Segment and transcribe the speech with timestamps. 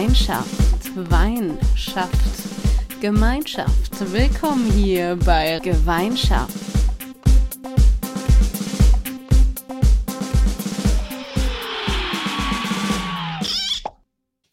[0.00, 2.10] Gemeinschaft, Weinschaft,
[3.02, 4.10] Gemeinschaft.
[4.10, 6.54] Willkommen hier bei Gemeinschaft.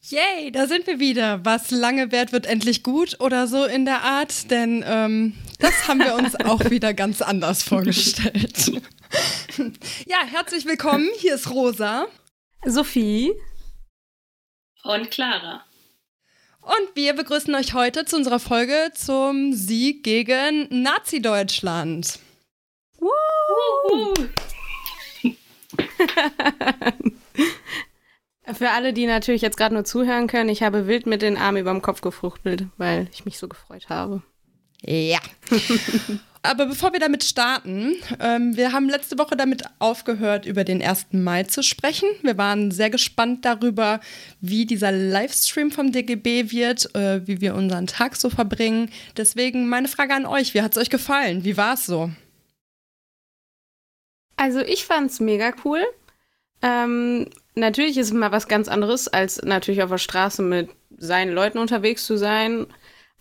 [0.01, 1.45] Yay, da sind wir wieder.
[1.45, 5.99] Was lange währt, wird endlich gut oder so in der Art, denn ähm, das haben
[5.99, 8.73] wir uns auch wieder ganz anders vorgestellt.
[10.07, 11.07] ja, herzlich willkommen.
[11.19, 12.07] Hier ist Rosa.
[12.65, 13.31] Sophie.
[14.83, 15.63] Und Clara.
[16.61, 22.19] Und wir begrüßen euch heute zu unserer Folge zum Sieg gegen Nazi-Deutschland.
[28.53, 31.59] Für alle, die natürlich jetzt gerade nur zuhören können, ich habe wild mit den Armen
[31.59, 34.21] über dem Kopf gefruchtelt, weil ich mich so gefreut habe.
[34.83, 35.19] Ja.
[36.43, 41.07] Aber bevor wir damit starten, ähm, wir haben letzte Woche damit aufgehört, über den 1.
[41.11, 42.07] Mai zu sprechen.
[42.21, 43.99] Wir waren sehr gespannt darüber,
[44.39, 48.89] wie dieser Livestream vom DGB wird, äh, wie wir unseren Tag so verbringen.
[49.17, 51.43] Deswegen meine Frage an euch, wie hat es euch gefallen?
[51.43, 52.11] Wie war es so?
[54.35, 55.83] Also ich fand es mega cool.
[56.61, 61.33] Ähm, natürlich ist es mal was ganz anderes, als natürlich auf der Straße mit seinen
[61.33, 62.67] Leuten unterwegs zu sein.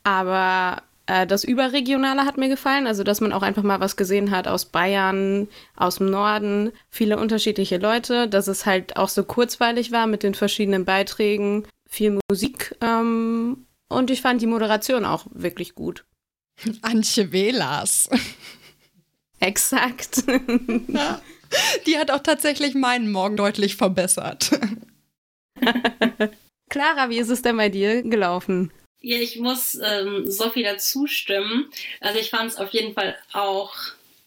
[0.04, 4.48] Aber das Überregionale hat mir gefallen, also dass man auch einfach mal was gesehen hat
[4.48, 10.06] aus Bayern, aus dem Norden, viele unterschiedliche Leute, dass es halt auch so kurzweilig war
[10.06, 16.04] mit den verschiedenen Beiträgen, viel Musik ähm, und ich fand die Moderation auch wirklich gut.
[16.82, 18.08] Antje Velas.
[19.40, 20.24] Exakt.
[20.88, 21.20] Ja.
[21.86, 24.50] Die hat auch tatsächlich meinen Morgen deutlich verbessert.
[26.68, 28.72] Clara, wie ist es denn bei dir gelaufen?
[29.00, 31.70] Ja, ich muss ähm, Sophie dazu stimmen.
[32.00, 33.74] Also ich fand es auf jeden Fall auch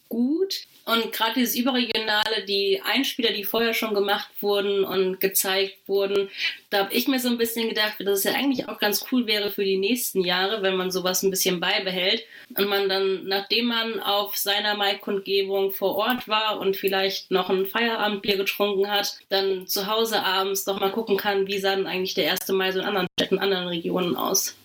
[0.08, 0.66] gut.
[0.86, 6.30] Und gerade dieses Überregionale, die Einspieler, die vorher schon gemacht wurden und gezeigt wurden,
[6.70, 9.26] da habe ich mir so ein bisschen gedacht, dass es ja eigentlich auch ganz cool
[9.26, 12.24] wäre für die nächsten Jahre, wenn man sowas ein bisschen beibehält
[12.56, 17.66] und man dann, nachdem man auf seiner Maikundgebung vor Ort war und vielleicht noch ein
[17.66, 22.14] Feierabendbier getrunken hat, dann zu Hause abends doch mal gucken kann, wie sah denn eigentlich
[22.14, 22.48] der 1.
[22.48, 24.56] Mai so in anderen Städten, anderen Regionen aus.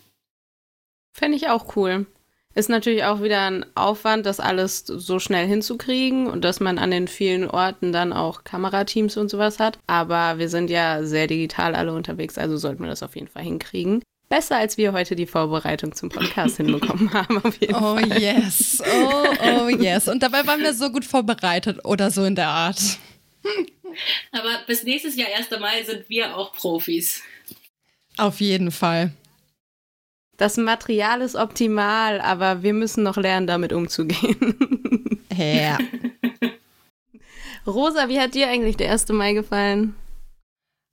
[1.16, 2.08] Fände ich auch cool.
[2.56, 6.92] Ist natürlich auch wieder ein Aufwand, das alles so schnell hinzukriegen und dass man an
[6.92, 9.80] den vielen Orten dann auch Kamerateams und sowas hat.
[9.88, 13.44] Aber wir sind ja sehr digital alle unterwegs, also sollten wir das auf jeden Fall
[13.44, 14.04] hinkriegen.
[14.28, 18.12] Besser als wir heute die Vorbereitung zum Podcast hinbekommen haben, auf jeden oh, Fall.
[18.12, 20.10] Oh yes, oh, oh yes.
[20.10, 22.82] Und dabei waren wir so gut vorbereitet oder so in der Art.
[24.34, 25.50] Aber bis nächstes Jahr 1.
[25.62, 27.22] Mai sind wir auch Profis.
[28.18, 29.14] Auf jeden Fall.
[30.38, 34.56] Das Material ist optimal, aber wir müssen noch lernen, damit umzugehen.
[35.36, 35.78] Ja.
[37.68, 39.10] Rosa, wie hat dir eigentlich der 1.
[39.10, 39.96] Mai gefallen?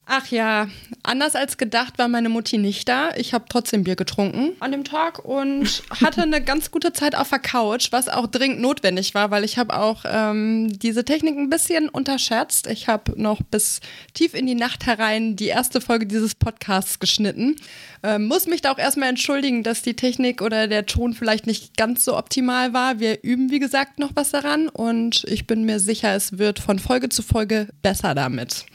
[0.04, 0.66] Ach ja,
[1.04, 3.10] anders als gedacht war meine Mutti nicht da.
[3.16, 7.30] Ich habe trotzdem Bier getrunken an dem Tag und hatte eine ganz gute Zeit auf
[7.30, 11.50] der Couch, was auch dringend notwendig war, weil ich habe auch ähm, diese Technik ein
[11.50, 12.66] bisschen unterschätzt.
[12.66, 13.80] Ich habe noch bis
[14.12, 17.54] tief in die Nacht herein die erste Folge dieses Podcasts geschnitten.
[18.02, 21.76] Ähm, muss mich da auch erstmal entschuldigen, dass die Technik oder der Ton vielleicht nicht
[21.76, 22.98] ganz so optimal war.
[22.98, 26.80] Wir üben, wie gesagt, noch was daran und ich bin mir sicher, es wird von
[26.80, 28.66] Folge zu Folge besser damit.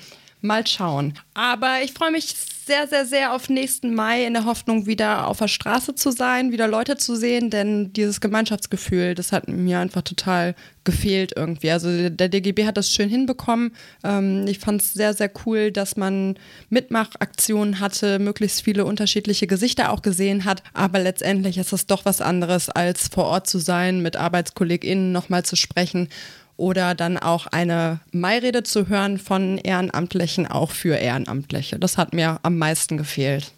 [0.42, 1.14] Mal schauen.
[1.34, 2.36] Aber ich freue mich
[2.68, 6.52] sehr, sehr, sehr auf nächsten Mai in der Hoffnung, wieder auf der Straße zu sein,
[6.52, 10.54] wieder Leute zu sehen, denn dieses Gemeinschaftsgefühl, das hat mir einfach total
[10.84, 11.72] gefehlt irgendwie.
[11.72, 13.72] Also der DGB hat das schön hinbekommen.
[14.04, 16.36] Ähm, ich fand es sehr, sehr cool, dass man
[16.70, 20.62] Mitmachaktionen hatte, möglichst viele unterschiedliche Gesichter auch gesehen hat.
[20.74, 25.44] Aber letztendlich ist es doch was anderes, als vor Ort zu sein, mit ArbeitskollegInnen nochmal
[25.44, 26.10] zu sprechen
[26.58, 31.80] oder dann auch eine Mairede zu hören von Ehrenamtlichen, auch für Ehrenamtliche.
[31.80, 33.52] Das hat mir am meisten gefehlt.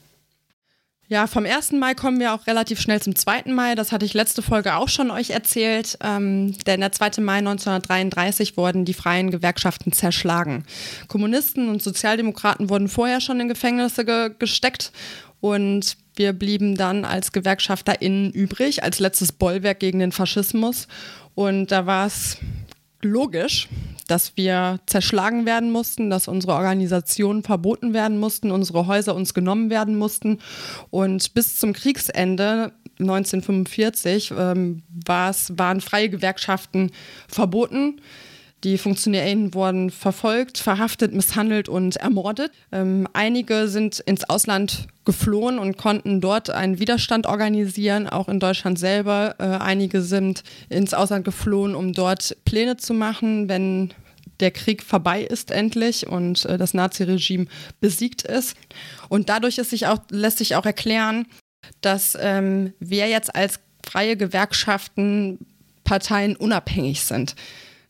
[1.07, 1.71] Ja, vom 1.
[1.71, 3.45] Mai kommen wir auch relativ schnell zum 2.
[3.47, 3.73] Mai.
[3.73, 5.97] Das hatte ich letzte Folge auch schon euch erzählt.
[6.03, 7.19] Ähm, denn der 2.
[7.21, 10.65] Mai 1933 wurden die freien Gewerkschaften zerschlagen.
[11.07, 14.91] Kommunisten und Sozialdemokraten wurden vorher schon in Gefängnisse ge gesteckt
[15.41, 20.87] und wir blieben dann als GewerkschafterInnen übrig, als letztes Bollwerk gegen den Faschismus.
[21.33, 22.37] Und da war es
[23.01, 23.67] logisch,
[24.07, 29.69] dass wir zerschlagen werden mussten, dass unsere Organisationen verboten werden mussten, unsere Häuser uns genommen
[29.69, 30.39] werden mussten.
[30.89, 36.91] Und bis zum Kriegsende 1945 ähm, waren freie Gewerkschaften
[37.27, 38.01] verboten.
[38.63, 42.51] Die FunktionärInnen wurden verfolgt, verhaftet, misshandelt und ermordet.
[42.73, 48.77] Ähm, einige sind ins Ausland geflohen und konnten dort einen Widerstand organisieren, auch in Deutschland
[48.77, 49.35] selber.
[49.39, 53.93] Äh, einige sind ins Ausland geflohen, um dort Pläne zu machen, wenn
[54.41, 57.47] der Krieg vorbei ist endlich und äh, das Naziregime
[57.79, 58.57] besiegt ist.
[59.07, 61.27] Und dadurch ist sich auch, lässt sich auch erklären,
[61.79, 65.39] dass ähm, wir jetzt als freie Gewerkschaften
[65.83, 67.35] Parteien unabhängig sind.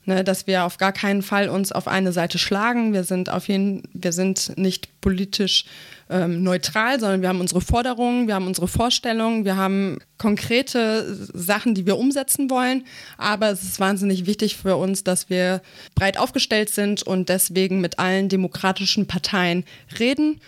[0.10, 2.94] Ne, dass wir auf gar keinen Fall uns auf eine Seite schlagen.
[2.94, 5.66] Wir sind auf jeden, wir sind nicht politisch
[6.10, 11.76] ähm, neutral, sondern wir haben unsere Forderungen, wir haben unsere Vorstellungen, wir haben konkrete Sachen,
[11.76, 12.86] die wir umsetzen wollen.
[13.20, 15.62] Aber es ist wahnsinnig wichtig für uns, dass wir
[15.94, 19.64] breit aufgestellt sind und deswegen mit allen demokratischen Parteien
[20.00, 20.42] reden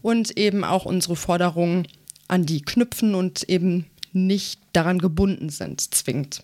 [0.00, 1.86] und eben auch unsere Forderungen
[2.28, 6.42] an die knüpfen und eben nicht daran gebunden sind, zwingend.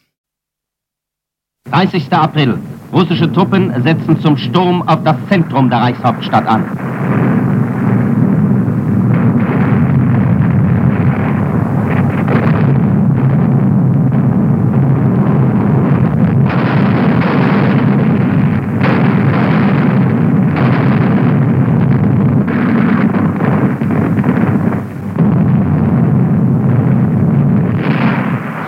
[1.71, 2.13] 30.
[2.13, 2.59] April.
[2.93, 6.65] Russische Truppen setzen zum Sturm auf das Zentrum der Reichshauptstadt an.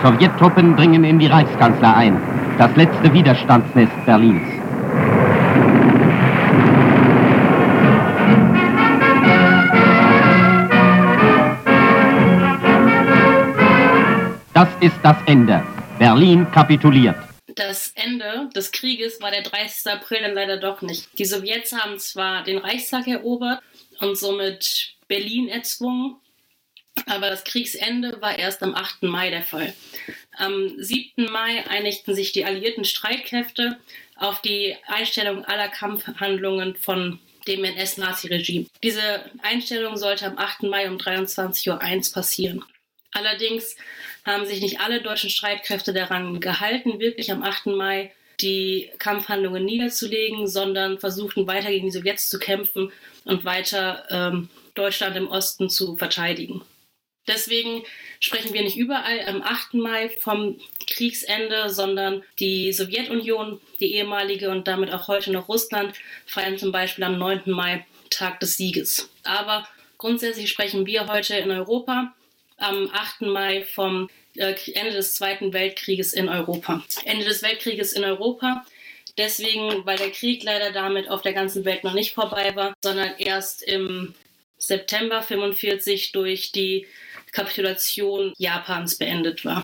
[0.03, 2.17] Sowjettruppen dringen in die Reichskanzler ein,
[2.61, 4.47] das letzte Widerstandsnest Berlins.
[14.53, 15.65] Das ist das Ende.
[15.97, 17.15] Berlin kapituliert.
[17.55, 19.93] Das Ende des Krieges war der 30.
[19.93, 21.17] April dann leider doch nicht.
[21.17, 23.63] Die Sowjets haben zwar den Reichstag erobert
[24.01, 26.17] und somit Berlin erzwungen,
[27.07, 29.01] aber das Kriegsende war erst am 8.
[29.01, 29.73] Mai der Fall.
[30.37, 31.31] Am 7.
[31.31, 33.77] Mai einigten sich die alliierten Streitkräfte
[34.15, 38.67] auf die Einstellung aller Kampfhandlungen von dem NS-Nazi-Regime.
[38.83, 39.01] Diese
[39.41, 40.63] Einstellung sollte am 8.
[40.63, 42.63] Mai um 23.01 Uhr passieren.
[43.11, 43.75] Allerdings
[44.25, 47.67] haben sich nicht alle deutschen Streitkräfte daran gehalten, wirklich am 8.
[47.67, 52.91] Mai die Kampfhandlungen niederzulegen, sondern versuchten weiter gegen die Sowjets zu kämpfen
[53.25, 56.61] und weiter ähm, Deutschland im Osten zu verteidigen.
[57.27, 57.83] Deswegen
[58.19, 59.75] sprechen wir nicht überall am 8.
[59.75, 65.95] Mai vom Kriegsende, sondern die Sowjetunion, die ehemalige und damit auch heute noch Russland,
[66.25, 67.43] feiern zum Beispiel am 9.
[67.45, 69.09] Mai Tag des Sieges.
[69.23, 72.13] Aber grundsätzlich sprechen wir heute in Europa
[72.57, 73.21] am 8.
[73.21, 76.83] Mai vom äh, Ende des Zweiten Weltkrieges in Europa.
[77.05, 78.65] Ende des Weltkrieges in Europa.
[79.17, 83.13] Deswegen, weil der Krieg leider damit auf der ganzen Welt noch nicht vorbei war, sondern
[83.17, 84.13] erst im
[84.57, 86.87] September 1945 durch die
[87.31, 89.63] Kapitulation Japans beendet war.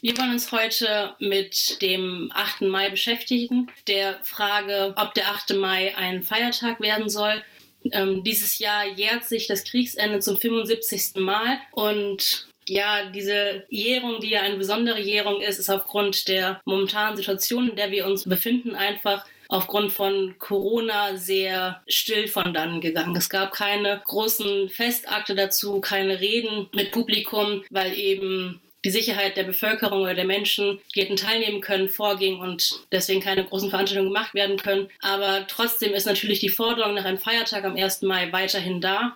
[0.00, 2.62] Wir wollen uns heute mit dem 8.
[2.62, 5.54] Mai beschäftigen, der Frage, ob der 8.
[5.54, 7.42] Mai ein Feiertag werden soll.
[7.90, 11.16] Ähm, dieses Jahr jährt sich das Kriegsende zum 75.
[11.16, 17.16] Mal und ja, diese Jährung, die ja eine besondere Jährung ist, ist aufgrund der momentanen
[17.16, 19.24] Situation, in der wir uns befinden, einfach
[19.54, 23.14] aufgrund von Corona sehr still von dann gegangen.
[23.14, 29.44] Es gab keine großen Festakte dazu, keine Reden mit Publikum, weil eben die Sicherheit der
[29.44, 34.34] Bevölkerung oder der Menschen, die hätten teilnehmen können, vorging und deswegen keine großen Veranstaltungen gemacht
[34.34, 34.90] werden können.
[35.00, 38.02] Aber trotzdem ist natürlich die Forderung nach einem Feiertag am 1.
[38.02, 39.14] Mai weiterhin da.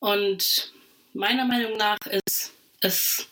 [0.00, 0.72] Und
[1.12, 3.28] meiner Meinung nach ist es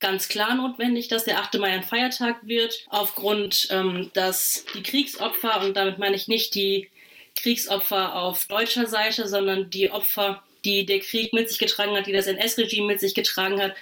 [0.00, 1.58] ganz klar notwendig, dass der 8.
[1.58, 6.88] Mai ein Feiertag wird, aufgrund, ähm, dass die Kriegsopfer, und damit meine ich nicht die
[7.36, 12.12] Kriegsopfer auf deutscher Seite, sondern die Opfer, die der Krieg mit sich getragen hat, die
[12.12, 13.74] das NS-Regime mit sich getragen hat,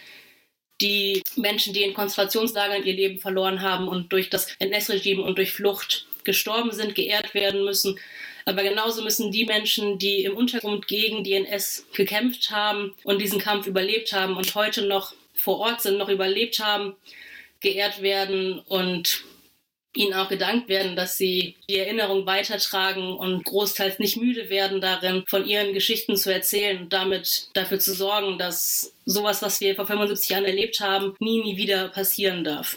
[0.81, 5.53] die Menschen, die in Konzentrationslagern ihr Leben verloren haben und durch das NS-Regime und durch
[5.53, 7.99] Flucht gestorben sind, geehrt werden müssen.
[8.45, 13.41] Aber genauso müssen die Menschen, die im Untergrund gegen die NS gekämpft haben und diesen
[13.41, 16.97] Kampf überlebt haben und heute noch vor Ort sind, noch überlebt haben,
[17.61, 19.25] geehrt werden und
[19.95, 25.25] ihnen auch gedankt werden, dass sie die Erinnerung weitertragen und großteils nicht müde werden darin,
[25.27, 29.87] von ihren Geschichten zu erzählen und damit dafür zu sorgen, dass sowas, was wir vor
[29.87, 32.77] 75 Jahren erlebt haben, nie, nie wieder passieren darf.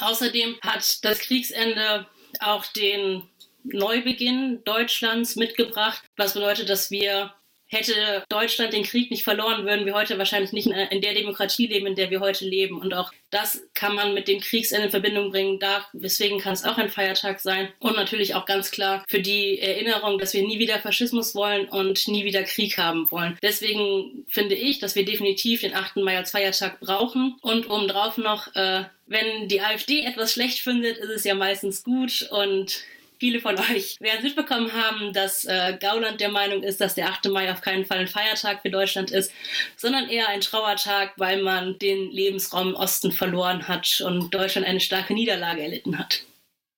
[0.00, 2.06] Außerdem hat das Kriegsende
[2.40, 3.22] auch den
[3.64, 7.34] Neubeginn Deutschlands mitgebracht, was bedeutet, dass wir
[7.72, 11.86] Hätte Deutschland den Krieg nicht verloren, würden wir heute wahrscheinlich nicht in der Demokratie leben,
[11.86, 12.80] in der wir heute leben.
[12.80, 15.60] Und auch das kann man mit dem Kriegsende in Verbindung bringen.
[15.60, 17.68] Da, deswegen kann es auch ein Feiertag sein.
[17.78, 22.08] Und natürlich auch ganz klar für die Erinnerung, dass wir nie wieder Faschismus wollen und
[22.08, 23.38] nie wieder Krieg haben wollen.
[23.40, 25.98] Deswegen finde ich, dass wir definitiv den 8.
[25.98, 27.36] Mai als Feiertag brauchen.
[27.40, 32.28] Und obendrauf noch, äh, wenn die AfD etwas schlecht findet, ist es ja meistens gut.
[32.32, 32.82] Und
[33.20, 37.26] viele von euch werden mitbekommen haben, dass äh, Gauland der Meinung ist, dass der 8.
[37.26, 39.30] Mai auf keinen Fall ein Feiertag für Deutschland ist,
[39.76, 44.80] sondern eher ein Trauertag, weil man den Lebensraum im Osten verloren hat und Deutschland eine
[44.80, 46.22] starke Niederlage erlitten hat.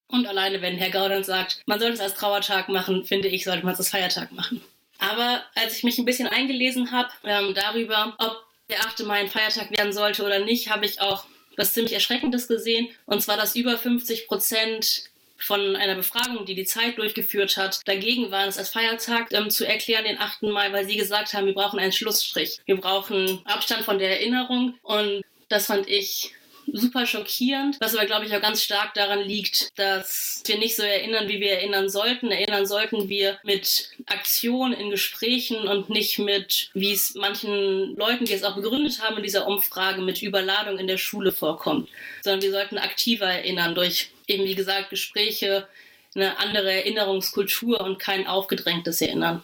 [0.08, 3.64] Und alleine, wenn Herr Gauland sagt, man sollte es als Trauertag machen, finde ich, sollte
[3.64, 4.60] man es als Feiertag machen.
[4.98, 9.04] Aber als ich mich ein bisschen eingelesen habe ähm, darüber, ob der 8.
[9.04, 11.24] Mai ein Feiertag werden sollte oder nicht, habe ich auch
[11.56, 12.88] was ziemlich Erschreckendes gesehen.
[13.06, 15.04] Und zwar, dass über 50 Prozent
[15.44, 19.66] von einer Befragung, die die Zeit durchgeführt hat, dagegen waren es als Feiertag ähm, zu
[19.66, 20.42] erklären, den 8.
[20.42, 22.58] Mai, weil sie gesagt haben, wir brauchen einen Schlussstrich.
[22.64, 24.74] Wir brauchen Abstand von der Erinnerung.
[24.82, 26.32] Und das fand ich
[26.70, 30.82] super schockierend, was aber, glaube ich, auch ganz stark daran liegt, dass wir nicht so
[30.82, 32.30] erinnern, wie wir erinnern sollten.
[32.30, 38.32] Erinnern sollten wir mit Aktion in Gesprächen und nicht mit, wie es manchen Leuten, die
[38.32, 41.88] es auch begründet haben in dieser Umfrage, mit Überladung in der Schule vorkommt,
[42.22, 45.68] sondern wir sollten aktiver erinnern durch eben, wie gesagt, Gespräche,
[46.14, 49.42] eine andere Erinnerungskultur und kein aufgedrängtes Erinnern.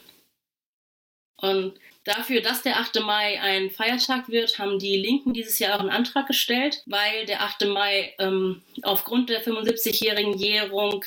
[1.37, 3.00] Und Dafür, dass der 8.
[3.00, 7.42] Mai ein Feiertag wird, haben die Linken dieses Jahr auch einen Antrag gestellt, weil der
[7.42, 7.66] 8.
[7.66, 11.04] Mai ähm, aufgrund der 75-jährigen Jährung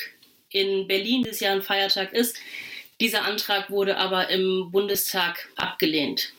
[0.50, 2.38] in Berlin dieses Jahr ein Feiertag ist.
[3.00, 6.32] Dieser Antrag wurde aber im Bundestag abgelehnt.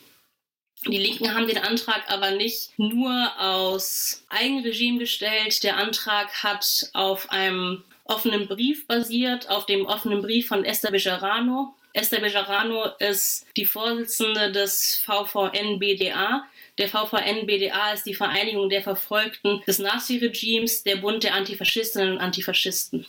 [0.85, 5.63] Die Linken haben den Antrag aber nicht nur aus Eigenregime gestellt.
[5.63, 11.73] Der Antrag hat auf einem offenen Brief basiert, auf dem offenen Brief von Esther Bejarano,
[11.93, 16.43] Esther Bejarano ist die Vorsitzende des VVN-BDA.
[16.79, 23.05] Der VVN-BDA ist die Vereinigung der Verfolgten des Nazi-Regimes, der Bund der Antifaschistinnen und Antifaschisten.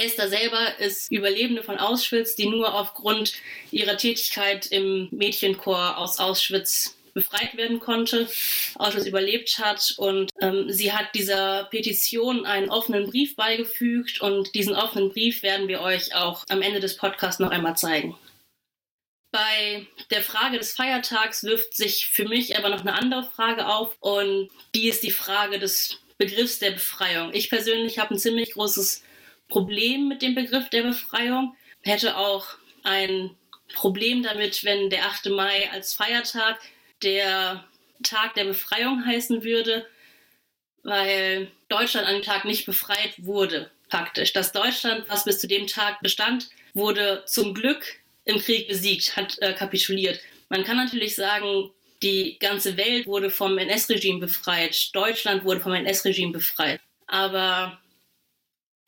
[0.00, 3.34] Esther selber ist Überlebende von Auschwitz, die nur aufgrund
[3.70, 8.28] ihrer Tätigkeit im Mädchenchor aus Auschwitz befreit werden konnte,
[8.76, 9.94] Auschwitz überlebt hat.
[9.98, 15.68] Und ähm, sie hat dieser Petition einen offenen Brief beigefügt und diesen offenen Brief werden
[15.68, 18.16] wir euch auch am Ende des Podcasts noch einmal zeigen.
[19.32, 23.96] Bei der Frage des Feiertags wirft sich für mich aber noch eine andere Frage auf
[24.00, 27.32] und die ist die Frage des Begriffs der Befreiung.
[27.32, 29.04] Ich persönlich habe ein ziemlich großes
[29.50, 32.46] Problem mit dem Begriff der Befreiung, hätte auch
[32.82, 33.36] ein
[33.74, 35.26] Problem damit, wenn der 8.
[35.26, 36.58] Mai als Feiertag
[37.02, 37.64] der
[38.02, 39.86] Tag der Befreiung heißen würde,
[40.82, 44.32] weil Deutschland an dem Tag nicht befreit wurde, faktisch.
[44.32, 47.84] Das Deutschland, was bis zu dem Tag bestand, wurde zum Glück
[48.24, 50.20] im Krieg besiegt, hat äh, kapituliert.
[50.48, 51.70] Man kann natürlich sagen,
[52.02, 56.80] die ganze Welt wurde vom NS-Regime befreit, Deutschland wurde vom NS-Regime befreit.
[57.06, 57.79] Aber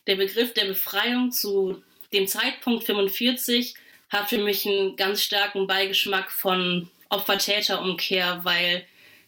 [0.06, 1.82] der Begriff der Befreiung zu
[2.12, 3.74] dem Zeitpunkt 45
[4.10, 8.84] hat für mich einen ganz starken Beigeschmack von Opfer-Täter-Umkehr, weil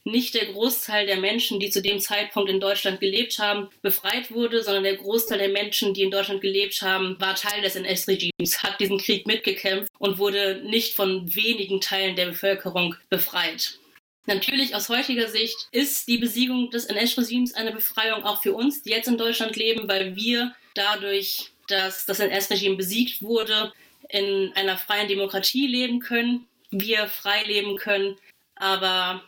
[0.07, 4.62] nicht der Großteil der Menschen, die zu dem Zeitpunkt in Deutschland gelebt haben, befreit wurde,
[4.62, 8.78] sondern der Großteil der Menschen, die in Deutschland gelebt haben, war Teil des NS-Regimes, hat
[8.81, 13.78] diesen Krieg mitgekämpft und wurde nicht von wenigen Teilen der Bevölkerung befreit.
[14.26, 18.90] Natürlich aus heutiger Sicht ist die Besiegung des NS-Regimes eine Befreiung auch für uns, die
[18.90, 23.73] jetzt in Deutschland leben, weil wir dadurch, dass das NS-Regime besiegt wurde,
[24.09, 26.47] in einer freien Demokratie leben können
[26.81, 28.16] wir frei leben können.
[28.57, 29.23] Aber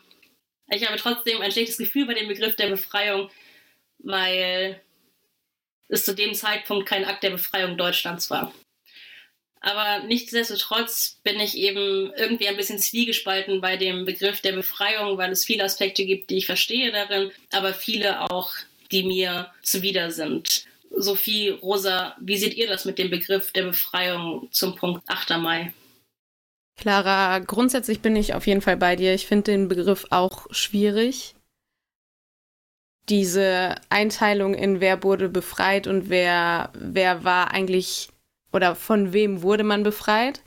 [0.71, 3.31] ich habe trotzdem ein schlechtes Gefühl bei dem Begriff der Befreiung,
[3.99, 4.81] weil
[5.89, 8.53] es zu dem Zeitpunkt kein Akt der Befreiung Deutschlands war.
[9.61, 15.33] Aber nichtsdestotrotz bin ich eben irgendwie ein bisschen zwiegespalten bei dem Begriff der Befreiung, weil
[15.33, 18.53] es viele Aspekte gibt, die ich verstehe darin, aber viele auch,
[18.93, 20.67] die mir zuwider sind.
[20.91, 25.39] Sophie, Rosa, wie seht ihr das mit dem Begriff der Befreiung zum Punkt 8.
[25.39, 25.73] Mai?
[26.77, 29.15] Clara, grundsätzlich bin ich auf jeden Fall bei dir.
[29.15, 31.35] Ich finde den Begriff auch schwierig.
[33.09, 38.09] Diese Einteilung in wer wurde befreit und wer, wer war eigentlich
[38.53, 40.43] oder von wem wurde man befreit,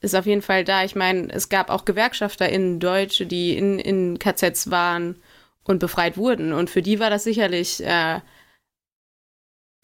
[0.00, 0.84] ist auf jeden Fall da.
[0.84, 5.16] Ich meine, es gab auch GewerkschafterInnen, Deutsche, die in, in KZs waren
[5.64, 6.52] und befreit wurden.
[6.52, 8.20] Und für die war das sicherlich äh,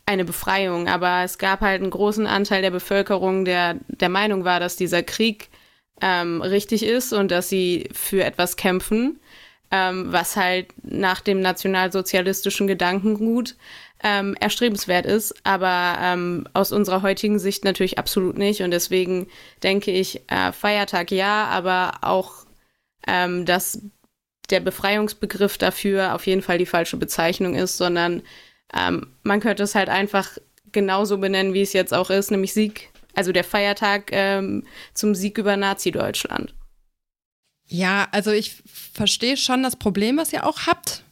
[0.09, 0.89] eine Befreiung.
[0.89, 5.03] Aber es gab halt einen großen Anteil der Bevölkerung, der der Meinung war, dass dieser
[5.03, 5.51] Krieg
[6.01, 9.21] ähm, richtig ist und dass sie für etwas kämpfen,
[9.71, 13.57] ähm, was halt nach dem nationalsozialistischen Gedankengut
[14.03, 18.63] ähm, erstrebenswert ist, aber ähm, aus unserer heutigen Sicht natürlich absolut nicht.
[18.63, 19.27] Und deswegen
[19.63, 22.47] denke ich, äh, Feiertag ja, aber auch,
[23.07, 23.83] ähm, dass
[24.51, 28.23] der Befreiungsbegriff dafür auf jeden Fall die falsche Bezeichnung ist, sondern
[28.75, 30.39] ähm, man könnte es halt einfach
[30.73, 34.63] genauso benennen, wie es jetzt auch ist, nämlich Sieg also der Feiertag ähm,
[34.95, 36.55] zum Sieg über Nazi-Deutschland.
[37.67, 38.63] Ja, also ich
[38.95, 41.03] verstehe schon das Problem, was ihr auch habt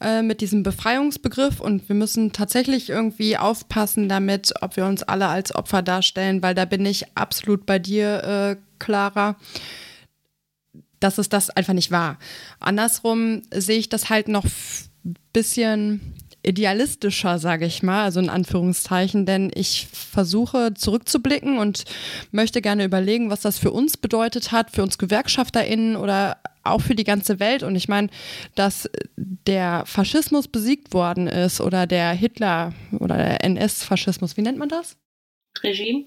[0.00, 5.28] äh, mit diesem Befreiungsbegriff und wir müssen tatsächlich irgendwie aufpassen damit, ob wir uns alle
[5.28, 9.36] als Opfer darstellen, weil da bin ich absolut bei dir, äh, Clara,
[11.00, 12.18] dass es das einfach nicht war.
[12.60, 16.15] Andersrum sehe ich das halt noch ein bisschen
[16.46, 21.84] idealistischer, sage ich mal, also in Anführungszeichen, denn ich versuche zurückzublicken und
[22.30, 26.94] möchte gerne überlegen, was das für uns bedeutet hat, für uns GewerkschafterInnen oder auch für
[26.94, 27.64] die ganze Welt.
[27.64, 28.08] Und ich meine,
[28.54, 34.68] dass der Faschismus besiegt worden ist oder der Hitler oder der NS-Faschismus, wie nennt man
[34.68, 34.96] das?
[35.62, 36.04] Regime.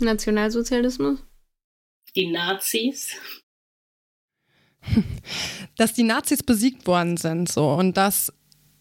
[0.00, 1.18] Nationalsozialismus.
[2.16, 3.14] Die Nazis.
[5.76, 8.32] Dass die Nazis besiegt worden sind, so und dass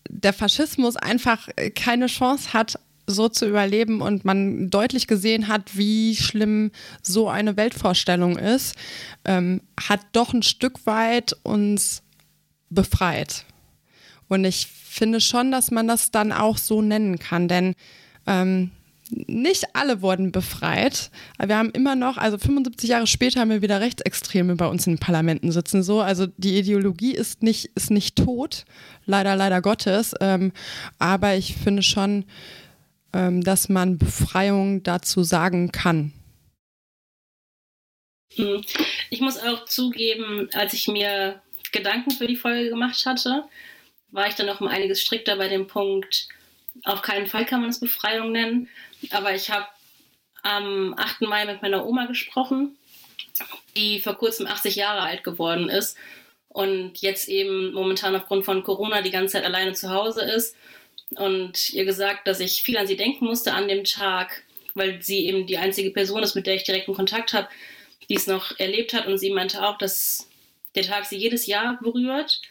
[0.09, 6.15] der Faschismus einfach keine Chance hat, so zu überleben und man deutlich gesehen hat, wie
[6.15, 8.75] schlimm so eine Weltvorstellung ist,
[9.25, 12.01] ähm, hat doch ein Stück weit uns
[12.69, 13.45] befreit.
[14.29, 17.75] Und ich finde schon, dass man das dann auch so nennen kann, denn
[18.25, 18.71] ähm,
[19.27, 21.11] nicht alle wurden befreit.
[21.39, 24.93] Wir haben immer noch, also 75 Jahre später haben wir wieder Rechtsextreme bei uns in
[24.93, 25.83] den Parlamenten sitzen.
[25.83, 28.65] So, also die Ideologie ist nicht, ist nicht tot,
[29.05, 30.13] leider, leider Gottes.
[30.19, 30.51] Ähm,
[30.99, 32.25] aber ich finde schon,
[33.13, 36.11] ähm, dass man Befreiung dazu sagen kann.
[38.35, 38.63] Hm.
[39.09, 41.41] Ich muss auch zugeben, als ich mir
[41.71, 43.43] Gedanken für die Folge gemacht hatte,
[44.11, 46.27] war ich dann noch um einiges strikter bei dem Punkt,
[46.83, 48.69] auf keinen Fall kann man es Befreiung nennen.
[49.11, 49.67] Aber ich habe
[50.43, 51.21] am 8.
[51.21, 52.77] Mai mit meiner Oma gesprochen,
[53.75, 55.97] die vor kurzem 80 Jahre alt geworden ist
[56.49, 60.55] und jetzt eben momentan aufgrund von Corona die ganze Zeit alleine zu Hause ist.
[61.15, 64.43] Und ihr gesagt, dass ich viel an sie denken musste an dem Tag,
[64.73, 67.47] weil sie eben die einzige Person ist, mit der ich direkten Kontakt habe,
[68.09, 69.07] die es noch erlebt hat.
[69.07, 70.29] Und sie meinte auch, dass
[70.75, 72.41] der Tag sie jedes Jahr berührt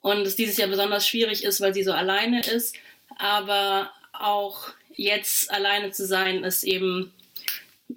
[0.00, 2.76] und es dieses Jahr besonders schwierig ist, weil sie so alleine ist.
[3.16, 7.12] Aber auch jetzt alleine zu sein, ist eben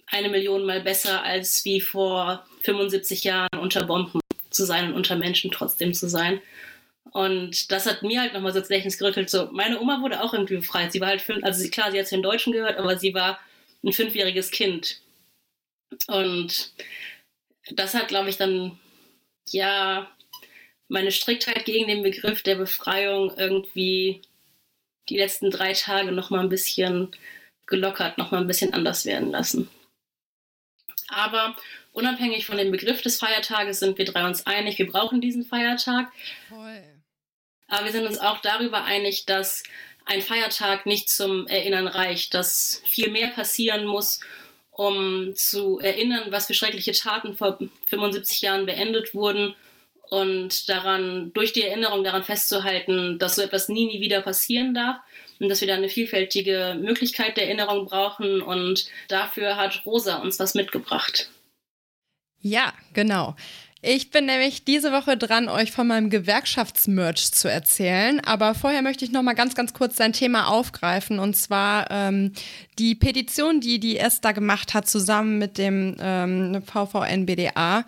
[0.07, 5.15] eine Million Mal besser, als wie vor 75 Jahren unter Bomben zu sein und unter
[5.15, 6.41] Menschen trotzdem zu sein.
[7.11, 9.29] Und das hat mir halt nochmal so ins Gedächtnis gerüttelt.
[9.29, 10.91] So, meine Oma wurde auch irgendwie befreit.
[10.91, 13.39] Sie war halt fünf, also klar, sie hat zu den Deutschen gehört, aber sie war
[13.83, 14.99] ein fünfjähriges Kind.
[16.07, 16.73] Und
[17.71, 18.77] das hat, glaube ich, dann,
[19.49, 20.11] ja,
[20.87, 24.21] meine Striktheit gegen den Begriff der Befreiung irgendwie
[25.09, 27.11] die letzten drei Tage noch mal ein bisschen
[27.67, 29.69] gelockert, noch mal ein bisschen anders werden lassen.
[31.07, 31.55] Aber
[31.91, 36.11] unabhängig von dem Begriff des Feiertages sind wir drei uns einig, wir brauchen diesen Feiertag.
[36.49, 36.83] Voll.
[37.67, 39.63] Aber wir sind uns auch darüber einig, dass
[40.05, 44.19] ein Feiertag nicht zum Erinnern reicht, dass viel mehr passieren muss,
[44.69, 49.55] um zu erinnern, was für schreckliche Taten vor 75 Jahren beendet wurden
[50.09, 54.97] und daran, durch die Erinnerung daran festzuhalten, dass so etwas nie, nie wieder passieren darf
[55.39, 60.39] und dass wir da eine vielfältige Möglichkeit der Erinnerung brauchen und dafür hat Rosa uns
[60.39, 61.29] was mitgebracht.
[62.41, 63.35] Ja, genau.
[63.87, 68.19] Ich bin nämlich diese Woche dran, euch von meinem Gewerkschaftsmerch zu erzählen.
[68.19, 71.19] Aber vorher möchte ich noch mal ganz, ganz kurz sein Thema aufgreifen.
[71.19, 72.31] Und zwar ähm,
[72.79, 77.85] die Petition, die die Esther gemacht hat, zusammen mit dem ähm, VVN-BDA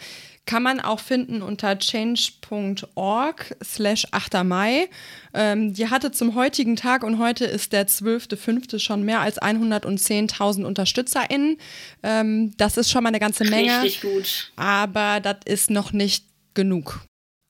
[0.48, 4.44] kann man auch finden unter change.org slash 8.
[4.44, 4.90] Mai.
[5.34, 8.80] Ähm, die hatte zum heutigen Tag und heute ist der 12.05.
[8.80, 11.58] schon mehr als 110.000 UnterstützerInnen.
[12.02, 13.84] Ähm, das ist schon mal eine ganze Menge.
[13.84, 14.52] Richtig gut.
[14.56, 17.02] Aber das ist noch nicht genug.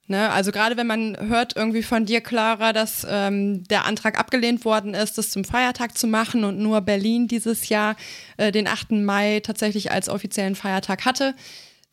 [0.09, 4.63] Ne, also gerade wenn man hört irgendwie von dir, Clara, dass ähm, der Antrag abgelehnt
[4.63, 7.97] worden ist, das zum Feiertag zu machen und nur Berlin dieses Jahr
[8.37, 8.91] äh, den 8.
[8.91, 11.35] Mai tatsächlich als offiziellen Feiertag hatte,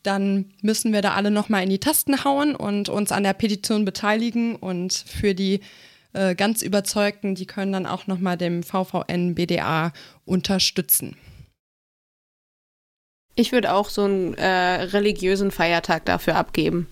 [0.05, 3.85] dann müssen wir da alle nochmal in die Tasten hauen und uns an der Petition
[3.85, 4.55] beteiligen.
[4.57, 5.61] Und für die
[6.13, 9.93] äh, ganz Überzeugten, die können dann auch nochmal dem VVN BDA
[10.25, 11.17] unterstützen.
[13.35, 16.87] Ich würde auch so einen äh, religiösen Feiertag dafür abgeben.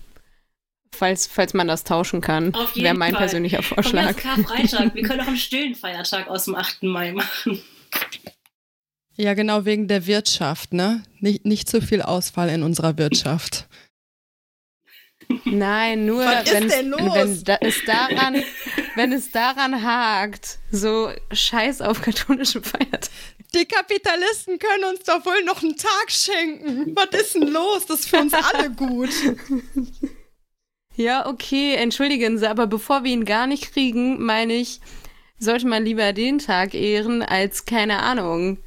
[0.93, 3.21] Falls, falls man das tauschen kann, wäre mein Fall.
[3.21, 4.15] persönlicher Vorschlag.
[4.17, 4.93] Karfreitag.
[4.93, 6.83] Wir können auch einen stillen Feiertag aus dem 8.
[6.83, 7.61] Mai machen.
[9.15, 11.03] Ja, genau wegen der Wirtschaft, ne?
[11.19, 13.67] Nicht, nicht zu viel Ausfall in unserer Wirtschaft.
[15.45, 18.43] Nein, nur wenn, wenn da, es daran,
[18.95, 23.09] wenn es daran hakt, so scheiß auf katholische Feiertage.
[23.53, 26.95] Die Kapitalisten können uns doch wohl noch einen Tag schenken.
[26.95, 27.85] Was ist denn los?
[27.85, 29.11] Das ist für uns alle gut.
[30.95, 34.79] Ja, okay, entschuldigen Sie, aber bevor wir ihn gar nicht kriegen, meine ich,
[35.39, 38.57] sollte man lieber den Tag ehren als keine Ahnung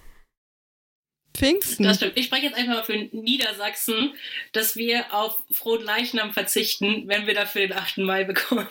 [1.37, 1.85] Pfingsten.
[1.85, 2.16] Das stimmt.
[2.16, 4.14] Ich spreche jetzt einfach mal für Niedersachsen,
[4.53, 7.99] dass wir auf Frohen Leichnam verzichten, wenn wir dafür den 8.
[7.99, 8.68] Mai bekommen.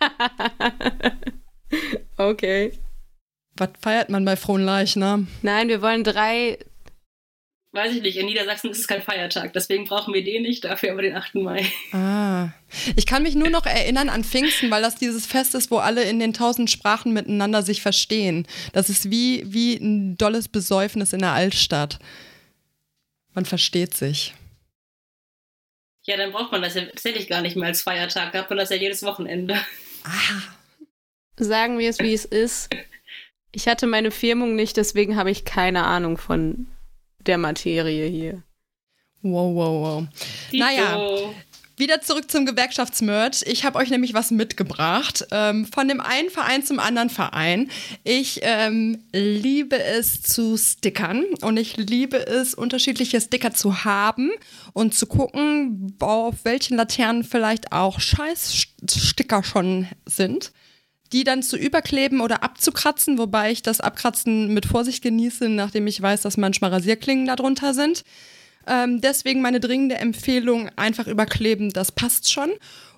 [2.16, 2.72] okay.
[3.56, 5.28] Was feiert man bei Frohen Leichnam?
[5.42, 6.58] Nein, wir wollen drei
[7.72, 10.92] weiß ich nicht, in Niedersachsen ist es kein Feiertag, deswegen brauchen wir den nicht, dafür
[10.92, 11.36] aber den 8.
[11.36, 11.66] Mai.
[11.92, 12.48] Ah.
[12.96, 16.02] Ich kann mich nur noch erinnern an Pfingsten, weil das dieses Fest ist, wo alle
[16.02, 18.46] in den tausend Sprachen miteinander sich verstehen.
[18.72, 21.98] Das ist wie, wie ein dolles Besäufnis in der Altstadt.
[23.34, 24.34] Man versteht sich.
[26.02, 28.32] Ja, dann braucht man das ja tatsächlich gar nicht mehr als Feiertag.
[28.32, 29.54] Da hat man das ja jedes Wochenende.
[30.02, 30.42] Ah.
[31.36, 32.70] Sagen wir es, wie es ist.
[33.52, 36.68] Ich hatte meine Firmung nicht, deswegen habe ich keine Ahnung von
[37.26, 38.42] der Materie hier.
[39.22, 40.06] Wow, wow, wow.
[40.52, 41.32] Naja,
[41.80, 43.42] wieder zurück zum Gewerkschaftsmerch.
[43.46, 45.26] Ich habe euch nämlich was mitgebracht.
[45.30, 47.70] Ähm, von dem einen Verein zum anderen Verein.
[48.04, 54.30] Ich ähm, liebe es zu stickern und ich liebe es, unterschiedliche Sticker zu haben
[54.72, 60.52] und zu gucken, auf welchen Laternen vielleicht auch Scheißsticker schon sind
[61.12, 66.00] die dann zu überkleben oder abzukratzen, wobei ich das Abkratzen mit Vorsicht genieße, nachdem ich
[66.00, 68.04] weiß, dass manchmal Rasierklingen darunter sind.
[68.66, 72.50] Ähm, deswegen meine dringende Empfehlung, einfach überkleben, das passt schon.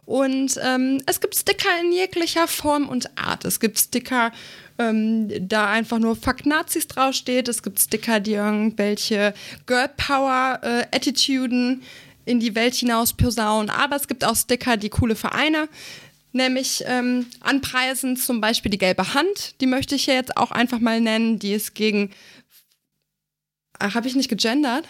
[0.05, 3.45] Und ähm, es gibt Sticker in jeglicher Form und Art.
[3.45, 4.33] Es gibt Sticker,
[4.79, 7.49] ähm, da einfach nur Fuck Nazis draufsteht.
[7.49, 9.33] Es gibt Sticker, die irgendwelche
[9.67, 11.83] Girl Power äh, Attituden
[12.25, 13.71] in die Welt hinaus posaunen.
[13.71, 15.69] Aber es gibt auch Sticker, die coole Vereine
[16.33, 20.81] nämlich ähm, anpreisen, zum Beispiel die gelbe Hand, die möchte ich ja jetzt auch einfach
[20.81, 22.11] mal nennen, die ist gegen.
[23.79, 24.87] Ach, habe ich nicht gegendert?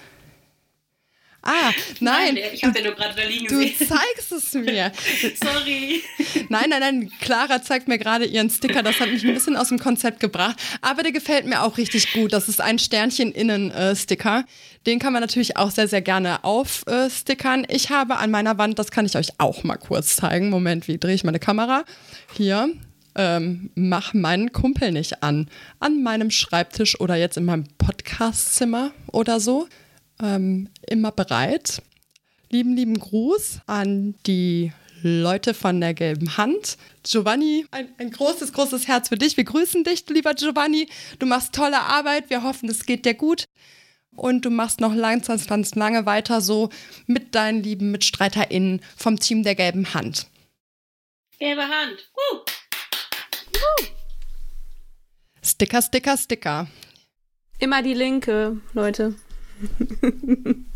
[1.43, 2.35] Ah, nein.
[2.35, 3.75] nein ich habe den nur gerade da liegen du gesehen.
[3.79, 4.93] Du zeigst es mir.
[5.43, 6.03] Sorry.
[6.49, 7.13] Nein, nein, nein.
[7.21, 8.83] Clara zeigt mir gerade ihren Sticker.
[8.83, 10.57] Das hat mich ein bisschen aus dem Konzept gebracht.
[10.83, 12.33] Aber der gefällt mir auch richtig gut.
[12.33, 14.45] Das ist ein Sternchen-Innen-Sticker.
[14.87, 17.67] Den kann man natürlich auch sehr, sehr gerne aufstickern.
[17.69, 20.49] Ich habe an meiner Wand, das kann ich euch auch mal kurz zeigen.
[20.49, 21.85] Moment, wie drehe ich meine Kamera?
[22.35, 22.71] Hier.
[23.15, 25.51] Ähm, mach meinen Kumpel nicht an.
[25.81, 29.69] An meinem Schreibtisch oder jetzt in meinem Podcastzimmer oder so
[30.23, 31.83] ähm, immer bereit.
[32.51, 36.77] Lieben, lieben Gruß an die Leute von der gelben Hand.
[37.03, 39.37] Giovanni, ein, ein, großes, großes Herz für dich.
[39.37, 40.89] Wir grüßen dich, lieber Giovanni.
[41.19, 42.31] Du machst tolle Arbeit.
[42.31, 43.47] Wir hoffen, es geht dir gut.
[44.15, 46.69] Und du machst noch lang, ganz lange weiter so
[47.07, 50.27] mit deinen lieben MitstreiterInnen vom Team der gelben Hand.
[51.39, 52.11] Gelbe Hand.
[52.15, 52.37] Uh.
[53.57, 53.87] Uh.
[55.43, 56.69] Sticker, Sticker, Sticker.
[57.59, 59.17] Immer die linke, Leute.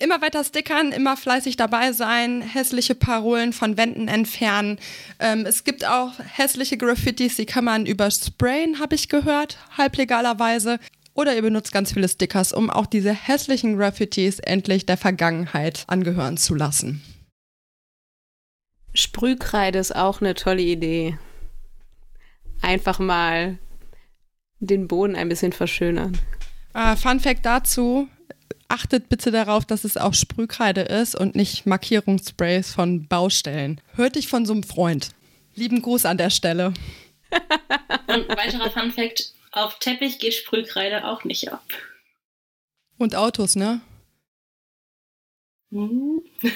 [0.00, 4.78] immer weiter stickern, immer fleißig dabei sein, hässliche Parolen von Wänden entfernen.
[5.18, 10.78] Ähm, es gibt auch hässliche Graffitis, die kann man übersprayen, habe ich gehört, halblegalerweise.
[11.12, 16.36] Oder ihr benutzt ganz viele Stickers, um auch diese hässlichen Graffitis endlich der Vergangenheit angehören
[16.36, 17.02] zu lassen.
[18.94, 21.18] Sprühkreide ist auch eine tolle Idee.
[22.62, 23.58] Einfach mal
[24.60, 26.18] den Boden ein bisschen verschönern.
[26.74, 28.08] Uh, Fun Fact dazu:
[28.68, 33.80] Achtet bitte darauf, dass es auch Sprühkreide ist und nicht Markierungssprays von Baustellen.
[33.94, 35.10] Hört dich von so einem Freund.
[35.54, 36.72] Lieben Gruß an der Stelle.
[38.06, 41.62] Und weiterer Fun Fact: Auf Teppich geht Sprühkreide auch nicht ab.
[42.98, 43.80] Und Autos, ne?
[45.70, 46.22] Hm.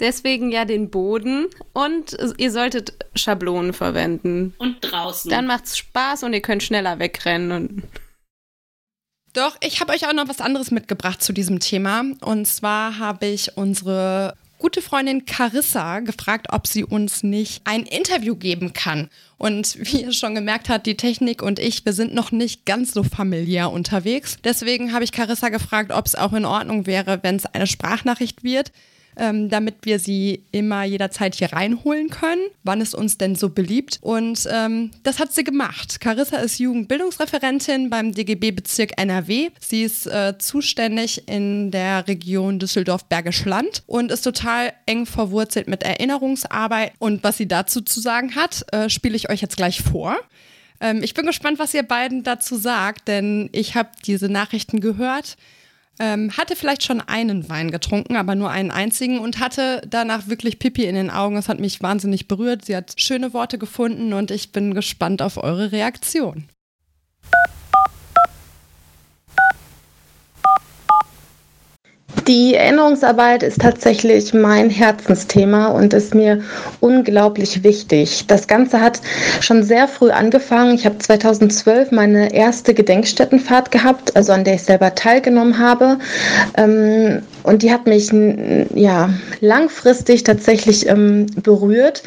[0.00, 4.54] Deswegen ja den Boden und ihr solltet Schablonen verwenden.
[4.58, 5.30] Und draußen.
[5.30, 7.82] Dann macht's Spaß und ihr könnt schneller wegrennen und
[9.36, 12.04] doch, ich habe euch auch noch was anderes mitgebracht zu diesem Thema.
[12.20, 18.34] Und zwar habe ich unsere gute Freundin Carissa gefragt, ob sie uns nicht ein Interview
[18.34, 19.10] geben kann.
[19.36, 22.92] Und wie ihr schon gemerkt habt, die Technik und ich, wir sind noch nicht ganz
[22.92, 24.38] so familiär unterwegs.
[24.42, 28.42] Deswegen habe ich Carissa gefragt, ob es auch in Ordnung wäre, wenn es eine Sprachnachricht
[28.42, 28.72] wird
[29.16, 33.98] ähm, damit wir sie immer jederzeit hier reinholen können, wann es uns denn so beliebt.
[34.02, 36.00] Und ähm, das hat sie gemacht.
[36.00, 39.50] Carissa ist Jugendbildungsreferentin beim DGB-Bezirk NRW.
[39.60, 45.82] Sie ist äh, zuständig in der Region Düsseldorf-Bergisch Land und ist total eng verwurzelt mit
[45.82, 46.92] Erinnerungsarbeit.
[46.98, 50.16] Und was sie dazu zu sagen hat, äh, spiele ich euch jetzt gleich vor.
[50.80, 55.36] Ähm, ich bin gespannt, was ihr beiden dazu sagt, denn ich habe diese Nachrichten gehört
[55.98, 60.58] ähm, hatte vielleicht schon einen Wein getrunken, aber nur einen einzigen und hatte danach wirklich
[60.58, 61.36] Pipi in den Augen.
[61.36, 62.64] Das hat mich wahnsinnig berührt.
[62.64, 66.48] Sie hat schöne Worte gefunden und ich bin gespannt auf eure Reaktion.
[72.26, 76.42] Die Erinnerungsarbeit ist tatsächlich mein Herzensthema und ist mir
[76.80, 78.26] unglaublich wichtig.
[78.26, 79.00] Das Ganze hat
[79.40, 80.74] schon sehr früh angefangen.
[80.74, 85.98] Ich habe 2012 meine erste Gedenkstättenfahrt gehabt, also an der ich selber teilgenommen habe.
[86.56, 88.10] Ähm, Und die hat mich
[88.74, 92.02] ja langfristig tatsächlich ähm, berührt,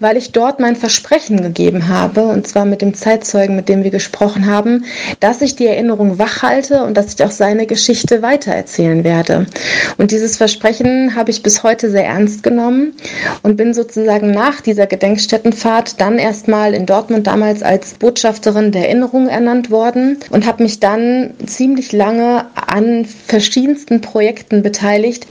[0.00, 3.92] weil ich dort mein Versprechen gegeben habe, und zwar mit dem Zeitzeugen, mit dem wir
[3.92, 4.84] gesprochen haben,
[5.20, 9.46] dass ich die Erinnerung wachhalte und dass ich auch seine Geschichte weitererzählen werde.
[9.96, 12.94] Und dieses Versprechen habe ich bis heute sehr ernst genommen
[13.44, 19.28] und bin sozusagen nach dieser Gedenkstättenfahrt dann erstmal in Dortmund damals als Botschafterin der Erinnerung
[19.28, 24.79] ernannt worden und habe mich dann ziemlich lange an verschiedensten Projekten beteiligt,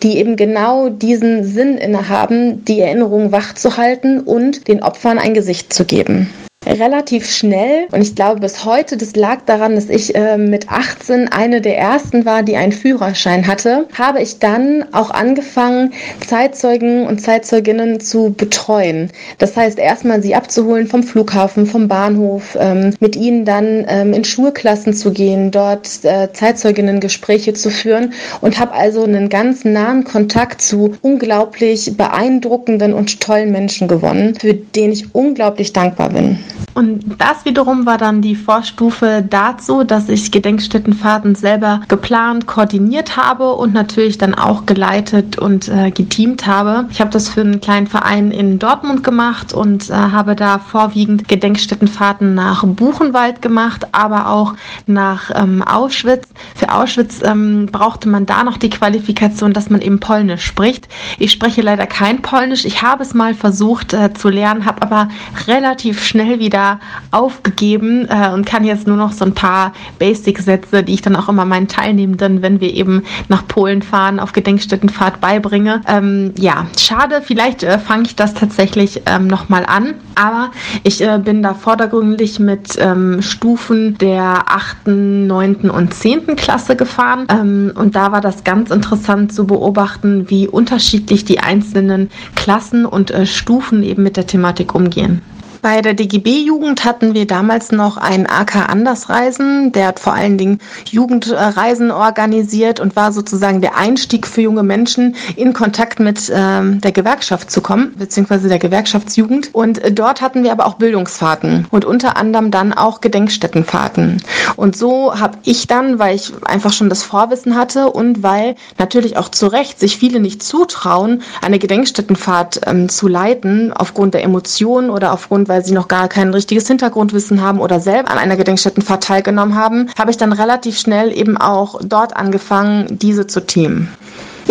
[0.04, 5.86] die eben genau diesen Sinn innehaben, die Erinnerung wachzuhalten und den Opfern ein Gesicht zu
[5.86, 6.30] geben
[6.78, 11.30] relativ schnell und ich glaube bis heute, das lag daran, dass ich äh, mit 18
[11.30, 15.94] eine der ersten war, die einen Führerschein hatte, habe ich dann auch angefangen,
[16.26, 19.10] Zeitzeugen und Zeitzeuginnen zu betreuen.
[19.40, 24.24] Das heißt, erstmal sie abzuholen vom Flughafen, vom Bahnhof, ähm, mit ihnen dann ähm, in
[24.24, 30.62] Schulklassen zu gehen, dort äh, Zeitzeuginnen-Gespräche zu führen und habe also einen ganz nahen Kontakt
[30.62, 36.38] zu unglaublich beeindruckenden und tollen Menschen gewonnen, für den ich unglaublich dankbar bin.
[36.74, 43.54] Und das wiederum war dann die Vorstufe dazu, dass ich Gedenkstättenfahrten selber geplant, koordiniert habe
[43.54, 46.88] und natürlich dann auch geleitet und äh, geteamt habe.
[46.92, 51.28] Ich habe das für einen kleinen Verein in Dortmund gemacht und äh, habe da vorwiegend
[51.28, 54.54] Gedenkstättenfahrten nach Buchenwald gemacht, aber auch
[54.86, 56.28] nach ähm, Auschwitz.
[56.56, 60.88] Für Auschwitz ähm, brauchte man da noch die Qualifikation, dass man eben Polnisch spricht.
[61.18, 62.66] Ich spreche leider kein Polnisch.
[62.66, 65.10] Ich habe es mal versucht äh, zu lernen, habe aber
[65.48, 66.80] relativ schnell wieder
[67.12, 71.30] aufgegeben äh, und kann jetzt nur noch so ein paar Basic-Sätze, die ich dann auch
[71.30, 75.82] immer meinen Teilnehmenden, wenn wir eben nach Polen fahren, auf Gedenkstättenfahrt beibringe.
[75.88, 80.52] Ähm, ja, schade, vielleicht äh, fange ich das tatsächlich ähm, nochmal an, aber
[80.84, 85.70] ich äh, bin da vordergründig mit ähm, Stufen der 8., 9.
[85.70, 86.36] und 10.
[86.36, 92.10] Klasse gefahren ähm, und da war das ganz interessant zu beobachten, wie unterschiedlich die einzelnen
[92.36, 95.22] Klassen und äh, Stufen eben mit der Thematik umgehen.
[95.62, 99.74] Bei der DGB-Jugend hatten wir damals noch einen AK Andersreisen.
[99.74, 105.18] Der hat vor allen Dingen Jugendreisen organisiert und war sozusagen der Einstieg für junge Menschen
[105.36, 109.50] in Kontakt mit ähm, der Gewerkschaft zu kommen, beziehungsweise der Gewerkschaftsjugend.
[109.54, 114.24] Und äh, dort hatten wir aber auch Bildungsfahrten und unter anderem dann auch Gedenkstättenfahrten.
[114.56, 119.18] Und so habe ich dann, weil ich einfach schon das Vorwissen hatte und weil natürlich
[119.18, 124.90] auch zu Recht sich viele nicht zutrauen, eine Gedenkstättenfahrt ähm, zu leiten, aufgrund der Emotionen
[124.90, 129.04] oder aufgrund weil sie noch gar kein richtiges Hintergrundwissen haben oder selber an einer Gedenkstättenfahrt
[129.04, 133.90] teilgenommen haben, habe ich dann relativ schnell eben auch dort angefangen, diese zu teamen.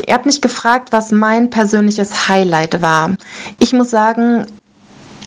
[0.06, 3.16] Ihr habt mich gefragt, was mein persönliches Highlight war.
[3.58, 4.46] Ich muss sagen,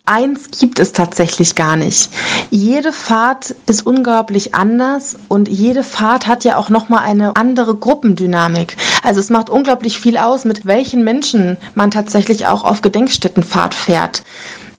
[0.05, 2.09] Eins gibt es tatsächlich gar nicht.
[2.49, 8.75] Jede Fahrt ist unglaublich anders und jede Fahrt hat ja auch nochmal eine andere Gruppendynamik.
[9.03, 14.23] Also es macht unglaublich viel aus, mit welchen Menschen man tatsächlich auch auf Gedenkstättenfahrt fährt.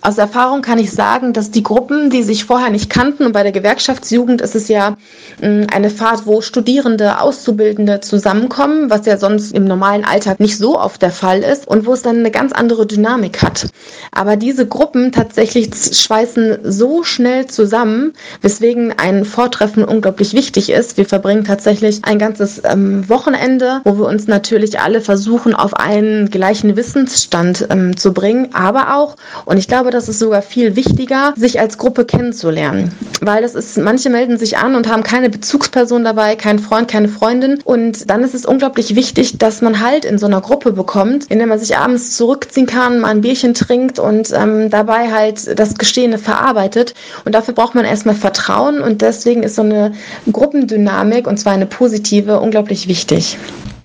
[0.04, 3.44] Aus Erfahrung kann ich sagen, dass die Gruppen, die sich vorher nicht kannten, und bei
[3.44, 4.96] der Gewerkschaftsjugend ist es ja
[5.40, 10.76] mm, eine Fahrt, wo Studierende, Auszubildende zusammenkommen, was ja sonst im normalen Alltag nicht so
[10.76, 13.68] oft der Fall ist und wo es dann eine ganz andere Dynamik hat.
[14.10, 20.96] Aber diese Gruppen tatsächlich schweißen so schnell zusammen, weswegen ein Vortreffen unglaublich wichtig ist.
[20.96, 26.28] Wir verbringen tatsächlich ein ganzes ähm, Wochenende, wo wir uns natürlich alle versuchen, auf einen
[26.28, 31.34] gleichen Wissensstand ähm, zu bringen, aber auch, und ich glaube, das ist sogar viel wichtiger,
[31.36, 32.94] sich als Gruppe kennenzulernen.
[33.20, 37.08] Weil das ist, manche melden sich an und haben keine Bezugsperson dabei, keinen Freund, keine
[37.08, 37.60] Freundin.
[37.64, 41.38] Und dann ist es unglaublich wichtig, dass man halt in so einer Gruppe bekommt, in
[41.38, 45.74] der man sich abends zurückziehen kann, mal ein Bierchen trinkt und ähm, dabei halt das
[45.74, 46.94] Geschehene verarbeitet.
[47.24, 49.92] Und dafür braucht man erstmal Vertrauen und deswegen ist so eine
[50.30, 53.38] Gruppendynamik, und zwar eine positive, unglaublich wichtig.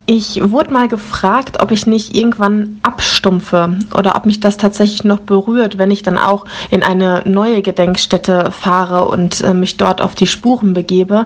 [0.09, 5.19] Ich wurde mal gefragt, ob ich nicht irgendwann abstumpfe oder ob mich das tatsächlich noch
[5.19, 10.15] berührt, wenn ich dann auch in eine neue Gedenkstätte fahre und äh, mich dort auf
[10.15, 11.25] die Spuren begebe.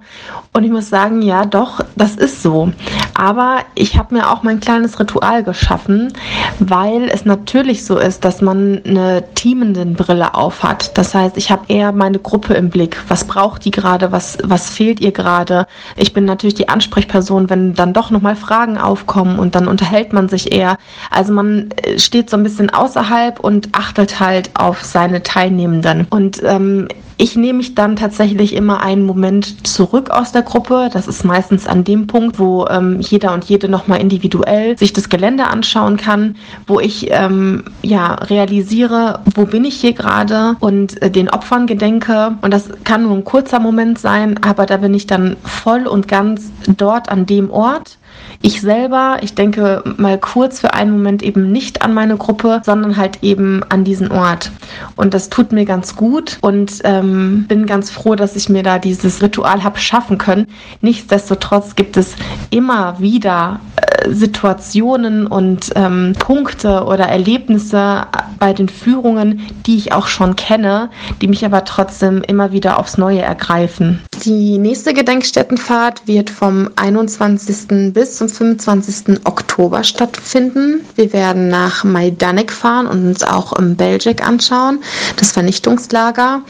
[0.54, 2.74] Und ich muss sagen, ja, doch, das ist so.
[3.14, 6.12] Aber ich habe mir auch mein kleines Ritual geschaffen,
[6.58, 10.98] weil es natürlich so ist, dass man eine teamenden Brille aufhat.
[10.98, 12.98] Das heißt, ich habe eher meine Gruppe im Blick.
[13.08, 14.12] Was braucht die gerade?
[14.12, 15.68] Was, was fehlt ihr gerade?
[15.96, 20.14] Ich bin natürlich die Ansprechperson, wenn dann doch nochmal Fragen Fragen aufkommen und dann unterhält
[20.14, 20.78] man sich eher.
[21.10, 26.08] Also man äh, steht so ein bisschen außerhalb und achtet halt auf seine Teilnehmenden.
[26.10, 30.90] Und ähm, ich nehme mich dann tatsächlich immer einen Moment zurück aus der Gruppe.
[30.92, 35.08] Das ist meistens an dem Punkt, wo ähm, jeder und jede nochmal individuell sich das
[35.08, 41.12] Gelände anschauen kann, wo ich ähm, ja realisiere, wo bin ich hier gerade und äh,
[41.12, 42.38] den Opfern gedenke.
[42.42, 46.08] Und das kann nur ein kurzer Moment sein, aber da bin ich dann voll und
[46.08, 48.00] ganz dort an dem Ort
[48.42, 52.98] ich selber, ich denke mal kurz für einen Moment eben nicht an meine Gruppe, sondern
[52.98, 54.52] halt eben an diesen Ort.
[54.96, 58.80] Und das tut mir ganz gut und ähm, bin ganz froh, dass ich mir da
[58.80, 60.48] dieses Ritual habe schaffen können.
[60.82, 62.16] Nichtsdestotrotz gibt es
[62.50, 68.06] immer wieder äh, Situationen und ähm, Punkte oder Erlebnisse
[68.40, 70.90] bei den Führungen, die ich auch schon kenne,
[71.22, 74.02] die mich aber trotzdem immer wieder aufs Neue ergreifen.
[74.26, 77.94] Die nächste Gedenkstättenfahrt wird vom 21.
[77.94, 79.20] bis zum 25.
[79.26, 80.82] Oktober stattfinden.
[80.96, 84.80] Wir werden nach Majdanek fahren und uns auch im Belgic anschauen,
[85.18, 86.42] das Vernichtungslager.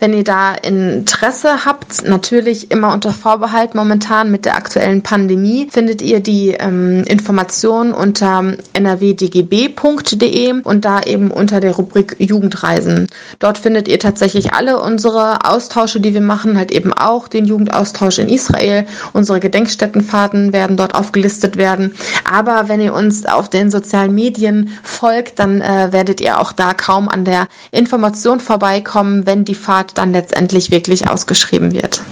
[0.00, 6.02] Wenn ihr da Interesse habt, natürlich immer unter Vorbehalt momentan mit der aktuellen Pandemie, findet
[6.02, 13.06] ihr die ähm, Informationen unter nrwdgb.de und da eben unter der Rubrik Jugendreisen.
[13.38, 18.18] Dort findet ihr tatsächlich alle unsere Austausche, die wir machen, halt eben auch den Jugendaustausch
[18.18, 18.86] in Israel.
[19.12, 21.94] Unsere Gedenkstättenfahrten werden dort aufgelistet werden.
[22.30, 26.74] Aber wenn ihr uns auf den sozialen Medien folgt, dann äh, werdet ihr auch da
[26.74, 32.02] kaum an der Information vorbeikommen, wenn die Fahrt dann letztendlich wirklich ausgeschrieben wird.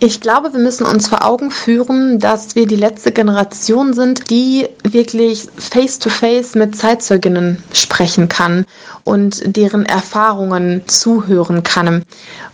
[0.00, 4.68] Ich glaube, wir müssen uns vor Augen führen, dass wir die letzte Generation sind, die
[4.84, 8.64] wirklich face-to-face -face mit Zeitzeuginnen sprechen kann
[9.02, 12.04] und deren Erfahrungen zuhören kann.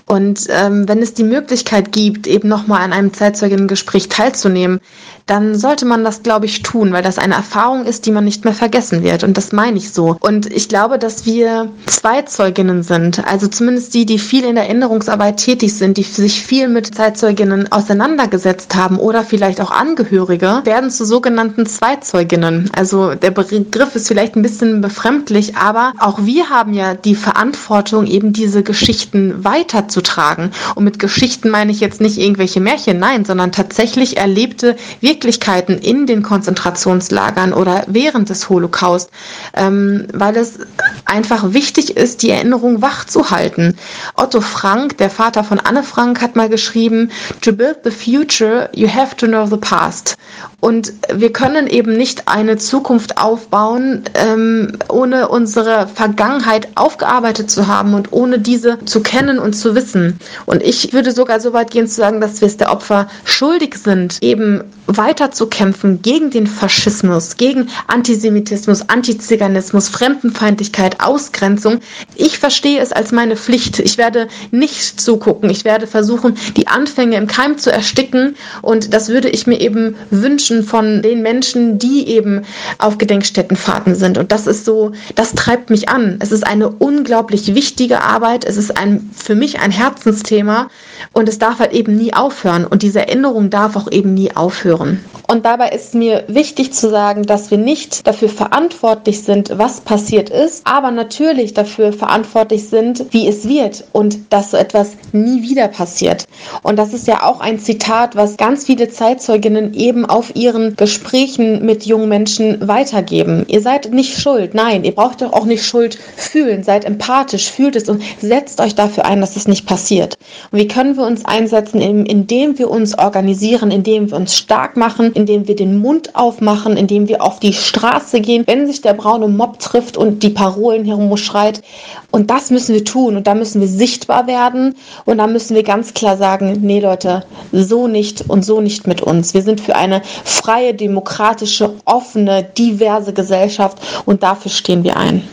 [0.07, 4.81] Und ähm, wenn es die Möglichkeit gibt, eben nochmal an einem Zeitzeuginnengespräch teilzunehmen,
[5.27, 8.45] dann sollte man das, glaube ich, tun, weil das eine Erfahrung ist, die man nicht
[8.45, 9.25] mehr vergessen wird.
[9.25, 10.17] Und das meine ich so.
[10.21, 15.39] Und ich glaube, dass wir Zweizeuginnen sind, also zumindest die, die viel in der Erinnerungsarbeit
[15.39, 21.07] tätig sind, die sich viel mit Zeitzeuginnen auseinandergesetzt haben oder vielleicht auch Angehörige, werden zu
[21.07, 22.71] sogenannten Zweizeuginnen.
[22.77, 28.07] Also der Begriff ist vielleicht ein bisschen befremdlich, aber auch wir haben ja die Verantwortung,
[28.07, 30.51] eben diese Geschichten weiterzutragen.
[30.75, 35.79] Und mit Geschichten meine ich jetzt nicht irgendwelche Märchen, nein, sondern tatsächlich erlebte, wir Wirklichkeiten
[35.79, 39.11] in den Konzentrationslagern oder während des Holocaust,
[39.55, 40.59] ähm, weil es
[41.05, 43.77] einfach wichtig ist, die Erinnerung wach zu halten.
[44.17, 48.89] Otto Frank, der Vater von Anne Frank, hat mal geschrieben, To build the future, you
[48.93, 50.17] have to know the past.
[50.59, 57.95] Und wir können eben nicht eine Zukunft aufbauen, ähm, ohne unsere Vergangenheit aufgearbeitet zu haben
[57.95, 60.19] und ohne diese zu kennen und zu wissen.
[60.47, 63.77] Und ich würde sogar so weit gehen zu sagen, dass wir es der Opfer schuldig
[63.77, 65.04] sind, eben weiter
[65.35, 71.81] zu kämpfen gegen den Faschismus, gegen Antisemitismus, Antiziganismus, Fremdenfeindlichkeit, Ausgrenzung.
[72.17, 73.81] Ich verstehe es als meine Pflicht.
[73.81, 75.51] Ich werde nicht zugucken.
[75.51, 78.37] Ich werde versuchen, die Anfänge im Keim zu ersticken.
[78.63, 82.43] Und das würde ich mir eben wünschen von den Menschen, die eben
[82.79, 84.17] auf Gedenkstättenfahrten sind.
[84.17, 86.17] Und das ist so, das treibt mich an.
[86.21, 88.45] Es ist eine unglaublich wichtige Arbeit.
[88.45, 90.69] Es ist ein, für mich ein Herzensthema.
[91.13, 92.65] Und es darf halt eben nie aufhören.
[92.65, 94.94] Und diese Erinnerung darf auch eben nie aufhören.
[95.27, 100.31] Und dabei ist mir wichtig zu sagen, dass wir nicht dafür verantwortlich sind, was passiert
[100.31, 103.85] ist, aber natürlich dafür verantwortlich sind, wie es wird.
[103.93, 106.27] Und dass so etwas nie wieder passiert.
[106.63, 111.65] Und das ist ja auch ein Zitat, was ganz viele Zeitzeuginnen eben auf ihren Gesprächen
[111.65, 113.45] mit jungen Menschen weitergeben.
[113.49, 117.77] Ihr seid nicht schuld, nein, ihr braucht doch auch nicht Schuld fühlen, seid empathisch, fühlt
[117.77, 120.17] es und setzt euch dafür ein, dass es nicht passiert.
[120.51, 125.13] Und wie können wir uns einsetzen, indem wir uns organisieren, indem wir uns stark machen,
[125.13, 129.29] indem wir den Mund aufmachen, indem wir auf die Straße gehen, wenn sich der braune
[129.29, 131.63] Mob trifft und die Parolen herumschreit.
[132.11, 134.75] Und das müssen wir tun und da müssen wir sichtbar werden
[135.05, 139.01] und da müssen wir ganz klar sagen, nee Leute, so nicht und so nicht mit
[139.01, 139.35] uns.
[139.35, 145.29] Wir sind für eine freie, demokratische, offene, diverse Gesellschaft und dafür stehen wir ein.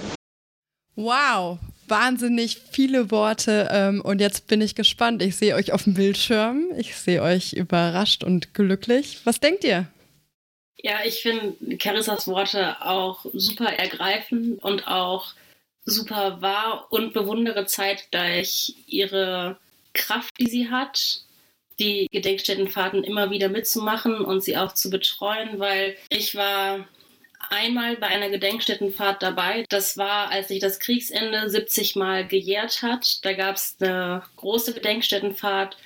[0.96, 1.58] Wow,
[1.88, 5.22] wahnsinnig viele Worte ähm, und jetzt bin ich gespannt.
[5.22, 6.66] Ich sehe euch auf dem Bildschirm.
[6.78, 9.20] Ich sehe euch überrascht und glücklich.
[9.24, 9.88] Was denkt ihr?
[10.84, 15.34] Ja, ich finde Carissas Worte auch super ergreifend und auch
[15.86, 19.58] super wahr und bewundere zeitgleich ihre
[19.94, 21.24] Kraft, die sie hat,
[21.80, 26.88] die Gedenkstättenfahrten immer wieder mitzumachen und sie auch zu betreuen, weil ich war
[27.50, 29.66] einmal bei einer Gedenkstättenfahrt dabei.
[29.70, 33.26] Das war, als sich das Kriegsende 70 Mal gejährt hat.
[33.26, 35.78] Da gab es eine große Gedenkstättenfahrt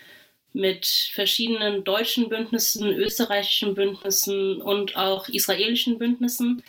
[0.54, 6.64] mit verschiedenen deutschen Bündnissen, österreichischen Bündnissen und auch israelischen Bündnissen,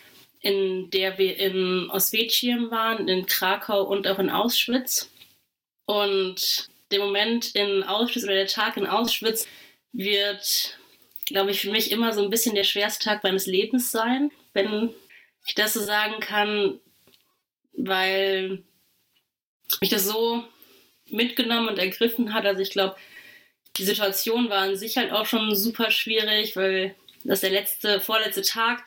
[0.47, 5.11] in der wir in Oswiecim waren, in Krakau und auch in Auschwitz.
[5.87, 9.49] Und der Moment in Auschwitz oder der Tag in Auschwitz
[9.93, 10.79] wird,
[11.27, 14.95] glaube ich, für mich immer so ein bisschen der schwerste Tag meines Lebens sein, wenn
[15.49, 16.79] ich das so sagen kann,
[17.73, 18.63] weil
[19.81, 20.45] mich das so
[21.07, 22.47] mitgenommen und ergriffen hat.
[22.47, 22.95] Also ich glaube,
[23.79, 26.95] die Situation war an sich halt auch schon super schwierig, weil
[27.25, 28.85] das der letzte, vorletzte Tag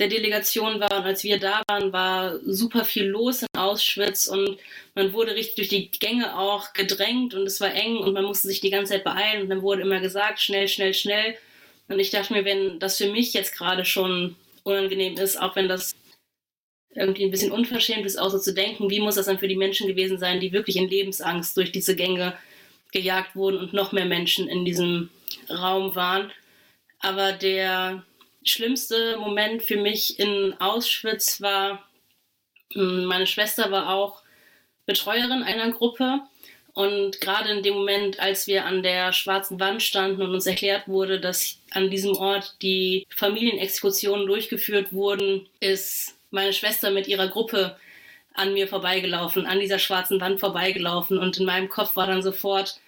[0.00, 4.58] der Delegation war und als wir da waren, war super viel los in Auschwitz und
[4.94, 8.48] man wurde richtig durch die Gänge auch gedrängt und es war eng und man musste
[8.48, 11.36] sich die ganze Zeit beeilen und dann wurde immer gesagt, schnell, schnell, schnell.
[11.88, 15.68] Und ich dachte mir, wenn das für mich jetzt gerade schon unangenehm ist, auch wenn
[15.68, 15.94] das
[16.94, 19.56] irgendwie ein bisschen unverschämt ist, auch so zu denken, wie muss das dann für die
[19.56, 22.34] Menschen gewesen sein, die wirklich in Lebensangst durch diese Gänge
[22.90, 25.10] gejagt wurden und noch mehr Menschen in diesem
[25.50, 26.32] Raum waren.
[27.00, 28.02] Aber der
[28.44, 31.86] schlimmste Moment für mich in Auschwitz war,
[32.72, 34.22] hm, meine Schwester war auch
[34.86, 36.20] Betreuerin einer Gruppe.
[36.72, 40.86] Und gerade in dem Moment, als wir an der schwarzen Wand standen und uns erklärt
[40.86, 47.76] wurde, dass an diesem Ort die Familienexekutionen durchgeführt wurden, ist meine Schwester mit ihrer Gruppe
[48.34, 51.18] an mir vorbeigelaufen, an dieser schwarzen Wand vorbeigelaufen.
[51.18, 52.80] Und in meinem Kopf war dann sofort,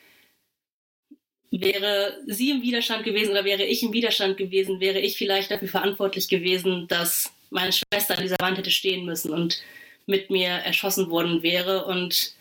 [1.60, 5.68] wäre sie im Widerstand gewesen oder wäre ich im Widerstand gewesen, wäre ich vielleicht dafür
[5.68, 9.62] verantwortlich gewesen, dass meine Schwester an dieser Wand hätte stehen müssen und
[10.06, 11.84] mit mir erschossen worden wäre.
[11.84, 12.34] Und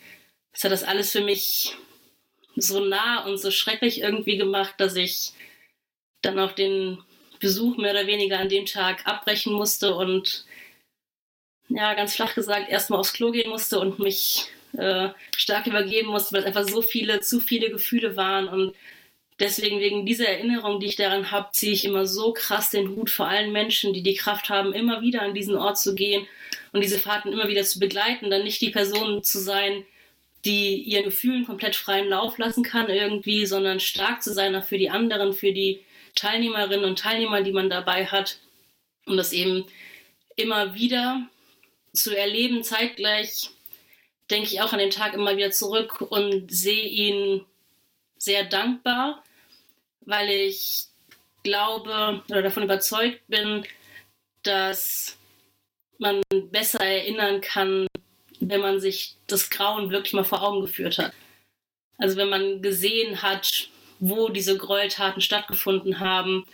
[0.52, 1.76] das hat das alles für mich
[2.56, 5.32] so nah und so schrecklich irgendwie gemacht, dass ich
[6.22, 6.98] dann auch den
[7.38, 10.46] Besuch mehr oder weniger an dem Tag abbrechen musste und
[11.68, 16.32] ja, ganz flach gesagt, erstmal aufs Klo gehen musste und mich äh, stark übergeben musste,
[16.32, 18.74] weil es einfach so viele, zu viele Gefühle waren und
[19.42, 23.10] deswegen wegen dieser Erinnerung, die ich daran habe, ziehe ich immer so krass den Hut
[23.10, 26.26] vor allen Menschen, die die Kraft haben, immer wieder an diesen Ort zu gehen
[26.72, 29.84] und diese Fahrten immer wieder zu begleiten, dann nicht die Person zu sein,
[30.44, 34.78] die ihren Gefühlen komplett freien Lauf lassen kann irgendwie, sondern stark zu sein auch für
[34.78, 35.80] die anderen, für die
[36.14, 38.38] Teilnehmerinnen und Teilnehmer, die man dabei hat
[39.06, 39.66] und das eben
[40.36, 41.26] immer wieder
[41.92, 43.50] zu erleben, zeitgleich
[44.30, 47.44] denke ich auch an den Tag immer wieder zurück und sehe ihn
[48.16, 49.22] sehr dankbar,
[50.06, 50.86] weil ich
[51.42, 53.64] glaube oder davon überzeugt bin,
[54.42, 55.16] dass
[55.98, 57.86] man besser erinnern kann,
[58.40, 61.12] wenn man sich das Grauen wirklich mal vor Augen geführt hat.
[61.98, 63.68] Also wenn man gesehen hat,
[64.00, 66.46] wo diese Gräueltaten stattgefunden haben,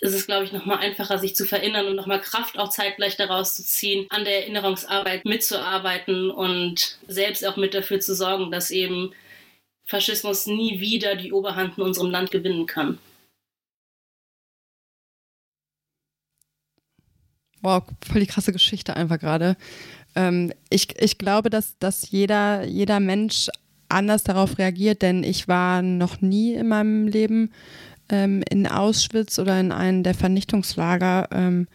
[0.00, 3.56] ist es, glaube ich, nochmal einfacher, sich zu verinnern und nochmal Kraft auch zeitgleich daraus
[3.56, 9.12] zu ziehen, an der Erinnerungsarbeit mitzuarbeiten und selbst auch mit dafür zu sorgen, dass eben
[9.88, 12.98] Faschismus nie wieder die Oberhand in unserem Land gewinnen kann.
[17.62, 19.56] Wow, voll die krasse Geschichte einfach gerade.
[20.14, 23.48] Ähm, ich, ich glaube, dass, dass jeder, jeder Mensch
[23.88, 27.50] anders darauf reagiert, denn ich war noch nie in meinem Leben
[28.10, 31.28] ähm, in Auschwitz oder in einem der Vernichtungslager.
[31.32, 31.66] Ähm,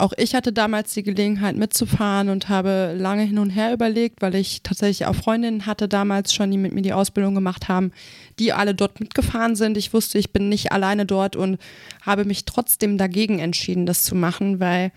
[0.00, 4.34] auch ich hatte damals die Gelegenheit mitzufahren und habe lange hin und her überlegt, weil
[4.34, 7.92] ich tatsächlich auch Freundinnen hatte damals schon, die mit mir die Ausbildung gemacht haben,
[8.38, 9.76] die alle dort mitgefahren sind.
[9.76, 11.58] Ich wusste, ich bin nicht alleine dort und
[12.02, 14.92] habe mich trotzdem dagegen entschieden, das zu machen, weil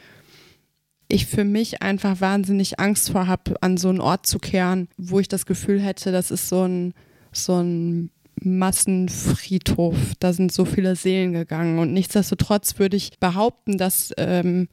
[1.08, 5.20] ich für mich einfach wahnsinnig Angst vor habe, an so einen Ort zu kehren, wo
[5.20, 6.94] ich das Gefühl hätte, das ist so ein,
[7.32, 8.12] so ein
[8.44, 9.96] Massenfriedhof.
[10.20, 11.80] Da sind so viele Seelen gegangen.
[11.80, 14.68] Und nichtsdestotrotz würde ich behaupten, dass, ähm,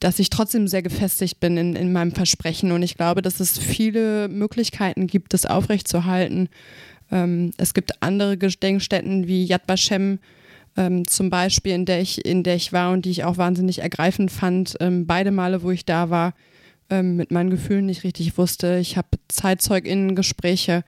[0.00, 2.72] dass ich trotzdem sehr gefestigt bin in, in meinem Versprechen.
[2.72, 6.48] Und ich glaube, dass es viele Möglichkeiten gibt, das aufrechtzuerhalten.
[7.12, 10.18] Ähm, es gibt andere Gedenkstätten wie Yad Vashem,
[10.76, 13.80] ähm, zum Beispiel, in der, ich, in der ich war und die ich auch wahnsinnig
[13.80, 14.76] ergreifend fand.
[14.80, 16.34] Ähm, beide Male, wo ich da war,
[16.88, 18.78] ähm, mit meinen Gefühlen nicht richtig wusste.
[18.78, 20.82] Ich habe ZeitzeugInnen-Gespräche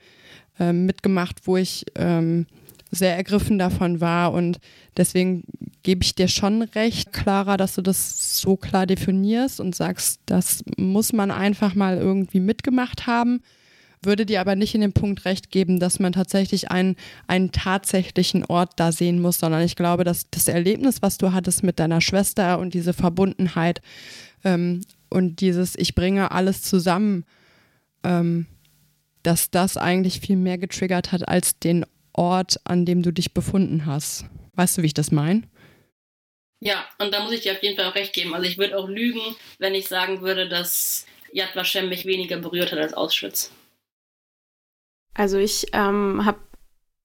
[0.58, 2.46] ähm, mitgemacht, wo ich ähm,
[2.92, 4.32] sehr ergriffen davon war.
[4.32, 4.60] Und
[4.96, 5.44] deswegen
[5.82, 10.62] gebe ich dir schon recht, Clara, dass du das so klar definierst und sagst, das
[10.76, 13.40] muss man einfach mal irgendwie mitgemacht haben.
[14.04, 16.96] Würde dir aber nicht in dem Punkt recht geben, dass man tatsächlich einen,
[17.28, 21.62] einen tatsächlichen Ort da sehen muss, sondern ich glaube, dass das Erlebnis, was du hattest
[21.62, 23.80] mit deiner Schwester und diese Verbundenheit
[24.44, 27.24] ähm, und dieses Ich bringe alles zusammen,
[28.02, 28.46] ähm,
[29.22, 33.86] dass das eigentlich viel mehr getriggert hat als den Ort, an dem du dich befunden
[33.86, 34.26] hast.
[34.54, 35.42] Weißt du, wie ich das meine?
[36.60, 38.34] Ja, und da muss ich dir auf jeden Fall auch recht geben.
[38.34, 39.20] Also ich würde auch lügen,
[39.58, 43.50] wenn ich sagen würde, dass Yad Vashem mich weniger berührt hat als Auschwitz.
[45.14, 46.38] Also ich ähm, habe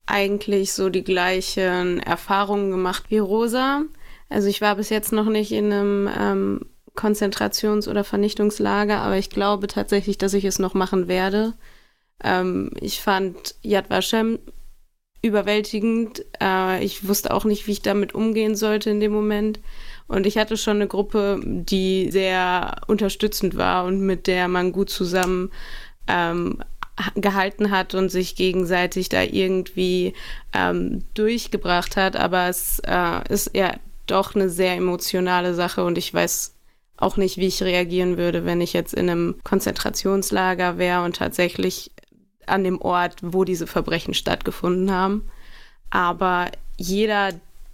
[0.05, 3.83] eigentlich so die gleichen Erfahrungen gemacht wie Rosa.
[4.29, 9.29] Also ich war bis jetzt noch nicht in einem ähm, Konzentrations- oder Vernichtungslager, aber ich
[9.29, 11.53] glaube tatsächlich, dass ich es noch machen werde.
[12.23, 14.39] Ähm, ich fand Yad Vashem
[15.21, 16.25] überwältigend.
[16.41, 19.59] Äh, ich wusste auch nicht, wie ich damit umgehen sollte in dem Moment.
[20.07, 24.89] Und ich hatte schon eine Gruppe, die sehr unterstützend war und mit der man gut
[24.89, 25.51] zusammen
[26.07, 26.59] ähm,
[27.15, 30.13] gehalten hat und sich gegenseitig da irgendwie
[30.53, 32.15] ähm, durchgebracht hat.
[32.15, 33.73] Aber es äh, ist ja
[34.07, 36.53] doch eine sehr emotionale Sache und ich weiß
[36.95, 41.91] auch nicht, wie ich reagieren würde, wenn ich jetzt in einem Konzentrationslager wäre und tatsächlich
[42.47, 45.29] an dem Ort, wo diese Verbrechen stattgefunden haben.
[45.89, 47.31] Aber jeder,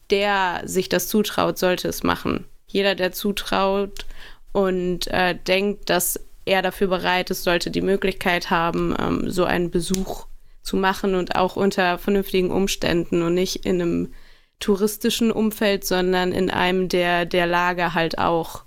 [0.09, 2.45] der sich das zutraut, sollte es machen.
[2.67, 4.05] Jeder, der zutraut
[4.51, 9.71] und äh, denkt, dass er dafür bereit ist, sollte die Möglichkeit haben, ähm, so einen
[9.71, 10.25] Besuch
[10.61, 14.13] zu machen und auch unter vernünftigen Umständen und nicht in einem
[14.59, 18.63] touristischen Umfeld, sondern in einem der, der Lager halt auch,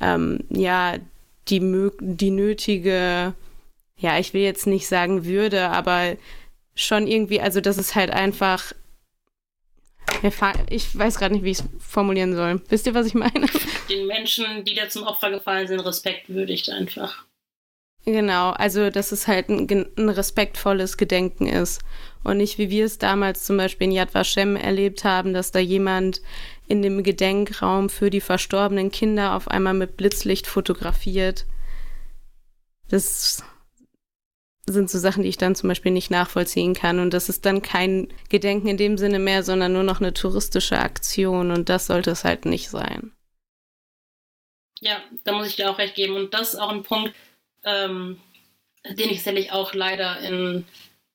[0.00, 0.94] ähm, ja,
[1.48, 3.34] die, die nötige,
[4.04, 6.16] ja, ich will jetzt nicht sagen Würde, aber
[6.74, 8.74] schon irgendwie, also das ist halt einfach
[10.70, 12.62] ich weiß gerade nicht, wie ich es formulieren soll.
[12.68, 13.46] Wisst ihr, was ich meine?
[13.90, 17.24] Den Menschen, die da zum Opfer gefallen sind, Respekt würdigt einfach.
[18.06, 21.82] Genau, also dass es halt ein, ein, respektvolles Gedenken ist.
[22.22, 25.58] Und nicht wie wir es damals zum Beispiel in Yad Vashem erlebt haben, dass da
[25.58, 26.20] jemand
[26.68, 31.46] in dem Gedenkraum für die verstorbenen Kinder auf einmal mit Blitzlicht fotografiert.
[32.88, 33.42] Das
[34.66, 36.98] sind so Sachen, die ich dann zum Beispiel nicht nachvollziehen kann.
[36.98, 40.78] Und das ist dann kein Gedenken in dem Sinne mehr, sondern nur noch eine touristische
[40.78, 41.50] Aktion.
[41.50, 43.12] Und das sollte es halt nicht sein.
[44.80, 46.14] Ja, da muss ich dir auch recht geben.
[46.16, 47.14] Und das ist auch ein Punkt,
[47.64, 48.20] ähm,
[48.88, 50.64] den ich sicherlich auch leider in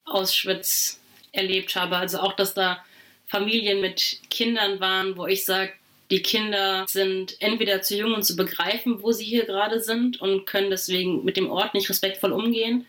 [0.06, 1.00] Auschwitz
[1.32, 1.98] erlebt habe.
[1.98, 2.84] Also auch, dass da
[3.28, 5.74] Familien mit Kindern waren, wo ich sage,
[6.12, 10.46] die Kinder sind entweder zu jung, um zu begreifen, wo sie hier gerade sind und
[10.46, 12.88] können deswegen mit dem Ort nicht respektvoll umgehen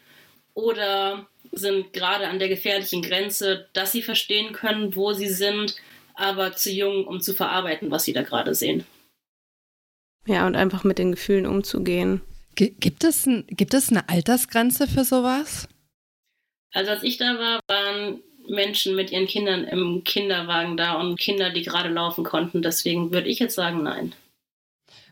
[0.60, 5.76] oder sind gerade an der gefährlichen Grenze, dass sie verstehen können, wo sie sind,
[6.14, 8.84] aber zu jung, um zu verarbeiten, was sie da gerade sehen.
[10.26, 12.20] Ja, und einfach mit den Gefühlen umzugehen.
[12.54, 15.66] Gibt es, ein, gibt es eine Altersgrenze für sowas?
[16.72, 21.50] Also als ich da war, waren Menschen mit ihren Kindern im Kinderwagen da und Kinder,
[21.50, 22.62] die gerade laufen konnten.
[22.62, 24.14] Deswegen würde ich jetzt sagen, nein.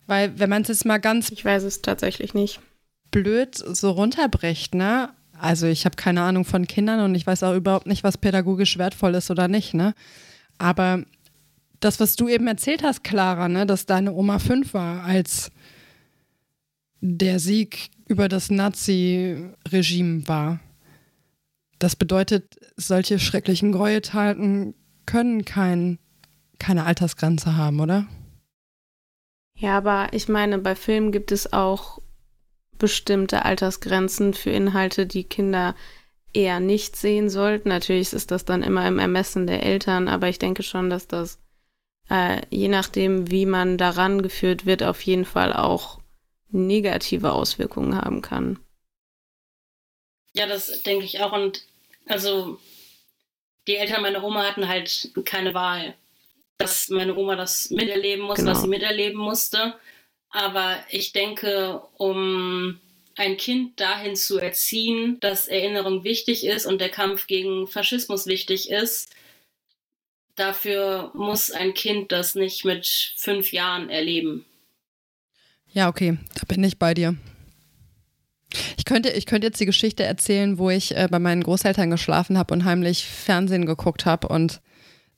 [0.06, 1.30] Weil, wenn man es jetzt mal ganz.
[1.30, 2.60] Ich weiß es tatsächlich nicht.
[3.10, 5.10] Blöd so runterbricht, ne?
[5.40, 8.78] Also ich habe keine Ahnung von Kindern und ich weiß auch überhaupt nicht, was pädagogisch
[8.78, 9.94] wertvoll ist oder nicht, ne?
[10.58, 11.04] Aber
[11.80, 15.50] das, was du eben erzählt hast, Clara, ne, dass deine Oma fünf war, als
[17.00, 20.60] der Sieg über das Nazi-Regime war.
[21.78, 24.74] Das bedeutet, solche schrecklichen Gräueltaten
[25.06, 25.98] können kein,
[26.58, 28.06] keine Altersgrenze haben, oder?
[29.54, 32.00] Ja, aber ich meine, bei Filmen gibt es auch
[32.78, 35.74] bestimmte Altersgrenzen für Inhalte, die Kinder
[36.32, 37.68] eher nicht sehen sollten.
[37.68, 41.38] Natürlich ist das dann immer im Ermessen der Eltern, aber ich denke schon, dass das
[42.10, 46.00] äh, je nachdem, wie man daran geführt wird, auf jeden Fall auch
[46.50, 48.58] negative Auswirkungen haben kann.
[50.32, 51.32] Ja, das denke ich auch.
[51.32, 51.64] Und
[52.06, 52.58] also
[53.66, 55.94] die Eltern meiner Oma hatten halt keine Wahl,
[56.56, 58.54] dass meine Oma das miterleben musste, genau.
[58.54, 59.74] was sie miterleben musste.
[60.30, 62.78] Aber ich denke, um
[63.16, 68.70] ein Kind dahin zu erziehen, dass Erinnerung wichtig ist und der Kampf gegen Faschismus wichtig
[68.70, 69.10] ist,
[70.36, 74.44] dafür muss ein Kind das nicht mit fünf Jahren erleben.
[75.72, 77.16] Ja, okay, da bin ich bei dir.
[78.76, 82.38] Ich könnte, ich könnte jetzt die Geschichte erzählen, wo ich äh, bei meinen Großeltern geschlafen
[82.38, 84.60] habe und heimlich Fernsehen geguckt habe und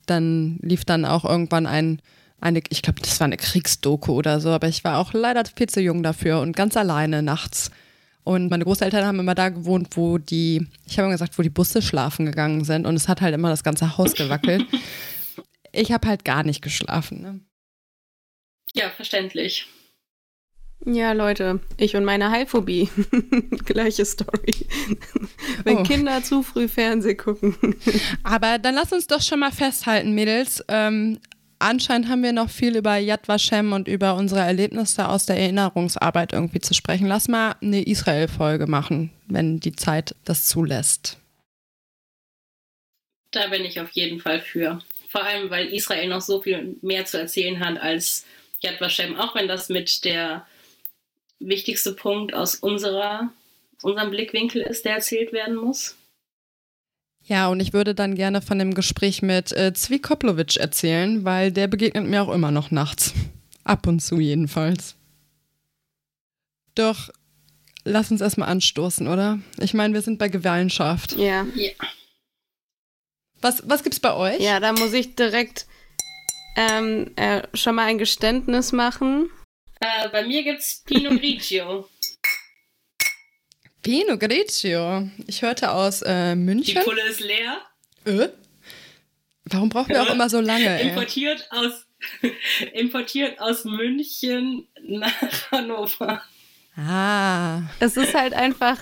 [0.05, 2.01] dann lief dann auch irgendwann ein
[2.41, 5.69] eine, ich glaube, das war eine Kriegsdoku oder so, aber ich war auch leider viel
[5.69, 7.71] zu jung dafür und ganz alleine nachts.
[8.23, 11.49] Und meine Großeltern haben immer da gewohnt, wo die, ich habe immer gesagt, wo die
[11.49, 14.65] Busse schlafen gegangen sind und es hat halt immer das ganze Haus gewackelt.
[15.71, 17.21] ich habe halt gar nicht geschlafen.
[17.21, 17.39] Ne?
[18.73, 19.67] Ja, verständlich.
[20.83, 22.89] Ja, Leute, ich und meine Haiphobie.
[23.65, 24.65] Gleiche Story.
[25.63, 25.83] Wenn oh.
[25.83, 27.55] Kinder zu früh Fernsehen gucken.
[28.23, 30.63] Aber dann lass uns doch schon mal festhalten, Mädels.
[30.67, 31.19] Ähm,
[31.61, 36.33] anscheinend haben wir noch viel über Yad Vashem und über unsere Erlebnisse aus der Erinnerungsarbeit
[36.33, 37.07] irgendwie zu sprechen.
[37.07, 41.17] Lass mal eine Israel-Folge machen, wenn die Zeit das zulässt.
[43.31, 44.81] Da bin ich auf jeden Fall für.
[45.07, 48.25] Vor allem, weil Israel noch so viel mehr zu erzählen hat als
[48.61, 50.45] Yad Vashem, auch wenn das mit der
[51.39, 53.31] wichtigste Punkt aus unserer,
[53.81, 55.95] unserem Blickwinkel ist, der erzählt werden muss.
[57.25, 61.51] Ja, und ich würde dann gerne von dem Gespräch mit äh, Zvi Koplowitsch erzählen, weil
[61.51, 63.13] der begegnet mir auch immer noch nachts.
[63.63, 64.95] Ab und zu jedenfalls.
[66.75, 67.09] Doch,
[67.83, 69.39] lass uns erstmal anstoßen, oder?
[69.59, 71.13] Ich meine, wir sind bei Gewalenschaft.
[71.13, 71.45] Ja.
[71.55, 71.71] ja.
[73.39, 74.39] Was, was gibt's bei euch?
[74.39, 75.67] Ja, da muss ich direkt
[76.55, 79.29] ähm, äh, schon mal ein Geständnis machen.
[79.79, 81.87] Äh, bei mir gibt's Pinot Grigio.
[83.81, 85.09] Pinot Grigio.
[85.27, 86.83] Ich hörte aus äh, Die München.
[86.83, 87.61] Pulle ist leer.
[88.05, 88.29] Äh?
[89.45, 90.79] Warum brauchen wir auch immer so lange?
[90.79, 90.89] Ey?
[90.89, 91.87] Importiert aus,
[92.73, 96.21] importiert aus München nach Hannover.
[96.77, 97.63] Ah.
[97.79, 98.77] Es ist halt einfach,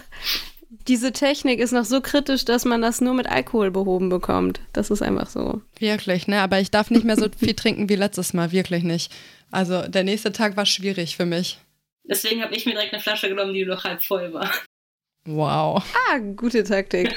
[0.88, 4.60] diese Technik ist noch so kritisch, dass man das nur mit Alkohol behoben bekommt.
[4.74, 5.62] Das ist einfach so.
[5.80, 6.42] Wirklich, ne?
[6.42, 9.12] Aber ich darf nicht mehr so viel trinken wie letztes Mal, wirklich nicht.
[9.50, 11.58] Also der nächste Tag war schwierig für mich.
[12.04, 14.52] Deswegen habe ich mir direkt eine Flasche genommen, die noch halb voll war.
[15.26, 15.84] Wow.
[16.10, 17.16] Ah, gute Taktik.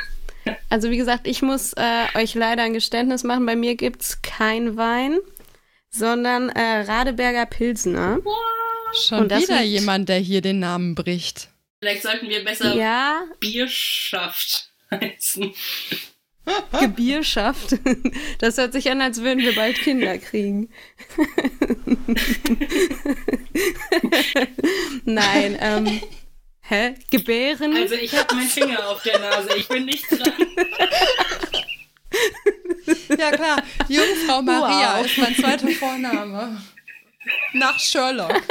[0.69, 3.47] Also wie gesagt, ich muss äh, euch leider ein Geständnis machen.
[3.47, 5.19] Bei mir gibt's kein Wein,
[5.89, 8.19] sondern äh, Radeberger Pilsner.
[8.95, 11.49] Schon Und das wieder jemand, der hier den Namen bricht.
[11.81, 15.53] Vielleicht sollten wir besser Ja, Bierschaft heißen.
[16.81, 17.79] Gebierschaft.
[18.41, 20.69] Das hört sich an, als würden wir bald Kinder kriegen.
[25.05, 26.01] Nein, ähm,
[26.63, 26.95] hä?
[27.11, 27.77] Gebären?
[27.77, 29.49] Also ich habe meinen Finger auf der Nase.
[29.57, 30.33] Ich bin nicht dran.
[33.19, 35.07] Ja klar, Jungfrau Maria Wow.
[35.07, 36.61] ist mein zweiter Vorname.
[37.53, 38.43] Nach Sherlock.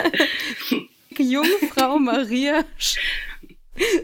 [1.18, 2.98] Jungfrau Maria Sch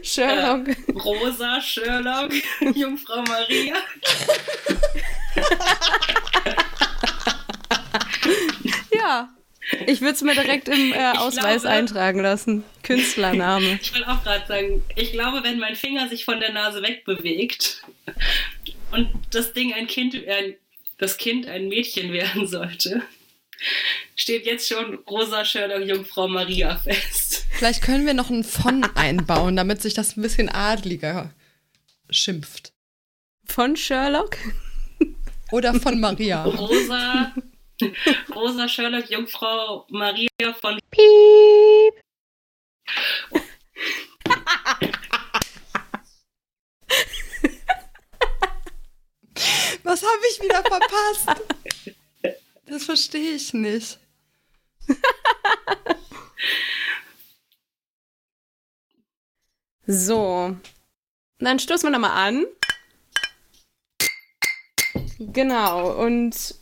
[0.02, 0.66] Sherlock.
[0.94, 2.32] Rosa, Sherlock,
[2.74, 3.76] Jungfrau Maria.
[8.92, 9.28] Ja.
[9.86, 12.64] Ich würde es mir direkt im äh, Ausweis glaube- eintragen lassen.
[12.82, 13.78] Künstlername.
[13.82, 17.82] Ich wollte auch gerade sagen, ich glaube, wenn mein Finger sich von der Nase wegbewegt
[18.92, 20.56] und das Ding ein Kind, äh,
[20.98, 23.02] das Kind ein Mädchen werden sollte,
[24.16, 27.44] steht jetzt schon Rosa Sherlock Jungfrau Maria fest.
[27.50, 31.34] Vielleicht können wir noch ein von einbauen, damit sich das ein bisschen adliger
[32.10, 32.72] schimpft.
[33.44, 34.36] Von Sherlock?
[35.50, 36.44] Oder von Maria.
[36.44, 37.32] Rosa,
[38.34, 40.78] Rosa Sherlock Jungfrau Maria von
[49.82, 51.42] Was habe ich wieder verpasst?
[52.66, 53.98] Das verstehe ich nicht.
[59.86, 60.54] So.
[61.38, 62.46] Dann stoßen wir nochmal an.
[65.18, 66.04] Genau.
[66.04, 66.54] Und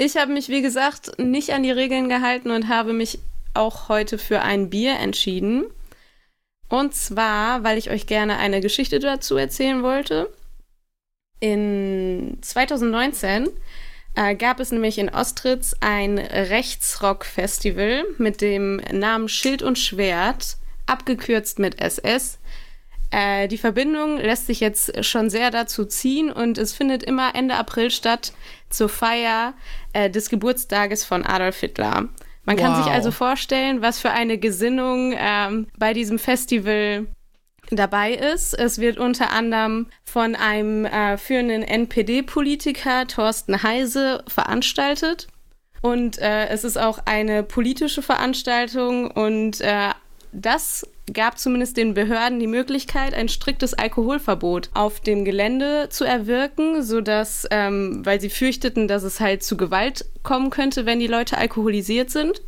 [0.00, 3.18] ich habe mich, wie gesagt, nicht an die Regeln gehalten und habe mich
[3.52, 5.66] auch heute für ein Bier entschieden.
[6.70, 10.32] Und zwar, weil ich euch gerne eine Geschichte dazu erzählen wollte.
[11.38, 13.50] In 2019
[14.14, 21.58] äh, gab es nämlich in Ostritz ein Rechtsrock-Festival mit dem Namen Schild und Schwert, abgekürzt
[21.58, 22.38] mit SS.
[23.10, 27.56] Äh, die Verbindung lässt sich jetzt schon sehr dazu ziehen und es findet immer Ende
[27.56, 28.32] April statt
[28.68, 29.54] zur Feier
[29.92, 32.08] äh, des Geburtstages von Adolf Hitler.
[32.44, 32.84] Man kann Wow.
[32.84, 37.06] sich also vorstellen, was für eine Gesinnung ähm, bei diesem Festival
[37.70, 38.58] dabei ist.
[38.58, 45.28] Es wird unter anderem von einem äh, führenden NPD-Politiker, Thorsten Heise, veranstaltet.
[45.82, 49.90] Und äh, es ist auch eine politische Veranstaltung und äh,
[50.32, 56.82] das gab zumindest den Behörden die Möglichkeit, ein striktes Alkoholverbot auf dem Gelände zu erwirken,
[56.82, 61.38] sodass, ähm, weil sie fürchteten, dass es halt zu Gewalt kommen könnte, wenn die Leute
[61.38, 62.42] alkoholisiert sind.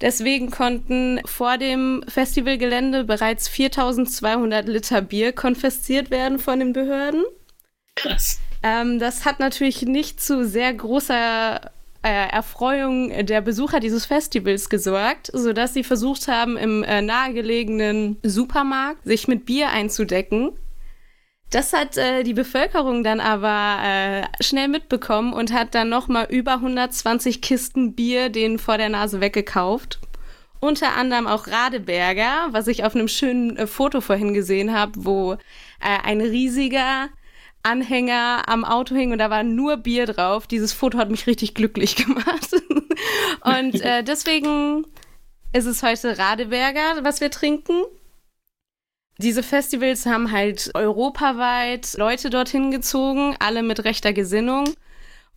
[0.00, 7.24] Deswegen konnten vor dem Festivalgelände bereits 4200 Liter Bier konfisziert werden von den Behörden.
[7.96, 8.38] Krass.
[8.62, 15.30] Ähm, das hat natürlich nicht zu sehr großer äh, Erfreuung der Besucher dieses Festivals gesorgt,
[15.32, 20.52] sodass sie versucht haben, im äh, nahegelegenen Supermarkt sich mit Bier einzudecken.
[21.50, 26.54] Das hat äh, die Bevölkerung dann aber äh, schnell mitbekommen und hat dann nochmal über
[26.54, 29.98] 120 Kisten Bier denen vor der Nase weggekauft.
[30.60, 35.32] Unter anderem auch Radeberger, was ich auf einem schönen äh, Foto vorhin gesehen habe, wo
[35.32, 35.36] äh,
[36.04, 37.08] ein riesiger
[37.62, 40.46] Anhänger am Auto hing und da war nur Bier drauf.
[40.46, 42.50] Dieses Foto hat mich richtig glücklich gemacht.
[43.42, 44.86] und äh, deswegen
[45.52, 47.84] ist es heute Radeberger, was wir trinken.
[49.18, 54.74] Diese Festivals haben halt europaweit Leute dorthin gezogen, alle mit rechter Gesinnung.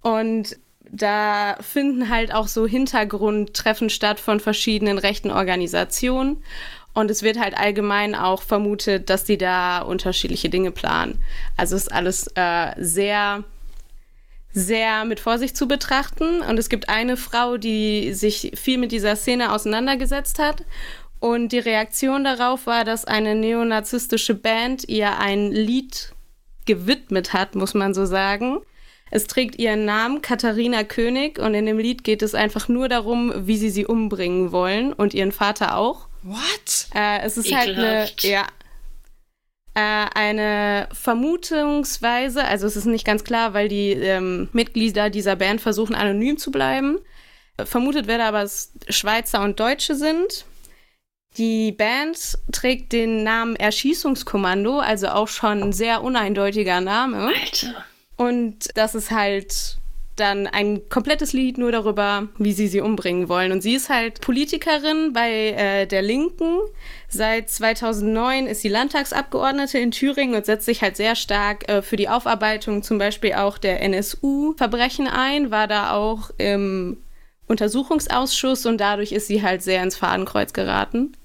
[0.01, 0.57] Und
[0.91, 6.43] da finden halt auch so Hintergrundtreffen statt von verschiedenen rechten Organisationen.
[6.93, 11.21] Und es wird halt allgemein auch vermutet, dass die da unterschiedliche Dinge planen.
[11.55, 13.43] Also ist alles äh, sehr,
[14.51, 16.41] sehr mit Vorsicht zu betrachten.
[16.41, 20.63] Und es gibt eine Frau, die sich viel mit dieser Szene auseinandergesetzt hat.
[21.19, 26.13] Und die Reaktion darauf war, dass eine neonazistische Band ihr ein Lied
[26.65, 28.59] gewidmet hat, muss man so sagen.
[29.11, 33.33] Es trägt ihren Namen, Katharina König, und in dem Lied geht es einfach nur darum,
[33.35, 36.07] wie sie sie umbringen wollen und ihren Vater auch.
[36.23, 36.87] What?
[36.93, 38.23] Äh, es ist halt eine, Ekelhaft.
[38.23, 38.47] ja,
[39.73, 45.61] äh, eine Vermutungsweise, also es ist nicht ganz klar, weil die ähm, Mitglieder dieser Band
[45.61, 46.99] versuchen anonym zu bleiben.
[47.63, 50.45] Vermutet wird aber, dass Schweizer und Deutsche sind.
[51.37, 57.27] Die Band trägt den Namen Erschießungskommando, also auch schon ein sehr uneindeutiger Name.
[57.27, 57.85] Alter.
[58.17, 59.77] Und das ist halt
[60.21, 63.51] dann ein komplettes Lied nur darüber, wie sie sie umbringen wollen.
[63.51, 66.59] Und sie ist halt Politikerin bei äh, der Linken.
[67.09, 71.97] Seit 2009 ist sie Landtagsabgeordnete in Thüringen und setzt sich halt sehr stark äh, für
[71.97, 76.97] die Aufarbeitung zum Beispiel auch der NSU-Verbrechen ein, war da auch im
[77.47, 81.17] Untersuchungsausschuss und dadurch ist sie halt sehr ins Fadenkreuz geraten.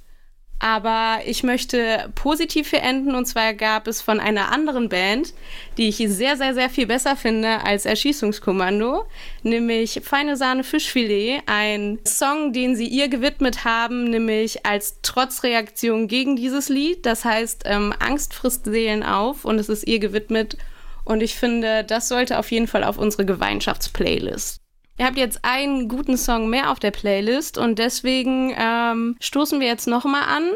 [0.59, 5.35] Aber ich möchte positiv hier enden und zwar gab es von einer anderen Band,
[5.77, 9.05] die ich sehr, sehr, sehr viel besser finde als Erschießungskommando,
[9.43, 16.37] nämlich Feine Sahne Fischfilet, ein Song, den sie ihr gewidmet haben, nämlich als Trotzreaktion gegen
[16.37, 17.05] dieses Lied.
[17.05, 20.57] Das heißt, ähm, Angst frisst Seelen auf und es ist ihr gewidmet.
[21.05, 24.66] Und ich finde, das sollte auf jeden Fall auf unsere Gemeinschaftsplaylist.
[24.99, 29.67] Ihr habt jetzt einen guten Song mehr auf der Playlist und deswegen ähm, stoßen wir
[29.67, 30.51] jetzt nochmal an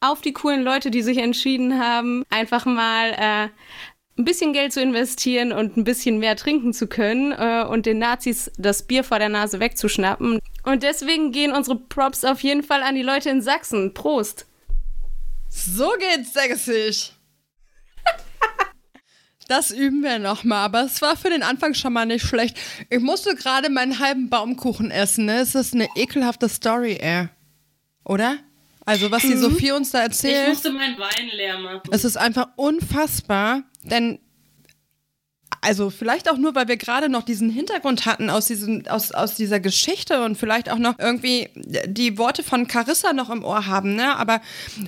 [0.00, 3.48] auf die coolen Leute, die sich entschieden haben, einfach mal äh,
[4.16, 7.98] ein bisschen Geld zu investieren und ein bisschen mehr trinken zu können äh, und den
[7.98, 10.40] Nazis das Bier vor der Nase wegzuschnappen.
[10.62, 13.92] Und deswegen gehen unsere Props auf jeden Fall an die Leute in Sachsen.
[13.92, 14.46] Prost!
[15.48, 17.12] So geht's sächsisch.
[19.50, 22.56] Das üben wir nochmal, aber es war für den Anfang schon mal nicht schlecht.
[22.88, 25.40] Ich musste gerade meinen halben Baumkuchen essen, ne?
[25.40, 27.26] Es ist eine ekelhafte Story, ey.
[28.04, 28.36] Oder?
[28.86, 29.40] Also, was die Mhm.
[29.40, 31.80] Sophie uns da Ich erzählt, musste meinen Wein leer machen.
[31.90, 34.20] es ist einfach unfassbar, denn
[35.62, 39.34] also vielleicht auch nur, weil wir gerade noch diesen Hintergrund hatten aus, diesem, aus, aus
[39.34, 43.94] dieser Geschichte und vielleicht auch noch irgendwie die Worte von Carissa noch im Ohr haben,
[43.94, 44.16] ne?
[44.16, 44.40] Aber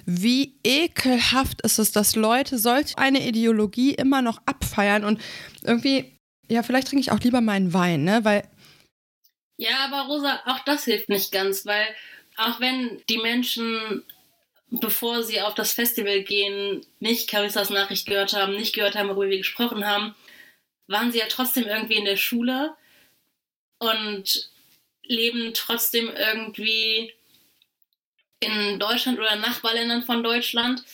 [0.07, 5.21] wie ekelhaft ist es, dass Leute solch eine Ideologie immer noch abfeiern und
[5.63, 6.17] irgendwie,
[6.49, 8.21] ja, vielleicht trinke ich auch lieber meinen Wein, ne?
[8.25, 8.45] Weil
[9.59, 11.87] Ja, aber Rosa, auch das hilft nicht ganz, weil
[12.39, 14.03] auch wenn die Menschen,
[14.71, 19.29] bevor sie auf das Festival gehen, nicht Carissas Nachricht gehört haben, nicht gehört haben, worüber
[19.29, 20.15] wir gesprochen haben,
[20.93, 22.77] waren sie ja trotzdem irgendwie in der Schule
[23.79, 24.51] und
[25.05, 27.13] leben trotzdem irgendwie
[28.41, 30.85] in Deutschland oder Nachbarländern von Deutschland,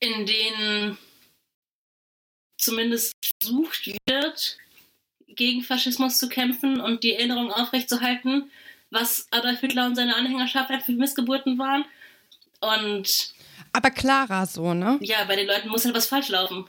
[0.00, 0.98] in denen
[2.58, 4.58] zumindest versucht wird,
[5.28, 8.50] gegen Faschismus zu kämpfen und die Erinnerung aufrechtzuerhalten,
[8.90, 11.84] was Adolf Hitler und seine Anhängerschaft für Missgeburten waren.
[12.60, 13.34] Und
[13.72, 14.98] aber klarer so, ne?
[15.00, 16.66] ja, bei den Leuten muss halt was falsch laufen.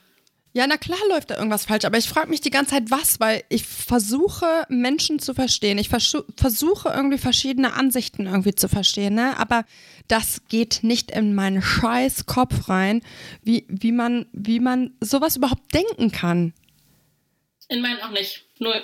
[0.55, 3.19] Ja, na klar läuft da irgendwas falsch, aber ich frage mich die ganze Zeit, was,
[3.19, 5.77] weil ich versuche, Menschen zu verstehen.
[5.77, 9.37] Ich versu- versuche irgendwie verschiedene Ansichten irgendwie zu verstehen, ne?
[9.37, 9.65] Aber
[10.07, 13.01] das geht nicht in meinen scheiß Kopf rein,
[13.43, 16.53] wie, wie, man, wie man sowas überhaupt denken kann.
[17.67, 18.45] In meinen auch nicht.
[18.59, 18.81] Null.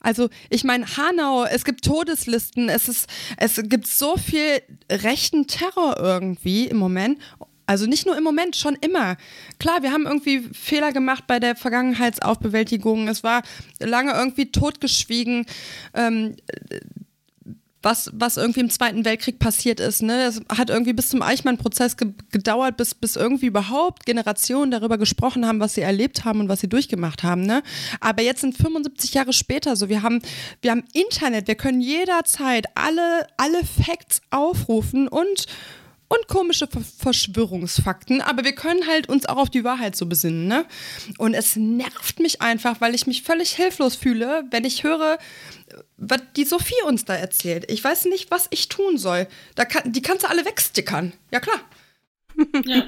[0.00, 5.96] Also, ich meine, Hanau, es gibt Todeslisten, es, ist, es gibt so viel rechten Terror
[5.98, 7.20] irgendwie im Moment.
[7.68, 9.18] Also nicht nur im Moment, schon immer.
[9.58, 13.08] Klar, wir haben irgendwie Fehler gemacht bei der Vergangenheitsaufbewältigung.
[13.08, 13.42] Es war
[13.78, 15.44] lange irgendwie totgeschwiegen.
[15.92, 16.36] Ähm,
[17.82, 20.00] was, was irgendwie im Zweiten Weltkrieg passiert ist.
[20.00, 20.24] Ne?
[20.24, 25.46] Es hat irgendwie bis zum Eichmann-Prozess ge gedauert, bis, bis irgendwie überhaupt Generationen darüber gesprochen
[25.46, 27.42] haben, was sie erlebt haben und was sie durchgemacht haben.
[27.42, 27.62] Ne?
[28.00, 30.22] Aber jetzt sind 75 Jahre später so, wir haben,
[30.62, 35.46] wir haben Internet, wir können jederzeit alle, alle Facts aufrufen und
[36.08, 40.48] und komische Ver Verschwörungsfakten, aber wir können halt uns auch auf die Wahrheit so besinnen,
[40.48, 40.66] ne?
[41.18, 45.18] Und es nervt mich einfach, weil ich mich völlig hilflos fühle, wenn ich höre,
[45.96, 47.70] was die Sophie uns da erzählt.
[47.70, 49.28] Ich weiß nicht, was ich tun soll.
[49.54, 51.12] Da kann, die kannst du alle wegstickern.
[51.30, 51.60] Ja, klar.
[52.64, 52.86] Ja.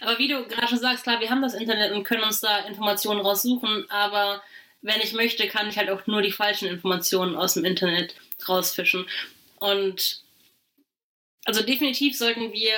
[0.00, 2.58] aber wie du gerade schon sagst, klar, wir haben das Internet und können uns da
[2.60, 4.42] Informationen raussuchen, aber
[4.82, 8.14] wenn ich möchte, kann ich halt auch nur die falschen Informationen aus dem Internet
[8.48, 9.06] rausfischen.
[9.58, 10.25] Und
[11.46, 12.74] also definitiv sollten wir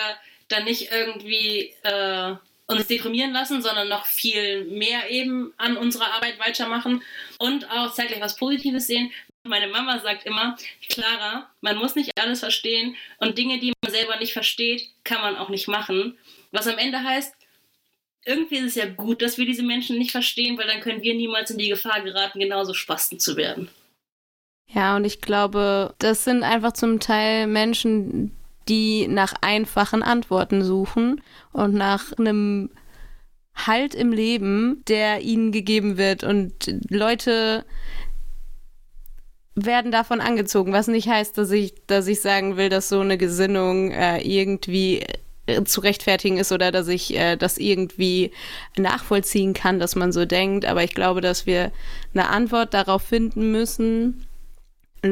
[0.48, 2.34] dann nicht irgendwie äh,
[2.66, 7.02] uns deprimieren lassen, sondern noch viel mehr eben an unserer Arbeit weitermachen
[7.38, 9.10] und auch zeitgleich was Positives sehen.
[9.44, 10.56] Meine Mama sagt immer,
[10.88, 15.36] Clara, man muss nicht alles verstehen und Dinge, die man selber nicht versteht, kann man
[15.36, 16.18] auch nicht machen.
[16.52, 17.34] Was am Ende heißt,
[18.26, 21.14] irgendwie ist es ja gut, dass wir diese Menschen nicht verstehen, weil dann können wir
[21.14, 23.70] niemals in die Gefahr geraten, genauso Spasten zu werden.
[24.70, 28.36] Ja, und ich glaube, das sind einfach zum Teil Menschen,
[28.68, 31.20] die nach einfachen Antworten suchen
[31.52, 32.70] und nach einem
[33.66, 36.22] Halt im Leben, der ihnen gegeben wird.
[36.22, 36.52] Und
[36.90, 37.64] Leute
[39.56, 43.18] werden davon angezogen, was nicht heißt, dass ich, dass ich sagen will, dass so eine
[43.18, 45.04] Gesinnung äh, irgendwie
[45.46, 48.30] äh, zu rechtfertigen ist oder dass ich äh, das irgendwie
[48.76, 50.64] nachvollziehen kann, dass man so denkt.
[50.64, 51.72] Aber ich glaube, dass wir
[52.14, 54.27] eine Antwort darauf finden müssen,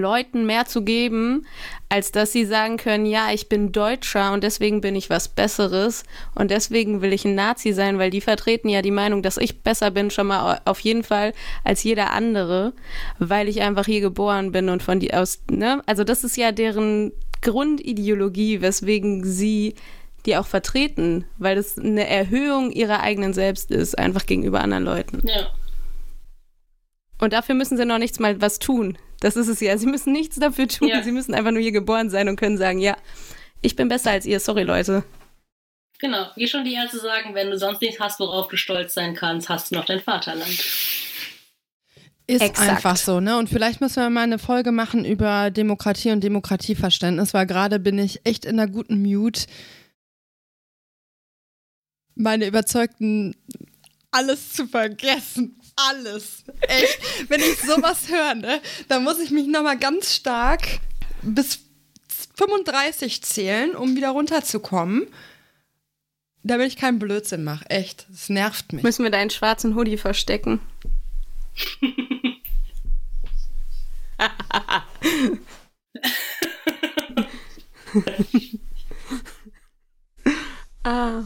[0.00, 1.46] Leuten mehr zu geben,
[1.88, 6.04] als dass sie sagen können, ja, ich bin Deutscher und deswegen bin ich was Besseres
[6.34, 9.62] und deswegen will ich ein Nazi sein, weil die vertreten ja die Meinung, dass ich
[9.62, 11.32] besser bin, schon mal auf jeden Fall
[11.64, 12.72] als jeder andere,
[13.18, 15.82] weil ich einfach hier geboren bin und von die aus, ne?
[15.86, 19.74] Also das ist ja deren Grundideologie, weswegen sie
[20.26, 25.26] die auch vertreten, weil das eine Erhöhung ihrer eigenen Selbst ist, einfach gegenüber anderen Leuten.
[25.26, 25.52] Ja.
[27.18, 28.98] Und dafür müssen sie noch nichts mal was tun.
[29.20, 29.76] Das ist es ja.
[29.78, 30.88] Sie müssen nichts dafür tun.
[30.88, 31.02] Ja.
[31.02, 32.96] Sie müssen einfach nur hier geboren sein und können sagen, ja,
[33.62, 34.40] ich bin besser als ihr.
[34.40, 35.04] Sorry, Leute.
[35.98, 39.14] Genau, wie schon die Ärzte sagen, wenn du sonst nichts hast, worauf du stolz sein
[39.14, 40.62] kannst, hast du noch dein Vaterland.
[42.28, 42.68] Ist Exakt.
[42.68, 43.38] einfach so, ne?
[43.38, 47.98] Und vielleicht müssen wir mal eine Folge machen über Demokratie und Demokratieverständnis, weil gerade bin
[47.98, 49.46] ich echt in einer guten Mute.
[52.16, 53.36] Meine Überzeugten
[54.16, 56.44] alles zu vergessen alles.
[56.62, 56.98] Echt.
[57.28, 60.80] Wenn ich sowas höre, ne, dann muss ich mich nochmal ganz stark
[61.22, 61.60] bis
[62.36, 65.06] 35 zählen, um wieder runterzukommen.
[66.42, 67.68] Damit ich keinen Blödsinn mache.
[67.70, 68.06] Echt.
[68.08, 68.82] Das nervt mich.
[68.82, 70.60] Müssen wir deinen schwarzen Hoodie verstecken?
[80.84, 81.24] ah.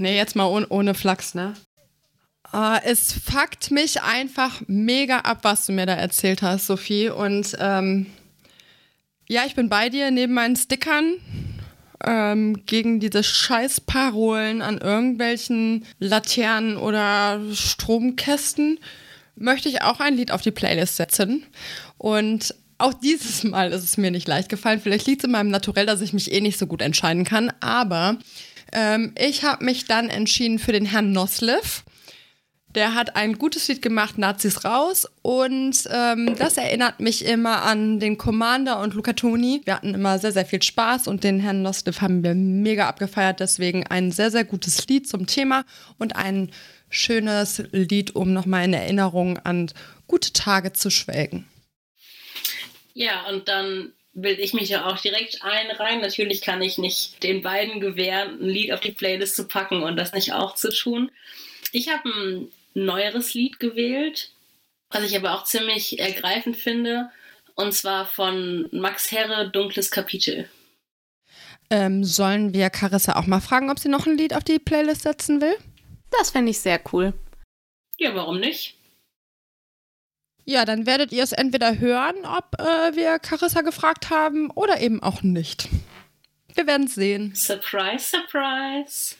[0.00, 1.52] Nee, jetzt mal ohne, ohne Flachs, ne?
[2.54, 7.10] Uh, es fuckt mich einfach mega ab, was du mir da erzählt hast, Sophie.
[7.10, 8.06] Und ähm,
[9.28, 11.16] ja, ich bin bei dir neben meinen Stickern
[12.02, 18.80] ähm, gegen diese Scheißparolen an irgendwelchen Laternen oder Stromkästen.
[19.36, 21.44] Möchte ich auch ein Lied auf die Playlist setzen.
[21.98, 24.80] Und auch dieses Mal ist es mir nicht leicht gefallen.
[24.80, 27.52] Vielleicht liegt es in meinem Naturell, dass ich mich eh nicht so gut entscheiden kann.
[27.60, 28.16] Aber
[28.72, 31.84] ähm, ich habe mich dann entschieden für den Herrn Noslev.
[32.74, 35.08] Der hat ein gutes Lied gemacht, Nazis raus.
[35.22, 39.62] Und ähm, das erinnert mich immer an den Commander und Luca Toni.
[39.64, 43.40] Wir hatten immer sehr, sehr viel Spaß und den Herrn Nostlev haben wir mega abgefeiert.
[43.40, 45.64] Deswegen ein sehr, sehr gutes Lied zum Thema
[45.98, 46.52] und ein
[46.90, 49.72] schönes Lied, um nochmal in Erinnerung an
[50.06, 51.46] gute Tage zu schwelgen.
[52.94, 56.00] Ja, und dann will ich mich ja auch direkt einreihen.
[56.00, 59.96] Natürlich kann ich nicht den beiden gewähren, ein Lied auf die Playlist zu packen und
[59.96, 61.10] das nicht auch zu tun.
[61.72, 64.32] Ich habe ein neueres Lied gewählt,
[64.90, 67.10] was ich aber auch ziemlich ergreifend finde,
[67.54, 70.48] und zwar von Max Herre, Dunkles Kapitel.
[71.70, 75.02] Ähm, sollen wir Carissa auch mal fragen, ob sie noch ein Lied auf die Playlist
[75.02, 75.56] setzen will?
[76.10, 77.12] Das fände ich sehr cool.
[77.98, 78.79] Ja, warum nicht?
[80.50, 85.00] Ja, dann werdet ihr es entweder hören, ob äh, wir Carissa gefragt haben, oder eben
[85.00, 85.68] auch nicht.
[86.54, 87.32] Wir werden sehen.
[87.36, 89.14] Surprise, surprise.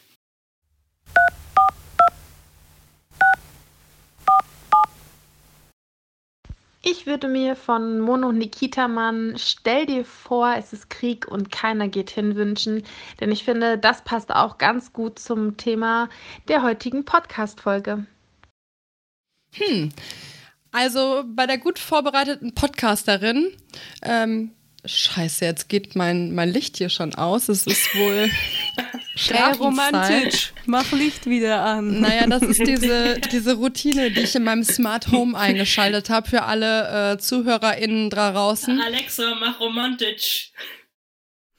[6.83, 11.87] Ich würde mir von Mono Nikita Mann Stell dir vor, es ist Krieg und keiner
[11.87, 12.83] geht hin wünschen,
[13.21, 16.09] denn ich finde, das passt auch ganz gut zum Thema
[16.49, 18.05] der heutigen Podcast-Folge.
[19.55, 19.93] Hm.
[20.73, 23.53] Also bei der gut vorbereiteten Podcasterin
[24.03, 24.53] ähm,
[24.85, 27.51] Scheiße, jetzt geht mein, mein Licht hier schon aus.
[27.51, 28.31] Es ist wohl.
[29.17, 30.55] Sehr romantisch.
[30.65, 32.01] Mach Licht wieder an.
[32.01, 36.45] Naja, das ist diese, diese Routine, die ich in meinem Smart Home eingeschaltet habe für
[36.45, 38.81] alle äh, ZuhörerInnen da draußen.
[38.81, 40.53] Alexa, mach romantisch.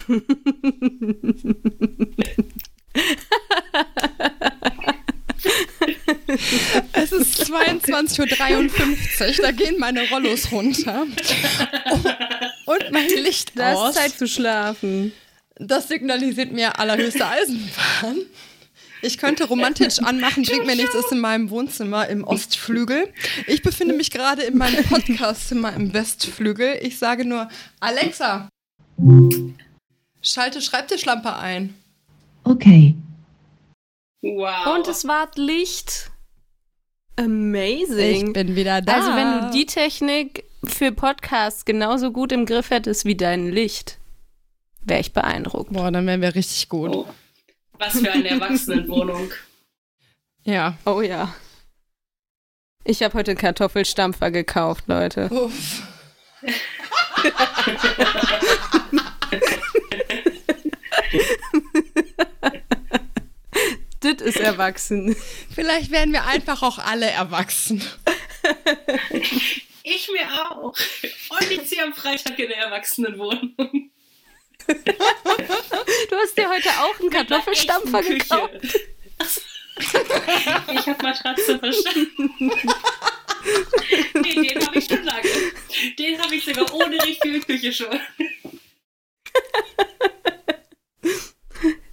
[7.60, 11.06] Es ist 22.53 Uhr, da gehen meine Rollos runter.
[12.66, 13.90] Und mein Licht da aus.
[13.90, 15.14] Ist Zeit zu schlafen.
[15.56, 18.26] Das signalisiert mir allerhöchste Eisenbahn.
[19.04, 23.12] Ich könnte romantisch anmachen, bringt mir nichts, ist in meinem Wohnzimmer im Ostflügel.
[23.48, 26.78] Ich befinde mich gerade in meinem Podcastzimmer im Westflügel.
[26.82, 27.50] Ich sage nur,
[27.80, 28.48] Alexa,
[30.22, 31.74] schalte Schreibtischlampe ein.
[32.44, 32.96] Okay.
[34.22, 34.76] Wow.
[34.76, 36.11] Und es ward Licht.
[37.16, 38.28] Amazing.
[38.28, 38.94] Ich bin wieder da.
[38.94, 43.98] Also wenn du die Technik für Podcasts genauso gut im Griff hättest wie dein Licht,
[44.82, 45.74] wäre ich beeindruckt.
[45.74, 46.96] Boah, dann wären wir richtig gut.
[46.96, 47.08] Oh.
[47.78, 49.32] Was für eine Erwachsenenwohnung.
[50.44, 50.78] ja.
[50.86, 51.34] Oh ja.
[52.84, 55.30] Ich habe heute einen Kartoffelstampfer gekauft, Leute.
[55.30, 55.84] Uff.
[64.02, 65.16] das ist erwachsen.
[65.54, 67.84] Vielleicht werden wir einfach auch alle erwachsen.
[69.84, 70.76] Ich mir auch.
[71.30, 73.56] Und ich ziehe am Freitag in der Erwachsenenwohnung.
[76.50, 78.80] heute auch einen Kartoffelstampfer gekauft?
[79.78, 82.52] ich habe Matratze verstanden.
[84.16, 85.30] nee, den habe ich schon lange.
[85.98, 88.00] Den habe ich sogar ohne richtige Küche schon.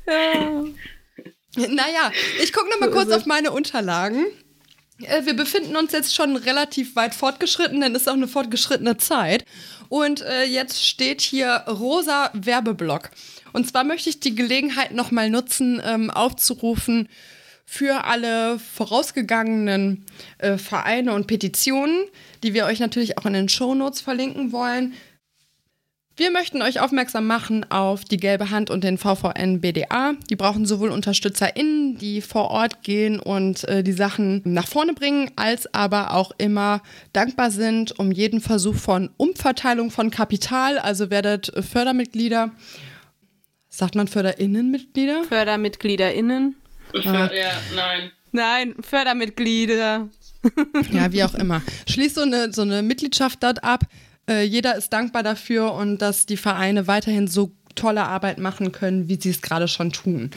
[0.06, 0.64] ja.
[1.58, 4.26] Naja, ich gucke noch mal kurz auf meine Unterlagen.
[5.02, 8.96] Äh, wir befinden uns jetzt schon relativ weit fortgeschritten, denn es ist auch eine fortgeschrittene
[8.96, 9.44] Zeit.
[9.88, 13.10] Und äh, jetzt steht hier rosa Werbeblock.
[13.52, 17.08] Und zwar möchte ich die Gelegenheit nochmal nutzen, ähm, aufzurufen
[17.64, 20.04] für alle vorausgegangenen
[20.38, 22.04] äh, Vereine und Petitionen,
[22.42, 24.94] die wir euch natürlich auch in den Shownotes verlinken wollen.
[26.18, 30.14] Wir möchten euch aufmerksam machen auf die Gelbe Hand und den VVN BDA.
[30.28, 35.30] Die brauchen sowohl UnterstützerInnen, die vor Ort gehen und äh, die Sachen nach vorne bringen,
[35.36, 40.78] als aber auch immer dankbar sind um jeden Versuch von Umverteilung von Kapital.
[40.78, 42.50] Also werdet Fördermitglieder.
[43.68, 45.22] Sagt man FörderInnenmitglieder?
[45.22, 46.56] FördermitgliederInnen.
[46.94, 47.30] Ah.
[47.32, 48.10] Ja, nein.
[48.32, 50.08] Nein, Fördermitglieder.
[50.90, 51.62] ja, wie auch immer.
[51.88, 53.84] Schließt so eine, so eine Mitgliedschaft dort ab.
[54.28, 59.08] Äh, jeder ist dankbar dafür und dass die Vereine weiterhin so tolle Arbeit machen können,
[59.08, 60.30] wie sie es gerade schon tun.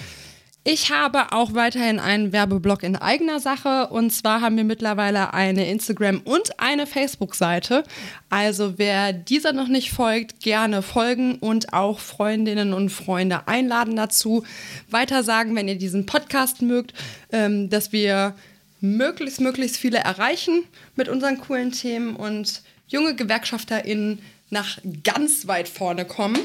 [0.64, 5.68] Ich habe auch weiterhin einen Werbeblock in eigener Sache und zwar haben wir mittlerweile eine
[5.68, 7.84] Instagram- und eine Facebook-Seite.
[8.30, 14.44] Also wer dieser noch nicht folgt, gerne folgen und auch Freundinnen und Freunde einladen dazu.
[14.92, 16.94] Weiter sagen, wenn ihr diesen Podcast mögt,
[17.32, 18.36] ähm, dass wir
[18.82, 20.64] möglichst, möglichst viele erreichen
[20.96, 22.62] mit unseren coolen Themen und
[22.92, 26.38] junge GewerkschafterInnen nach ganz weit vorne kommen.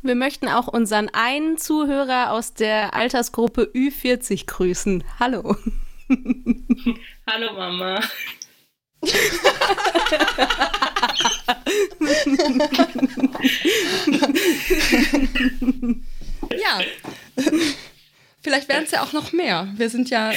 [0.00, 5.04] Wir möchten auch unseren einen Zuhörer aus der Altersgruppe Ü40 grüßen.
[5.20, 5.56] Hallo.
[7.26, 8.00] Hallo Mama.
[16.56, 16.80] ja.
[18.44, 19.68] Vielleicht werden es ja auch noch mehr.
[19.74, 20.30] Wir sind ja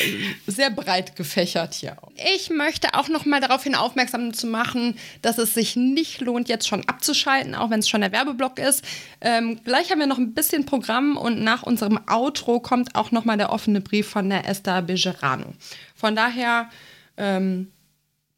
[0.48, 1.98] sehr breit gefächert hier.
[2.38, 6.48] Ich möchte auch noch mal darauf hin aufmerksam zu machen, dass es sich nicht lohnt,
[6.48, 8.82] jetzt schon abzuschalten, auch wenn es schon der Werbeblock ist.
[9.20, 13.26] Ähm, gleich haben wir noch ein bisschen Programm und nach unserem Outro kommt auch noch
[13.26, 15.54] mal der offene Brief von der Esther Bejerano.
[15.94, 16.70] Von daher
[17.18, 17.74] ähm,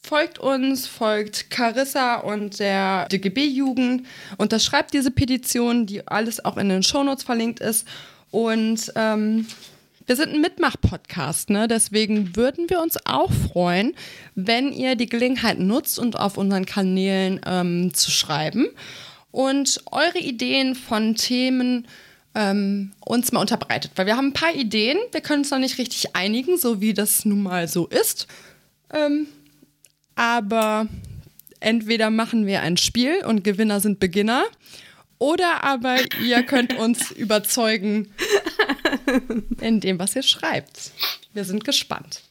[0.02, 4.08] folgt uns, folgt Carissa und der DGB-Jugend,
[4.38, 7.86] unterschreibt diese Petition, die alles auch in den Shownotes verlinkt ist.
[8.32, 9.48] Und ähm,
[10.06, 11.68] wir sind ein Mitmach-Podcast, ne?
[11.68, 13.94] deswegen würden wir uns auch freuen,
[14.34, 18.68] wenn ihr die Gelegenheit nutzt und auf unseren Kanälen ähm, zu schreiben
[19.32, 21.88] und eure Ideen von Themen
[22.36, 23.92] ähm, uns mal unterbreitet.
[23.96, 26.94] Weil wir haben ein paar Ideen, wir können uns noch nicht richtig einigen, so wie
[26.94, 28.28] das nun mal so ist.
[28.92, 29.28] Ähm,
[30.16, 30.88] aber
[31.60, 34.46] entweder machen wir ein Spiel und Gewinner sind Beginner
[35.20, 38.14] oder aber ihr könnt uns überzeugen
[39.62, 40.92] in dem, was ihr schreibt.
[41.34, 42.24] Wir sind gespannt.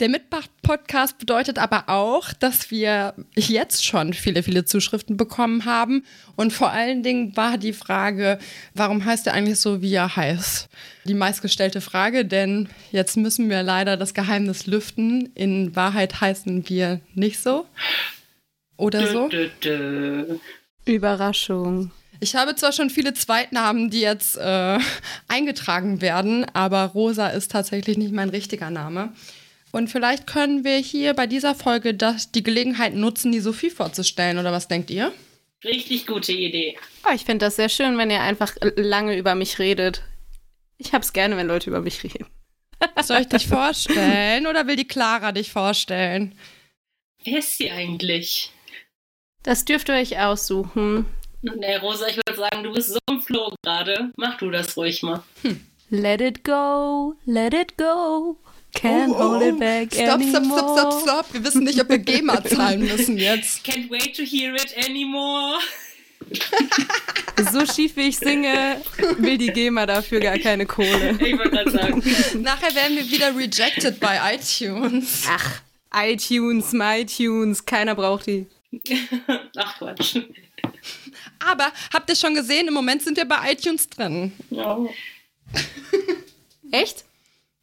[0.00, 6.04] Der Mitmach-Podcast bedeutet aber auch, dass wir jetzt schon viele, viele Zuschriften bekommen haben.
[6.34, 8.40] Und vor allen Dingen war die Frage,
[8.74, 10.68] warum heißt er eigentlich so, wie er heißt?
[11.04, 15.30] Die meistgestellte Frage, denn jetzt müssen wir leider das Geheimnis lüften.
[15.36, 17.66] In Wahrheit heißen wir nicht so.
[18.76, 19.28] Oder so?
[19.28, 20.38] Dö, dö, dö.
[20.84, 21.92] Überraschung.
[22.22, 24.78] Ich habe zwar schon viele Zweitnamen, die jetzt äh,
[25.28, 29.12] eingetragen werden, aber Rosa ist tatsächlich nicht mein richtiger Name.
[29.72, 34.38] Und vielleicht können wir hier bei dieser Folge das, die Gelegenheit nutzen, die Sophie vorzustellen,
[34.38, 35.12] oder was denkt ihr?
[35.64, 36.78] Richtig gute Idee.
[37.04, 40.04] Oh, ich finde das sehr schön, wenn ihr einfach lange über mich redet.
[40.78, 42.26] Ich hab's gerne, wenn Leute über mich reden.
[43.02, 46.36] Soll ich dich vorstellen oder will die Clara dich vorstellen?
[47.24, 48.52] Wer ist sie eigentlich?
[49.42, 51.06] Das dürft ihr euch aussuchen.
[51.42, 54.12] Nee, Rosa, ich würde sagen, du bist so im Flow gerade.
[54.16, 55.22] Mach du das ruhig mal.
[55.42, 55.60] Hm.
[55.90, 58.38] Let it go, let it go.
[58.74, 60.40] Can't oh, oh, hold it back stop, anymore.
[60.40, 61.34] Stop, stop, stop, stop.
[61.34, 63.66] Wir wissen nicht, ob wir GEMA zahlen müssen jetzt.
[63.66, 65.58] Can't wait to hear it anymore.
[67.52, 68.80] so schief wie ich singe,
[69.18, 71.18] will die GEMA dafür gar keine Kohle.
[71.20, 72.02] Ich wollte gerade sagen.
[72.40, 75.24] Nachher werden wir wieder rejected bei iTunes.
[75.28, 75.60] Ach,
[75.94, 78.46] iTunes, MyTunes, keiner braucht die.
[79.56, 80.16] Ach Quatsch.
[81.38, 84.32] Aber habt ihr schon gesehen, im Moment sind wir bei iTunes drin.
[84.50, 84.78] Ja.
[86.70, 87.04] Echt?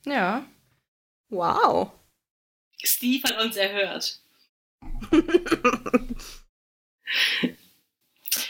[0.05, 0.45] Ja.
[1.29, 1.91] Wow.
[2.83, 4.19] Steve hat uns erhört.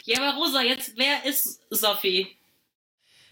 [0.04, 2.39] ja, aber Rosa, jetzt, wer ist Sophie?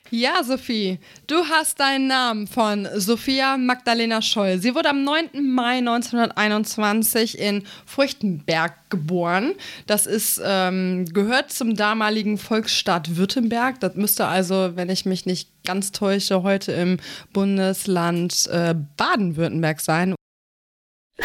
[0.10, 4.58] Ja, Sophie, du hast deinen Namen von Sophia Magdalena Scholl.
[4.60, 5.54] Sie wurde am 9.
[5.54, 9.54] Mai 1921 in Furchtenberg geboren.
[9.86, 13.82] Das ist, ähm, gehört zum damaligen Volksstaat Württemberg.
[13.82, 17.00] Das müsste also, wenn ich mich nicht ganz täusche, heute im
[17.34, 20.16] Bundesland äh, Baden-Württemberg sein.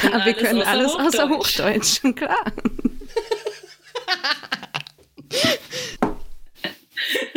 [0.02, 2.44] Ja, wir können alles außer Hochdeutsch, klar.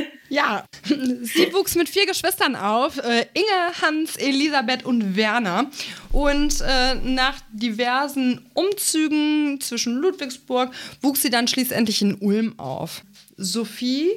[0.35, 5.71] Ja, sie wuchs mit vier Geschwistern auf: äh, Inge, Hans, Elisabeth und Werner.
[6.11, 10.71] Und äh, nach diversen Umzügen zwischen Ludwigsburg
[11.01, 13.03] wuchs sie dann schließlich in Ulm auf.
[13.37, 14.11] Sophie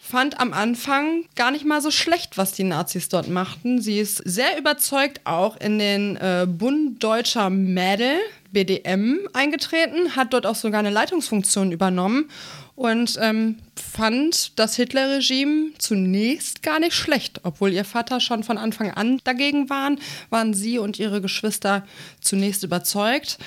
[0.00, 3.80] fand am Anfang gar nicht mal so schlecht, was die Nazis dort machten.
[3.80, 8.18] Sie ist sehr überzeugt auch in den äh, Bund Deutscher Mädel,
[8.50, 12.28] BDM, eingetreten, hat dort auch sogar eine Leitungsfunktion übernommen
[12.74, 17.40] und ähm, fand das Hitlerregime zunächst gar nicht schlecht.
[17.44, 19.98] Obwohl ihr Vater schon von Anfang an dagegen waren,
[20.30, 21.86] waren sie und ihre Geschwister
[22.20, 23.38] zunächst überzeugt.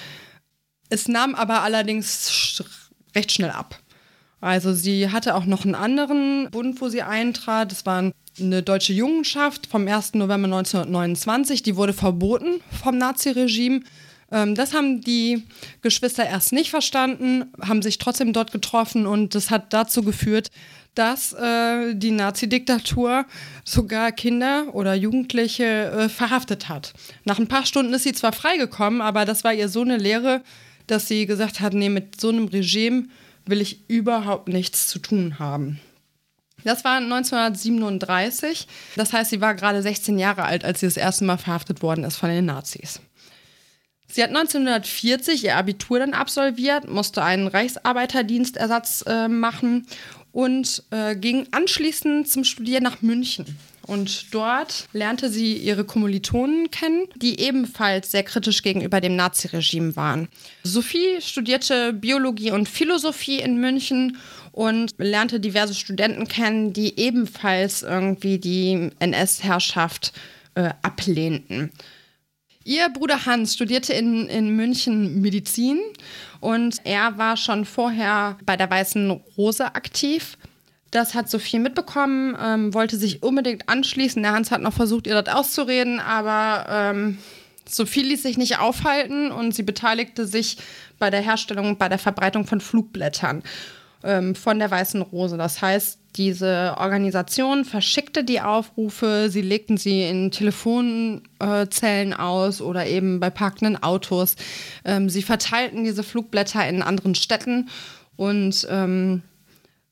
[0.90, 2.62] Es nahm aber allerdings
[3.16, 3.80] recht schnell ab.
[4.42, 7.72] Also sie hatte auch noch einen anderen Bund, wo sie eintrat.
[7.72, 10.16] Das war eine deutsche Jungenschaft vom 1.
[10.16, 11.64] November 1929.
[11.64, 13.82] Die wurde verboten vom Naziregime.
[14.34, 15.44] Ähm, das haben die
[15.82, 20.50] Geschwister erst nicht verstanden, haben sich trotzdem dort getroffen und das hat dazu geführt,
[20.96, 23.26] dass äh, die Nazi-Diktatur
[23.64, 26.94] sogar Kinder oder Jugendliche äh, verhaftet hat.
[27.24, 30.42] Nach ein paar Stunden ist sie zwar freigekommen, aber das war ihr so eine Lehre,
[30.88, 33.06] dass sie gesagt hat, nee, mit so einem Regime
[33.46, 35.80] will ich überhaupt nichts zu tun haben.
[36.64, 38.68] Das war 1937.
[38.96, 42.04] Das heißt, sie war gerade 16 Jahre alt, als sie das erste Mal verhaftet worden
[42.04, 43.02] ist von den Nazis.
[44.14, 49.88] Sie hat 1940 ihr Abitur dann absolviert, musste einen Reichsarbeiterdienstersatz äh, machen
[50.32, 53.58] und äh, ging anschließend zum Studieren nach München.
[53.88, 60.28] Und dort lernte sie ihre Kommilitonen kennen, die ebenfalls sehr kritisch gegenüber dem Naziregime waren.
[60.64, 64.18] Sophie studierte Biologie und Philosophie in München
[64.52, 70.14] und lernte diverse Studenten kennen, die ebenfalls irgendwie die NS-Herrschaft
[70.54, 71.72] äh, ablehnten.
[72.66, 75.80] Ihr Bruder Hans studierte in, in München Medizin
[76.40, 80.38] und er war schon vorher bei der Weißen Rose aktiv.
[80.92, 84.22] Das hat Sophie mitbekommen, ähm, wollte sich unbedingt anschließen.
[84.22, 87.18] Der Hans hat noch versucht, ihr das auszureden, aber ähm,
[87.68, 90.58] Sophie ließ sich nicht aufhalten und sie beteiligte sich
[91.00, 93.44] bei der Herstellung, bei der Verbreitung von Flugblättern
[94.04, 95.38] ähm, von der Weißen Rose.
[95.38, 103.20] Das heißt, diese Organisation verschickte die Aufrufe, sie legten sie in Telefonzellen aus oder eben
[103.20, 104.36] bei parkenden Autos.
[104.86, 107.70] Ähm, sie verteilten diese Flugblätter in anderen Städten
[108.16, 109.22] und ähm,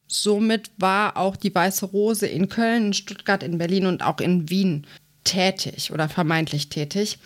[0.07, 4.49] somit war auch die Weiße Rose in Köln, in Stuttgart, in Berlin und auch in
[4.49, 4.85] Wien
[5.23, 7.17] tätig oder vermeintlich tätig.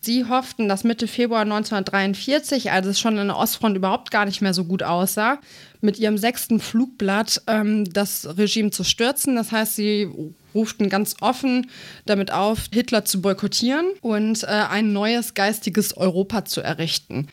[0.00, 4.40] Sie hofften, dass Mitte Februar 1943, als es schon in der Ostfront überhaupt gar nicht
[4.40, 5.40] mehr so gut aussah,
[5.80, 9.34] mit ihrem sechsten Flugblatt ähm, das Regime zu stürzen.
[9.34, 10.08] Das heißt, sie
[10.54, 11.68] ruften ganz offen
[12.06, 17.26] damit auf, Hitler zu boykottieren und äh, ein neues geistiges Europa zu errichten.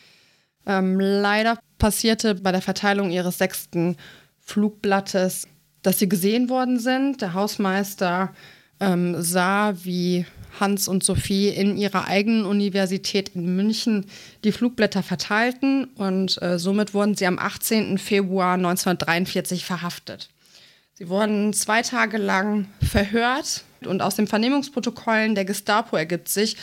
[0.66, 3.95] Ähm, leider passierte bei der Verteilung ihres sechsten
[4.41, 5.47] Flugblattes,
[5.84, 7.22] dass sie gesehen worden sind.
[7.22, 8.34] Der Hausmeister
[8.80, 10.26] ähm, sah, wie
[10.60, 14.06] Hans und Sophie in ihrer eigenen Universität in München
[14.43, 17.97] die Flugblätter verteilten und äh, somit wurden sie am 18.
[17.97, 20.30] Februar 1943 verhaftet.
[20.93, 26.56] Sie wurden zwei Tage lang verhört und aus den Vernehmungsprotokollen der Gestapo ergibt sich,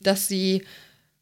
[0.00, 0.64] dass sie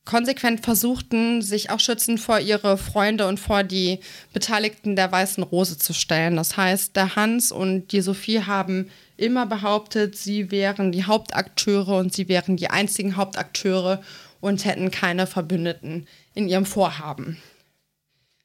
[0.04, 4.00] konsequent versuchten, sich auch schützend vor ihre Freunde und vor die
[4.32, 6.36] Beteiligten der Weißen Rose zu stellen.
[6.36, 12.12] Das heißt, der Hans und die Sophie haben immer behauptet, sie wären die Hauptakteure und
[12.12, 14.02] sie wären die einzigen Hauptakteure
[14.40, 17.38] und hätten keine Verbündeten in ihrem Vorhaben.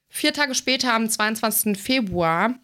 [0.09, 1.77] Vier Tage später, am 22.
[1.77, 2.55] Februar,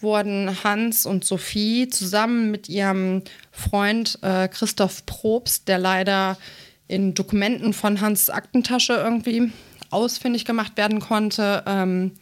[0.00, 6.38] wurden Hans und Sophie zusammen mit ihrem Freund äh, Christoph Probst, der leider
[6.88, 9.52] in Dokumenten von Hans Aktentasche irgendwie
[9.90, 12.12] ausfindig gemacht werden konnte, ähm,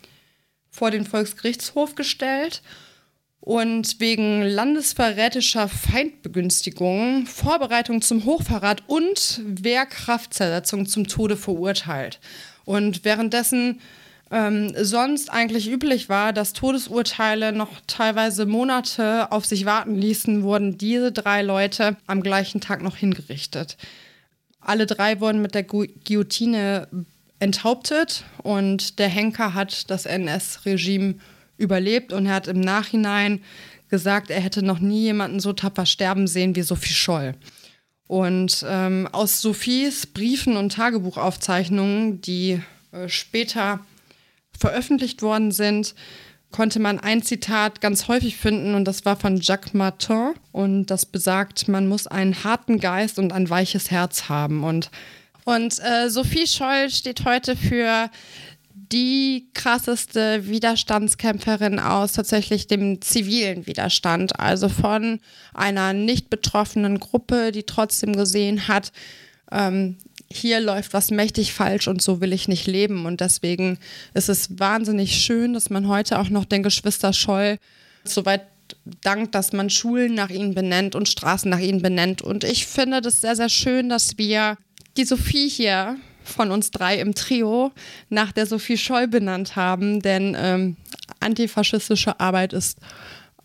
[0.71, 2.63] vor den Volksgerichtshof gestellt
[3.43, 12.21] und wegen landesverrätischer Feindbegünstigung, Vorbereitung zum Hochverrat und Wehrkraftzersetzung zum Tode verurteilt.
[12.65, 13.81] Und währenddessen
[14.31, 20.79] ähm, sonst eigentlich üblich war, dass Todesurteile noch teilweise Monate auf sich warten ließen, wurden
[20.79, 23.77] diese drei Leute am gleichen Tag noch hingerichtet.
[24.61, 26.87] Alle drei wurden mit der Gu Guillotine
[27.41, 31.17] enthauptet und der Henker hat das NS-Regime
[31.57, 33.41] überlebt und er hat im Nachhinein
[33.89, 37.35] gesagt, er hätte noch nie jemanden so tapfer sterben sehen wie Sophie Scholl.
[38.07, 42.61] Und ähm, aus Sophies Briefen und Tagebuchaufzeichnungen, die
[42.93, 43.81] äh, später
[44.59, 45.95] veröffentlicht worden sind,
[46.53, 51.07] konnte man ein Zitat ganz häufig finden und das war von Jacques Martin und das
[51.07, 54.91] besagt, man muss einen harten Geist und ein weiches Herz haben und
[55.45, 58.09] und äh, Sophie Scholl steht heute für
[58.93, 65.21] die krasseste Widerstandskämpferin aus tatsächlich dem zivilen Widerstand, also von
[65.55, 68.93] einer nicht betroffenen Gruppe, die trotzdem gesehen hat,
[69.51, 69.97] ähm,
[70.31, 73.07] hier läuft was mächtig falsch und so will ich nicht leben.
[73.07, 73.79] Und deswegen
[74.15, 77.59] ist es wahnsinnig schön, dass man heute auch noch den Geschwister Scholl
[78.05, 78.47] so weit
[79.03, 82.23] dankt, dass man Schulen nach ihnen benennt und Straßen nach ihnen benennt.
[82.23, 84.57] Und ich finde das sehr, sehr schön, dass wir
[84.97, 87.73] die Sophie hier von uns drei im Trio
[88.09, 90.77] nach der Sophie Scholl benannt haben, denn ähm,
[91.21, 92.79] antifaschistische Arbeit ist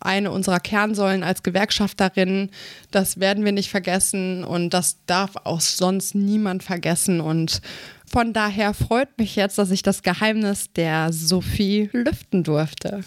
[0.00, 2.50] eine unserer Kernsäulen als Gewerkschafterin.
[2.90, 7.20] Das werden wir nicht vergessen und das darf auch sonst niemand vergessen.
[7.20, 7.60] Und
[8.06, 13.04] von daher freut mich jetzt, dass ich das Geheimnis der Sophie lüften durfte.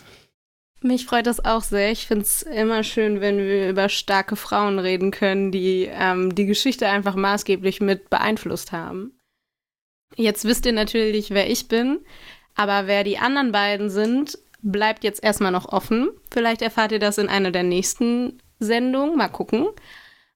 [0.83, 1.91] Mich freut das auch sehr.
[1.91, 6.47] Ich finde es immer schön, wenn wir über starke Frauen reden können, die ähm, die
[6.47, 9.13] Geschichte einfach maßgeblich mit beeinflusst haben.
[10.15, 11.99] Jetzt wisst ihr natürlich, wer ich bin,
[12.55, 16.09] aber wer die anderen beiden sind, bleibt jetzt erstmal noch offen.
[16.31, 19.17] Vielleicht erfahrt ihr das in einer der nächsten Sendungen.
[19.17, 19.67] Mal gucken.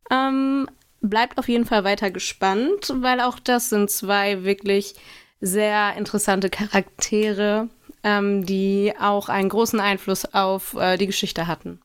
[0.10, 0.68] Ähm,
[1.02, 4.96] bleibt auf jeden Fall weiter gespannt, weil auch das sind zwei wirklich
[5.42, 7.70] sehr interessante Charaktere,
[8.04, 11.80] ähm, die auch einen großen Einfluss auf äh, die Geschichte hatten.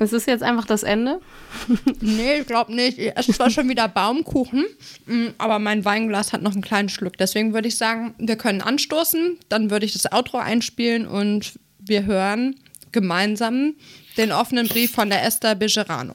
[0.00, 1.20] Ist es jetzt einfach das Ende?
[2.00, 2.98] nee, ich glaube nicht.
[2.98, 4.64] Ich esse zwar schon wieder Baumkuchen,
[5.04, 7.18] mm, aber mein Weinglas hat noch einen kleinen Schluck.
[7.18, 9.38] Deswegen würde ich sagen, wir können anstoßen.
[9.50, 12.58] Dann würde ich das Outro einspielen und wir hören
[12.92, 13.74] gemeinsam
[14.16, 16.14] den offenen Brief von der Esther Bejerano.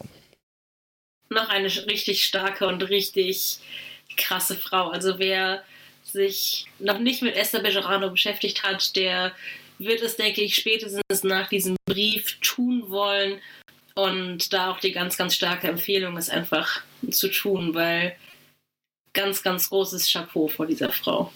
[1.29, 3.59] Noch eine richtig starke und richtig
[4.17, 4.89] krasse Frau.
[4.89, 5.63] Also wer
[6.03, 9.31] sich noch nicht mit Esther Bejerano beschäftigt hat, der
[9.77, 13.39] wird es, denke ich, spätestens nach diesem Brief tun wollen
[13.95, 18.15] und da auch die ganz, ganz starke Empfehlung ist einfach zu tun, weil
[19.13, 21.31] ganz, ganz großes Chapeau vor dieser Frau.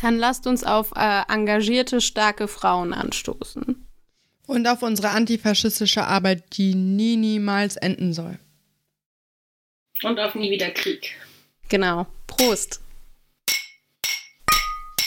[0.00, 3.86] Dann lasst uns auf äh, engagierte, starke Frauen anstoßen.
[4.46, 8.38] Und auf unsere antifaschistische Arbeit, die nie, niemals enden soll.
[10.02, 11.16] Und auf nie wieder Krieg.
[11.68, 12.06] Genau.
[12.26, 12.80] Prost.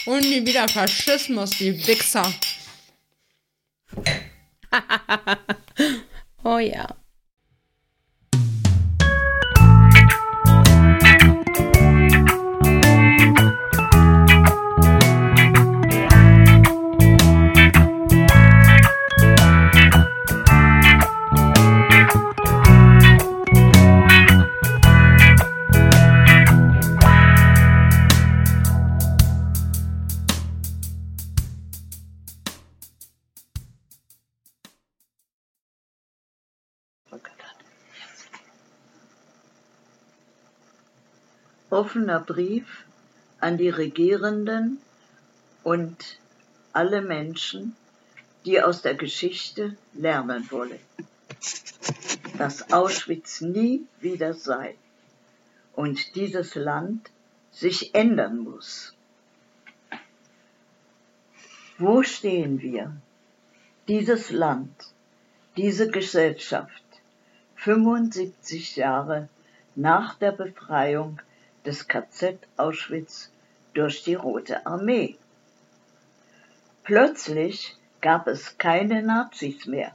[0.05, 2.33] Und nie wieder Faschismus, die Wichser.
[6.43, 6.95] oh ja.
[41.69, 42.85] Offener Brief
[43.39, 44.79] an die Regierenden
[45.63, 46.19] und
[46.73, 47.75] alle Menschen,
[48.45, 50.79] die aus der Geschichte lernen wollen,
[52.37, 54.75] dass Auschwitz nie wieder sei
[55.73, 57.09] und dieses Land
[57.51, 58.93] sich ändern muss.
[61.77, 62.95] Wo stehen wir?
[63.87, 64.93] Dieses Land,
[65.55, 66.83] diese Gesellschaft,
[67.55, 69.29] 75 Jahre
[69.75, 71.21] nach der Befreiung
[71.65, 73.31] des KZ Auschwitz
[73.73, 75.15] durch die Rote Armee.
[76.83, 79.93] Plötzlich gab es keine Nazis mehr.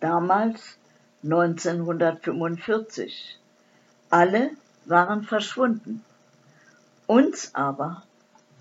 [0.00, 0.78] Damals
[1.22, 3.38] 1945.
[4.10, 4.50] Alle
[4.84, 6.04] waren verschwunden.
[7.06, 8.02] Uns aber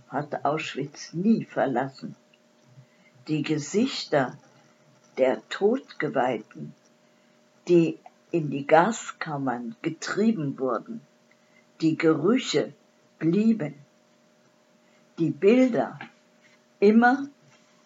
[0.10, 2.16] hat Auschwitz nie verlassen.
[3.28, 4.38] Die Gesichter
[5.18, 6.74] der Todgeweihten,
[7.68, 7.98] die
[8.32, 11.02] in die Gaskammern getrieben wurden,
[11.82, 12.74] die Gerüche
[13.20, 13.76] blieben,
[15.18, 16.00] die Bilder
[16.80, 17.28] immer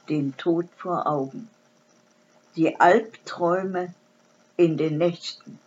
[0.08, 1.50] den Tod vor Augen,
[2.56, 3.94] die Albträume
[4.58, 5.60] in den Nächten.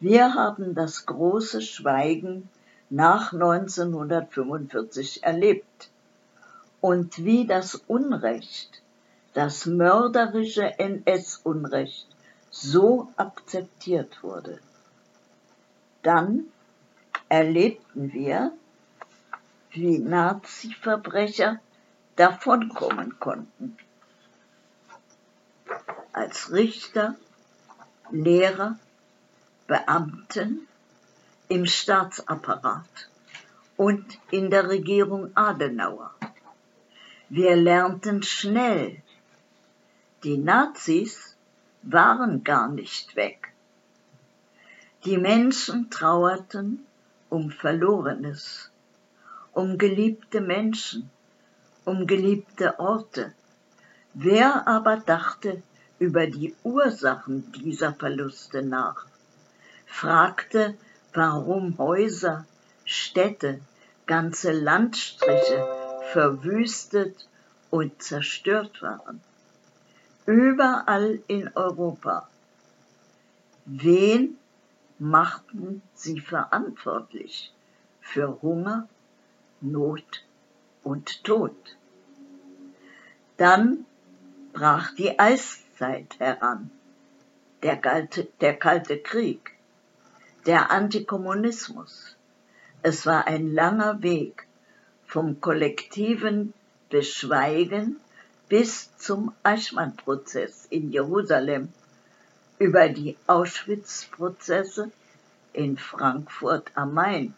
[0.00, 2.48] Wir haben das große Schweigen
[2.90, 5.90] nach 1945 erlebt
[6.80, 8.82] und wie das Unrecht,
[9.34, 12.06] das mörderische NS-Unrecht
[12.50, 14.60] so akzeptiert wurde.
[16.06, 16.44] Dann
[17.28, 18.52] erlebten wir,
[19.72, 21.58] wie Nazi-Verbrecher
[22.14, 23.76] davonkommen konnten.
[26.12, 27.16] Als Richter,
[28.12, 28.78] Lehrer,
[29.66, 30.68] Beamten
[31.48, 33.10] im Staatsapparat
[33.76, 36.14] und in der Regierung Adenauer.
[37.28, 39.02] Wir lernten schnell,
[40.22, 41.34] die Nazis
[41.82, 43.55] waren gar nicht weg.
[45.06, 46.84] Die Menschen trauerten
[47.28, 48.72] um Verlorenes,
[49.52, 51.08] um geliebte Menschen,
[51.84, 53.32] um geliebte Orte.
[54.14, 55.62] Wer aber dachte
[56.00, 59.06] über die Ursachen dieser Verluste nach,
[59.86, 60.74] fragte,
[61.14, 62.44] warum Häuser,
[62.84, 63.60] Städte,
[64.06, 65.68] ganze Landstriche
[66.10, 67.28] verwüstet
[67.70, 69.20] und zerstört waren.
[70.26, 72.28] Überall in Europa.
[73.66, 74.36] Wen
[74.98, 77.52] machten sie verantwortlich
[78.00, 78.88] für Hunger,
[79.60, 80.24] Not
[80.82, 81.56] und Tod?
[83.36, 83.84] Dann
[84.52, 86.70] brach die Eiszeit heran,
[87.62, 89.52] der, kalte, der Kalte Krieg,
[90.46, 92.16] der Antikommunismus.
[92.82, 94.46] Es war ein langer Weg
[95.04, 96.54] vom kollektiven
[96.88, 97.96] Beschweigen
[98.48, 101.72] bis zum Eichmann-Prozess in Jerusalem,
[102.58, 104.90] über die Auschwitz-Prozesse
[105.52, 107.34] in Frankfurt am Main,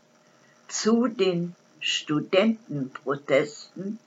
[0.68, 3.98] zu den Studentenprotesten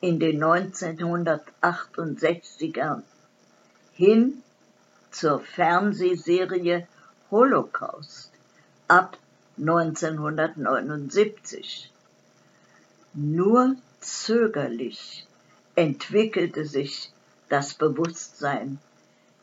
[0.00, 3.02] in den 1968ern
[3.92, 4.42] hin
[5.10, 6.86] zur Fernsehserie
[7.30, 8.30] Holocaust
[8.88, 9.18] ab
[9.58, 11.92] 1979.
[13.14, 15.26] Nur zögerlich
[15.74, 17.12] entwickelte sich
[17.48, 18.78] das Bewusstsein,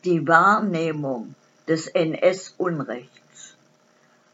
[0.04, 1.34] die Wahrnehmung
[1.68, 3.54] des NS-Unrechts,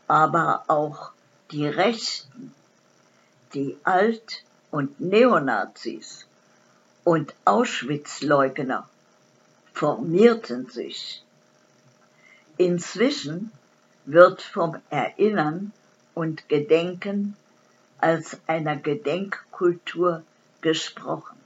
[0.07, 1.11] aber auch
[1.51, 2.55] die Rechten,
[3.55, 6.27] die Alt- und Neonazis
[7.05, 8.89] und Auschwitz-Leugner
[9.73, 11.23] formierten sich.
[12.57, 13.53] Inzwischen
[14.05, 15.73] wird vom Erinnern
[16.15, 17.37] und Gedenken
[17.99, 20.23] als einer Gedenkkultur
[20.61, 21.37] gesprochen.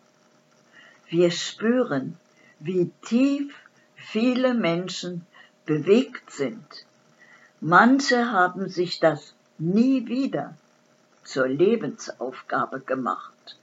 [1.09, 2.17] Wir spüren,
[2.61, 3.55] wie tief
[4.01, 5.27] viele Menschen
[5.67, 6.87] bewegt sind.
[7.61, 10.55] Manche haben sich das nie wieder
[11.25, 13.57] zur Lebensaufgabe gemacht.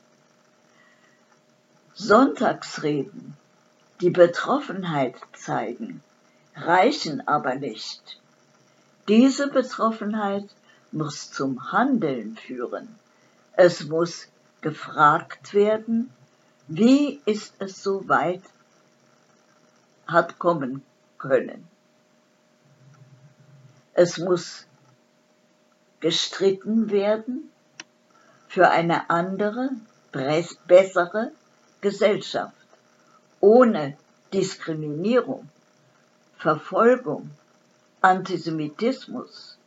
[1.95, 3.35] Sonntagsreden,
[4.01, 6.03] die Betroffenheit zeigen,
[6.55, 8.19] reichen aber nicht.
[9.07, 10.47] Diese Betroffenheit
[10.91, 12.87] muss zum Handeln führen.
[13.53, 14.27] Es muss
[14.61, 16.11] gefragt werden,
[16.67, 18.43] wie ist es so weit
[20.07, 20.83] hat kommen
[21.17, 21.67] können.
[23.93, 24.65] Es muss
[25.99, 27.51] gestritten werden
[28.47, 29.71] für eine andere,
[30.67, 31.31] bessere
[31.81, 32.55] Gesellschaft,
[33.39, 33.97] ohne
[34.33, 35.49] Diskriminierung,
[36.37, 37.31] Verfolgung,
[38.01, 39.57] Antisemitismus,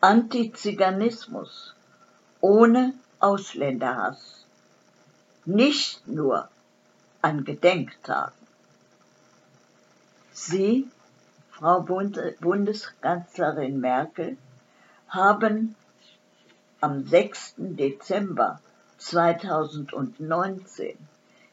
[0.00, 1.74] Antiziganismus,
[2.40, 4.44] ohne Ausländerhass,
[5.44, 6.48] nicht nur
[7.22, 8.45] an Gedenktagen.
[10.38, 10.86] Sie,
[11.50, 14.36] Frau Bundeskanzlerin Merkel,
[15.08, 15.74] haben
[16.82, 17.54] am 6.
[17.56, 18.60] Dezember
[18.98, 20.98] 2019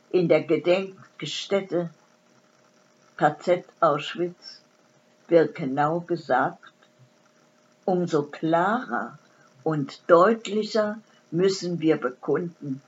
[0.09, 1.91] in der Gedenkstätte
[3.15, 4.61] KZ Auschwitz
[5.27, 6.73] Birkenau gesagt,
[7.85, 9.17] umso klarer
[9.63, 10.99] und deutlicher
[11.31, 12.81] müssen wir bekunden,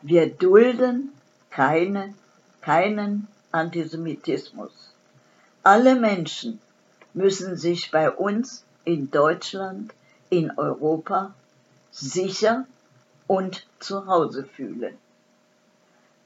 [0.00, 1.12] wir dulden
[1.50, 2.14] keine,
[2.62, 4.92] keinen Antisemitismus.
[5.62, 6.60] Alle Menschen
[7.14, 9.92] müssen sich bei uns in Deutschland,
[10.30, 11.34] in Europa
[11.90, 12.66] sicher
[13.26, 14.96] und zu Hause fühlen.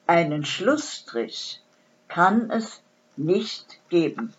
[0.07, 1.61] Einen Schlussstrich
[2.09, 2.81] kann es
[3.16, 4.32] nicht geben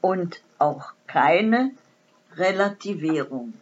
[0.00, 1.70] und auch keine
[2.36, 3.54] Relativierung.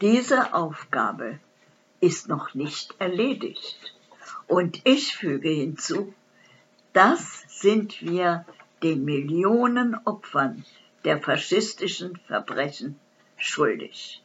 [0.00, 1.40] Diese Aufgabe
[2.00, 3.94] ist noch nicht erledigt.
[4.46, 6.14] Und ich füge hinzu,
[6.98, 8.44] das sind wir
[8.82, 10.64] den Millionen Opfern
[11.04, 12.98] der faschistischen Verbrechen
[13.36, 14.20] schuldig.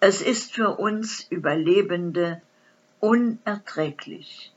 [0.00, 2.42] Es ist für uns Überlebende
[2.98, 4.50] unerträglich,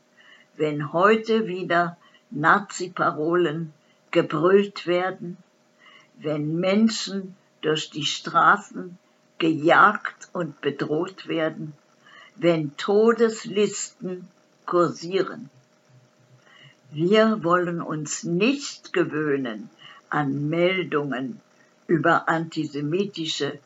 [0.56, 1.96] wenn heute wieder
[2.32, 3.72] Nazi-Parolen
[4.10, 5.36] gebrüllt werden,
[6.18, 8.98] wenn Menschen durch die Straßen
[9.38, 11.72] gejagt und bedroht werden,
[12.34, 14.26] wenn Todeslisten
[14.66, 15.50] kursieren.
[16.96, 19.68] Wir wollen uns nicht gewöhnen
[20.10, 21.40] an Meldungen
[21.88, 23.58] über antisemitische,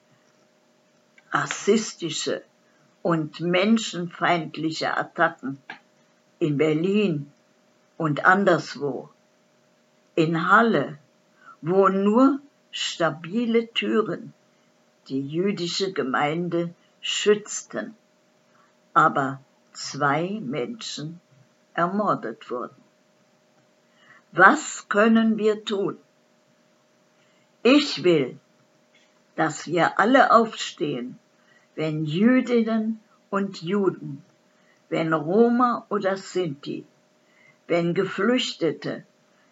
[1.30, 2.42] rassistische
[3.02, 5.58] und menschenfeindliche Attacken
[6.38, 7.30] in Berlin
[7.98, 9.10] und anderswo,
[10.14, 10.96] in Halle,
[11.60, 12.40] wo nur
[12.70, 14.32] stabile Türen
[15.08, 16.72] die jüdische Gemeinde
[17.02, 17.94] schützten,
[18.94, 19.38] aber
[19.74, 21.20] zwei Menschen
[21.74, 22.87] ermordet wurden.
[24.32, 25.98] Was können wir tun?
[27.62, 28.38] Ich will,
[29.36, 31.18] dass wir alle aufstehen,
[31.74, 33.00] wenn Jüdinnen
[33.30, 34.24] und Juden,
[34.88, 36.84] wenn Roma oder Sinti,
[37.66, 39.04] wenn Geflüchtete,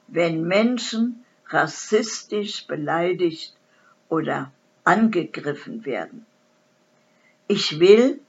[0.09, 3.55] wenn Menschen rassistisch beleidigt
[4.09, 4.53] oder
[4.85, 6.27] angegriffen werden.
[7.49, 8.21] Ich will,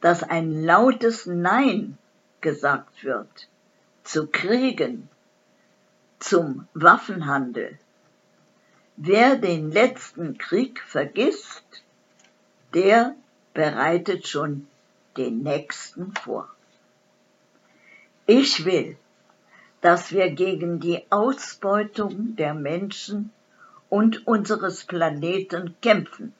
[0.00, 1.98] dass ein lautes Nein
[2.40, 3.48] gesagt wird
[4.04, 5.08] zu Kriegen,
[6.22, 7.78] zum Waffenhandel.
[8.96, 11.82] Wer den letzten Krieg vergisst,
[12.74, 13.16] der
[13.54, 14.68] bereitet schon
[15.16, 16.48] den nächsten vor.
[18.26, 18.96] Ich will,
[19.80, 23.32] dass wir gegen die Ausbeutung der Menschen
[23.88, 26.32] und unseres Planeten kämpfen,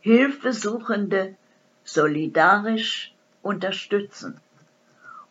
[0.00, 1.34] Hilfesuchende
[1.82, 3.12] solidarisch
[3.42, 4.40] unterstützen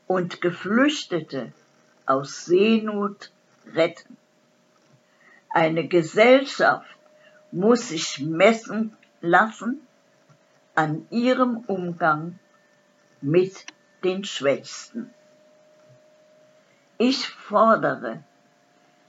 [0.06, 1.54] und Geflüchtete
[2.06, 3.32] aus Seenot
[3.74, 4.18] retten.
[5.50, 6.98] Eine Gesellschaft
[7.52, 9.88] muss sich messen lassen
[10.76, 12.40] an ihrem Umgang
[13.22, 13.66] mit
[14.04, 15.14] den Schwächsten.
[16.98, 18.24] Ich fordere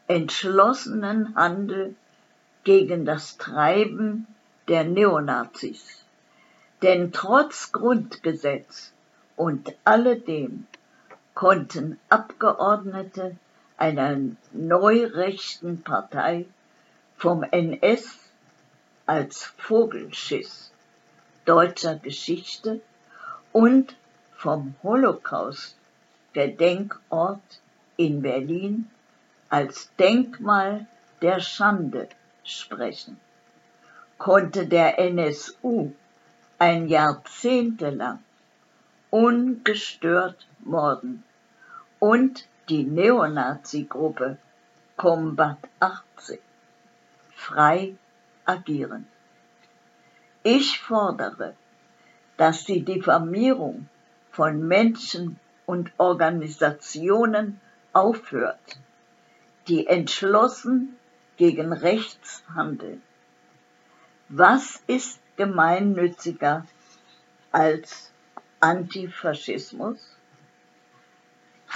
[0.06, 1.94] entschlossenen Handel
[2.64, 4.26] gegen das Treiben
[4.68, 6.04] der Neonazis.
[6.82, 8.92] Denn trotz Grundgesetz
[9.36, 10.66] und alledem
[11.34, 13.36] konnten Abgeordnete
[13.76, 14.16] einer
[14.52, 16.46] neurechten Partei
[17.16, 18.18] vom NS
[19.06, 20.70] als Vogelschiss
[21.44, 22.80] deutscher Geschichte
[23.52, 23.96] und
[24.36, 25.76] vom Holocaust
[26.32, 27.60] Gedenkort
[27.96, 28.90] in Berlin
[29.48, 30.86] als Denkmal
[31.22, 32.08] der Schande
[32.42, 33.20] sprechen,
[34.18, 35.92] konnte der NSU
[36.58, 38.18] ein Jahrzehntelang
[39.10, 41.22] ungestört morden
[42.00, 44.38] und die Neonazi-Gruppe
[44.96, 46.38] Combat 18
[47.34, 47.96] frei
[48.44, 49.06] agieren.
[50.42, 51.54] Ich fordere,
[52.36, 53.88] dass die Diffamierung
[54.30, 57.60] von Menschen und Organisationen
[57.92, 58.78] aufhört,
[59.68, 60.96] die entschlossen
[61.36, 63.02] gegen rechts handeln.
[64.28, 66.66] Was ist gemeinnütziger
[67.52, 68.10] als
[68.60, 70.16] Antifaschismus?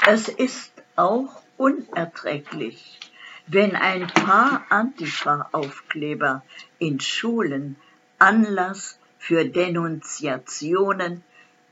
[0.07, 2.99] Es ist auch unerträglich,
[3.47, 6.43] wenn ein paar Antifa-Aufkleber
[6.79, 7.77] in Schulen
[8.19, 11.23] Anlass für Denunziationen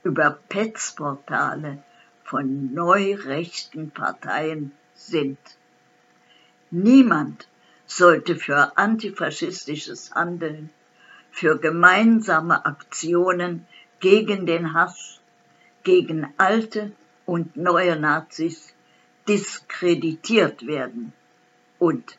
[0.03, 1.83] über Petzportale
[2.25, 5.39] von neurechten Parteien sind.
[6.71, 7.49] Niemand
[7.87, 10.71] sollte für antifaschistisches Handeln,
[11.31, 13.67] für gemeinsame Aktionen
[14.01, 15.21] gegen den Hass,
[15.85, 16.93] gegen alte
[17.27, 18.73] und neue Nazis
[19.29, 21.13] diskreditiert werden
[21.79, 22.19] und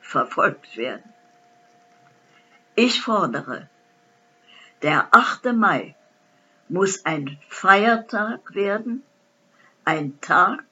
[0.00, 1.12] verfolgt werden.
[2.76, 3.68] Ich fordere,
[4.82, 5.52] der 8.
[5.54, 5.96] Mai
[6.68, 9.02] muss ein Feiertag werden,
[9.84, 10.64] ein Tag,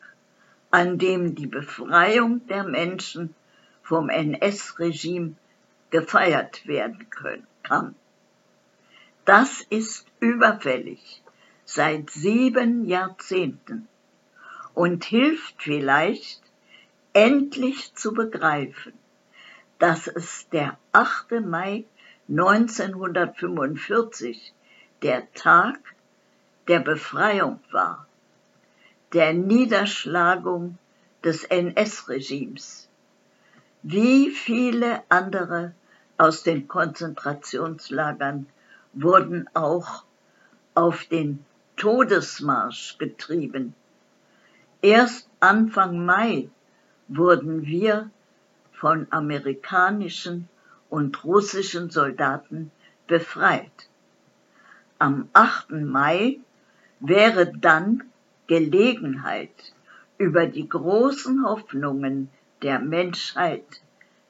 [0.70, 3.34] an dem die Befreiung der Menschen
[3.82, 5.34] vom NS-Regime
[5.90, 7.94] gefeiert werden können, kann.
[9.24, 11.23] Das ist überfällig
[11.74, 13.88] seit sieben Jahrzehnten
[14.74, 16.40] und hilft vielleicht,
[17.12, 18.92] endlich zu begreifen,
[19.80, 21.40] dass es der 8.
[21.44, 21.84] Mai
[22.28, 24.54] 1945
[25.02, 25.80] der Tag
[26.68, 28.06] der Befreiung war,
[29.12, 30.78] der Niederschlagung
[31.24, 32.88] des NS-Regimes.
[33.82, 35.74] Wie viele andere
[36.18, 38.46] aus den Konzentrationslagern
[38.92, 40.04] wurden auch
[40.74, 41.44] auf den
[41.76, 43.74] Todesmarsch getrieben.
[44.82, 46.48] Erst Anfang Mai
[47.08, 48.10] wurden wir
[48.72, 50.48] von amerikanischen
[50.90, 52.70] und russischen Soldaten
[53.06, 53.88] befreit.
[54.98, 55.70] Am 8.
[55.70, 56.38] Mai
[57.00, 58.04] wäre dann
[58.46, 59.74] Gelegenheit,
[60.18, 62.30] über die großen Hoffnungen
[62.62, 63.82] der Menschheit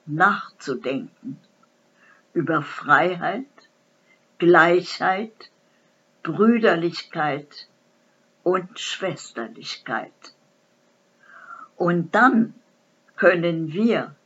[0.06, 1.38] nachzudenken,
[2.32, 3.46] über Freiheit,
[4.38, 5.50] Gleichheit,
[6.24, 7.68] Brüderlichkeit
[8.42, 10.12] und Schwesterlichkeit.
[11.76, 12.55] Und dann
[13.16, 14.16] können wir,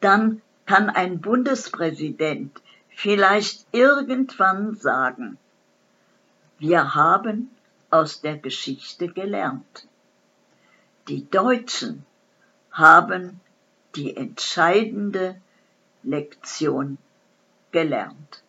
[0.00, 5.38] dann kann ein Bundespräsident vielleicht irgendwann sagen,
[6.58, 7.50] Wir haben
[7.88, 9.88] aus der Geschichte gelernt.
[11.08, 12.04] Die Deutschen
[12.70, 13.40] haben
[13.96, 15.40] die entscheidende
[16.02, 16.98] Lektion
[17.72, 18.42] gelernt.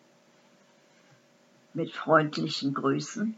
[1.73, 3.35] Mit freundlichen Grüßen,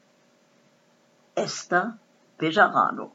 [1.36, 1.98] Esther
[2.38, 3.12] Bejarano.